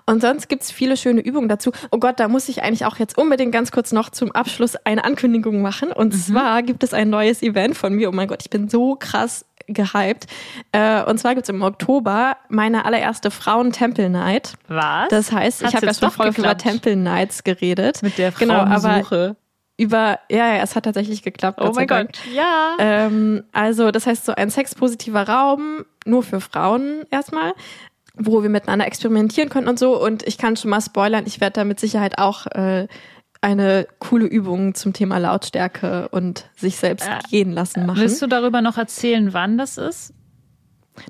Und 0.08 0.22
sonst 0.22 0.48
gibt's 0.48 0.70
viele 0.70 0.96
schöne 0.96 1.20
Übungen 1.20 1.48
dazu. 1.48 1.72
Oh 1.90 1.98
Gott, 1.98 2.20
da 2.20 2.28
muss 2.28 2.48
ich 2.48 2.62
eigentlich 2.62 2.84
auch 2.86 2.96
jetzt 2.98 3.18
unbedingt 3.18 3.50
ganz 3.52 3.72
kurz 3.72 3.90
noch 3.90 4.10
zum 4.10 4.30
Abschluss 4.32 4.76
eine 4.84 5.04
Ankündigung 5.04 5.62
machen. 5.62 5.90
Und 5.90 6.12
zwar 6.12 6.62
gibt 6.62 6.84
es 6.84 6.94
ein 6.94 7.10
neues 7.10 7.42
Event 7.42 7.76
von 7.76 7.92
mir. 7.92 8.08
Oh 8.08 8.12
mein 8.12 8.28
Gott, 8.28 8.42
ich 8.42 8.50
bin 8.50 8.68
so 8.68 8.94
krass 8.94 9.44
gehypt. 9.66 10.26
Äh, 10.70 11.02
und 11.02 11.18
zwar 11.18 11.34
gibt's 11.34 11.48
im 11.48 11.60
Oktober 11.62 12.36
meine 12.48 12.84
allererste 12.84 13.32
Frauen-Temple-Night. 13.32 14.54
Was? 14.68 15.08
Das 15.08 15.32
heißt, 15.32 15.62
Hat's 15.64 15.70
ich 15.72 15.76
habe 15.76 15.92
schon 15.92 16.08
doch 16.08 16.14
voll 16.14 16.26
über 16.26 16.34
geklappt? 16.36 16.60
Temple 16.62 16.94
Nights 16.96 17.42
geredet. 17.42 18.00
Mit 18.02 18.16
der 18.16 18.30
Genau, 18.30 18.54
aber 18.54 18.80
Frauensuche. 18.80 19.36
über, 19.76 20.20
ja, 20.30 20.54
ja, 20.54 20.62
es 20.62 20.76
hat 20.76 20.84
tatsächlich 20.84 21.24
geklappt. 21.24 21.58
oh 21.60 21.72
mein. 21.74 21.88
Gott. 21.88 22.10
Ja. 22.32 22.76
Ähm, 22.78 23.42
also 23.52 23.90
das 23.90 24.06
heißt 24.06 24.24
so 24.24 24.36
ein 24.36 24.50
sexpositiver 24.50 25.28
Raum, 25.28 25.84
nur 26.04 26.22
für 26.22 26.40
Frauen 26.40 27.04
erstmal, 27.10 27.52
wo 28.16 28.42
wir 28.42 28.48
miteinander 28.50 28.86
experimentieren 28.86 29.48
können 29.48 29.68
und 29.68 29.78
so. 29.78 30.00
Und 30.02 30.26
ich 30.26 30.38
kann 30.38 30.56
schon 30.56 30.70
mal 30.70 30.80
spoilern, 30.80 31.24
ich 31.26 31.40
werde 31.40 31.54
da 31.60 31.64
mit 31.64 31.78
Sicherheit 31.80 32.18
auch 32.18 32.46
äh, 32.46 32.88
eine 33.40 33.86
coole 33.98 34.26
Übung 34.26 34.74
zum 34.74 34.92
Thema 34.92 35.18
Lautstärke 35.18 36.08
und 36.10 36.48
sich 36.56 36.76
selbst 36.76 37.06
Äh, 37.06 37.18
gehen 37.30 37.52
lassen 37.52 37.86
machen. 37.86 38.00
Willst 38.00 38.20
du 38.22 38.26
darüber 38.26 38.62
noch 38.62 38.78
erzählen, 38.78 39.32
wann 39.34 39.58
das 39.58 39.76
ist? 39.78 40.12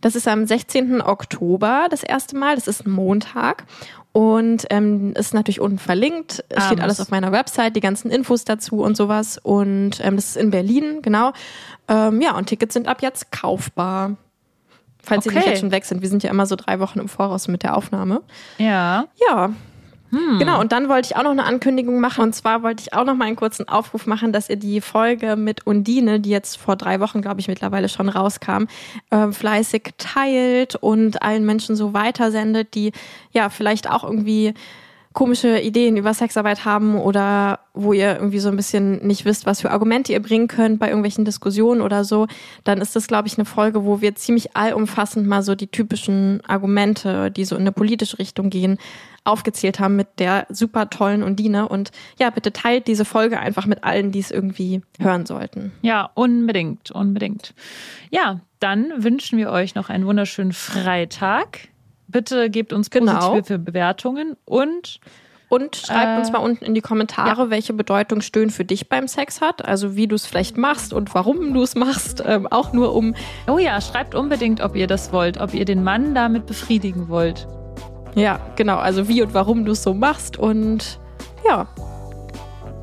Das 0.00 0.16
ist 0.16 0.26
am 0.26 0.46
16. 0.46 1.00
Oktober 1.00 1.86
das 1.90 2.02
erste 2.02 2.36
Mal. 2.36 2.56
Das 2.56 2.66
ist 2.66 2.86
ein 2.86 2.90
Montag. 2.90 3.64
Und 4.12 4.66
ähm, 4.70 5.12
ist 5.12 5.34
natürlich 5.34 5.60
unten 5.60 5.78
verlinkt. 5.78 6.42
Es 6.48 6.64
steht 6.64 6.78
Abends. 6.78 6.82
alles 6.82 7.00
auf 7.00 7.10
meiner 7.10 7.32
Website, 7.32 7.76
die 7.76 7.80
ganzen 7.80 8.10
Infos 8.10 8.44
dazu 8.44 8.80
und 8.80 8.96
sowas. 8.96 9.38
Und 9.42 10.00
ähm, 10.02 10.16
das 10.16 10.30
ist 10.30 10.36
in 10.36 10.50
Berlin, 10.50 11.02
genau. 11.02 11.32
Ähm, 11.86 12.20
ja, 12.22 12.34
und 12.34 12.46
Tickets 12.46 12.72
sind 12.72 12.88
ab 12.88 13.02
jetzt 13.02 13.30
kaufbar. 13.30 14.16
Falls 15.06 15.24
sie 15.24 15.30
nicht 15.30 15.38
Okay. 15.38 15.50
jetzt 15.50 15.60
schon 15.60 15.70
weg 15.70 15.84
sind. 15.84 16.02
Wir 16.02 16.08
sind 16.08 16.22
ja 16.22 16.30
immer 16.30 16.46
so 16.46 16.56
drei 16.56 16.80
Wochen 16.80 16.98
im 16.98 17.08
Voraus 17.08 17.48
mit 17.48 17.62
der 17.62 17.76
Aufnahme. 17.76 18.22
Ja. 18.58 19.06
Ja. 19.28 19.50
Genau, 20.38 20.60
und 20.60 20.72
dann 20.72 20.88
wollte 20.88 21.08
ich 21.10 21.16
auch 21.16 21.24
noch 21.24 21.32
eine 21.32 21.44
Ankündigung 21.44 22.00
machen. 22.00 22.22
Und 22.22 22.34
zwar 22.34 22.62
wollte 22.62 22.80
ich 22.80 22.94
auch 22.94 23.04
noch 23.04 23.16
mal 23.16 23.26
einen 23.26 23.36
kurzen 23.36 23.68
Aufruf 23.68 24.06
machen, 24.06 24.32
dass 24.32 24.48
ihr 24.48 24.56
die 24.56 24.80
Folge 24.80 25.36
mit 25.36 25.66
Undine, 25.66 26.20
die 26.20 26.30
jetzt 26.30 26.56
vor 26.56 26.76
drei 26.76 27.00
Wochen, 27.00 27.20
glaube 27.22 27.40
ich, 27.40 27.48
mittlerweile 27.48 27.88
schon 27.88 28.08
rauskam, 28.08 28.64
ähm, 29.10 29.32
fleißig 29.32 29.90
teilt 29.98 30.76
und 30.76 31.22
allen 31.22 31.44
Menschen 31.44 31.76
so 31.76 31.92
weitersendet, 31.92 32.74
die 32.74 32.92
ja 33.32 33.50
vielleicht 33.50 33.90
auch 33.90 34.04
irgendwie 34.04 34.54
komische 35.16 35.60
Ideen 35.60 35.96
über 35.96 36.12
Sexarbeit 36.12 36.66
haben 36.66 36.98
oder 36.98 37.60
wo 37.72 37.94
ihr 37.94 38.16
irgendwie 38.16 38.38
so 38.38 38.50
ein 38.50 38.56
bisschen 38.56 39.04
nicht 39.06 39.24
wisst, 39.24 39.46
was 39.46 39.62
für 39.62 39.70
Argumente 39.70 40.12
ihr 40.12 40.20
bringen 40.20 40.46
könnt 40.46 40.78
bei 40.78 40.88
irgendwelchen 40.88 41.24
Diskussionen 41.24 41.80
oder 41.80 42.04
so, 42.04 42.26
dann 42.64 42.82
ist 42.82 42.94
das, 42.94 43.06
glaube 43.06 43.26
ich, 43.26 43.38
eine 43.38 43.46
Folge, 43.46 43.86
wo 43.86 44.02
wir 44.02 44.14
ziemlich 44.14 44.54
allumfassend 44.54 45.26
mal 45.26 45.42
so 45.42 45.54
die 45.54 45.68
typischen 45.68 46.42
Argumente, 46.46 47.30
die 47.30 47.46
so 47.46 47.56
in 47.56 47.62
eine 47.62 47.72
politische 47.72 48.18
Richtung 48.18 48.50
gehen, 48.50 48.76
aufgezählt 49.24 49.80
haben 49.80 49.96
mit 49.96 50.06
der 50.18 50.46
super 50.50 50.90
tollen 50.90 51.22
Undine. 51.22 51.66
Und 51.66 51.92
ja, 52.18 52.28
bitte 52.28 52.52
teilt 52.52 52.86
diese 52.86 53.06
Folge 53.06 53.40
einfach 53.40 53.64
mit 53.64 53.84
allen, 53.84 54.12
die 54.12 54.20
es 54.20 54.30
irgendwie 54.30 54.82
hören 55.00 55.24
sollten. 55.24 55.72
Ja, 55.80 56.10
unbedingt, 56.12 56.90
unbedingt. 56.90 57.54
Ja, 58.10 58.40
dann 58.60 58.92
wünschen 58.98 59.38
wir 59.38 59.50
euch 59.50 59.74
noch 59.74 59.88
einen 59.88 60.04
wunderschönen 60.04 60.52
Freitag. 60.52 61.68
Bitte 62.16 62.50
gebt 62.50 62.72
uns 62.72 62.88
Genau. 62.90 63.30
positive 63.30 63.58
Bewertungen 63.58 64.36
und 64.46 65.00
Und 65.48 65.76
schreibt 65.76 66.16
Äh, 66.16 66.18
uns 66.18 66.32
mal 66.32 66.38
unten 66.38 66.64
in 66.64 66.74
die 66.74 66.80
Kommentare, 66.80 67.50
welche 67.50 67.72
Bedeutung 67.72 68.20
Stöhnen 68.20 68.50
für 68.50 68.64
dich 68.64 68.88
beim 68.88 69.06
Sex 69.06 69.40
hat. 69.40 69.64
Also 69.64 69.94
wie 69.94 70.08
du 70.08 70.16
es 70.16 70.26
vielleicht 70.26 70.56
machst 70.56 70.92
und 70.92 71.14
warum 71.14 71.54
du 71.54 71.62
es 71.62 71.74
machst. 71.76 72.20
Ähm, 72.26 72.46
auch 72.48 72.72
nur 72.72 72.94
um 72.96 73.14
oh 73.46 73.58
ja, 73.58 73.80
schreibt 73.80 74.14
unbedingt, 74.16 74.60
ob 74.60 74.74
ihr 74.74 74.86
das 74.88 75.12
wollt, 75.12 75.38
ob 75.40 75.54
ihr 75.54 75.64
den 75.64 75.84
Mann 75.84 76.14
damit 76.16 76.46
befriedigen 76.46 77.08
wollt. 77.08 77.46
Ja, 78.16 78.40
genau. 78.56 78.76
Also 78.78 79.06
wie 79.08 79.22
und 79.22 79.34
warum 79.34 79.64
du 79.64 79.72
es 79.72 79.82
so 79.84 79.94
machst 79.94 80.36
und 80.38 80.98
ja, 81.46 81.68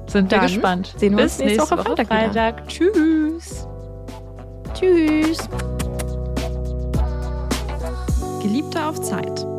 Sind 0.08 0.30
wir 0.32 0.38
Dann 0.38 0.48
gespannt. 0.48 0.94
sehen 0.98 1.18
wir 1.18 1.24
Bis 1.24 1.34
uns 1.34 1.40
nächste 1.40 1.58
nächste 1.58 1.78
Woche 1.78 1.86
Woche 1.90 2.06
Freitag. 2.06 2.08
Freitag. 2.08 2.68
Tschüss. 2.70 3.68
tschüss. 4.74 5.50
Geliebte 8.44 8.86
auf 8.86 9.00
Zeit. 9.00 9.53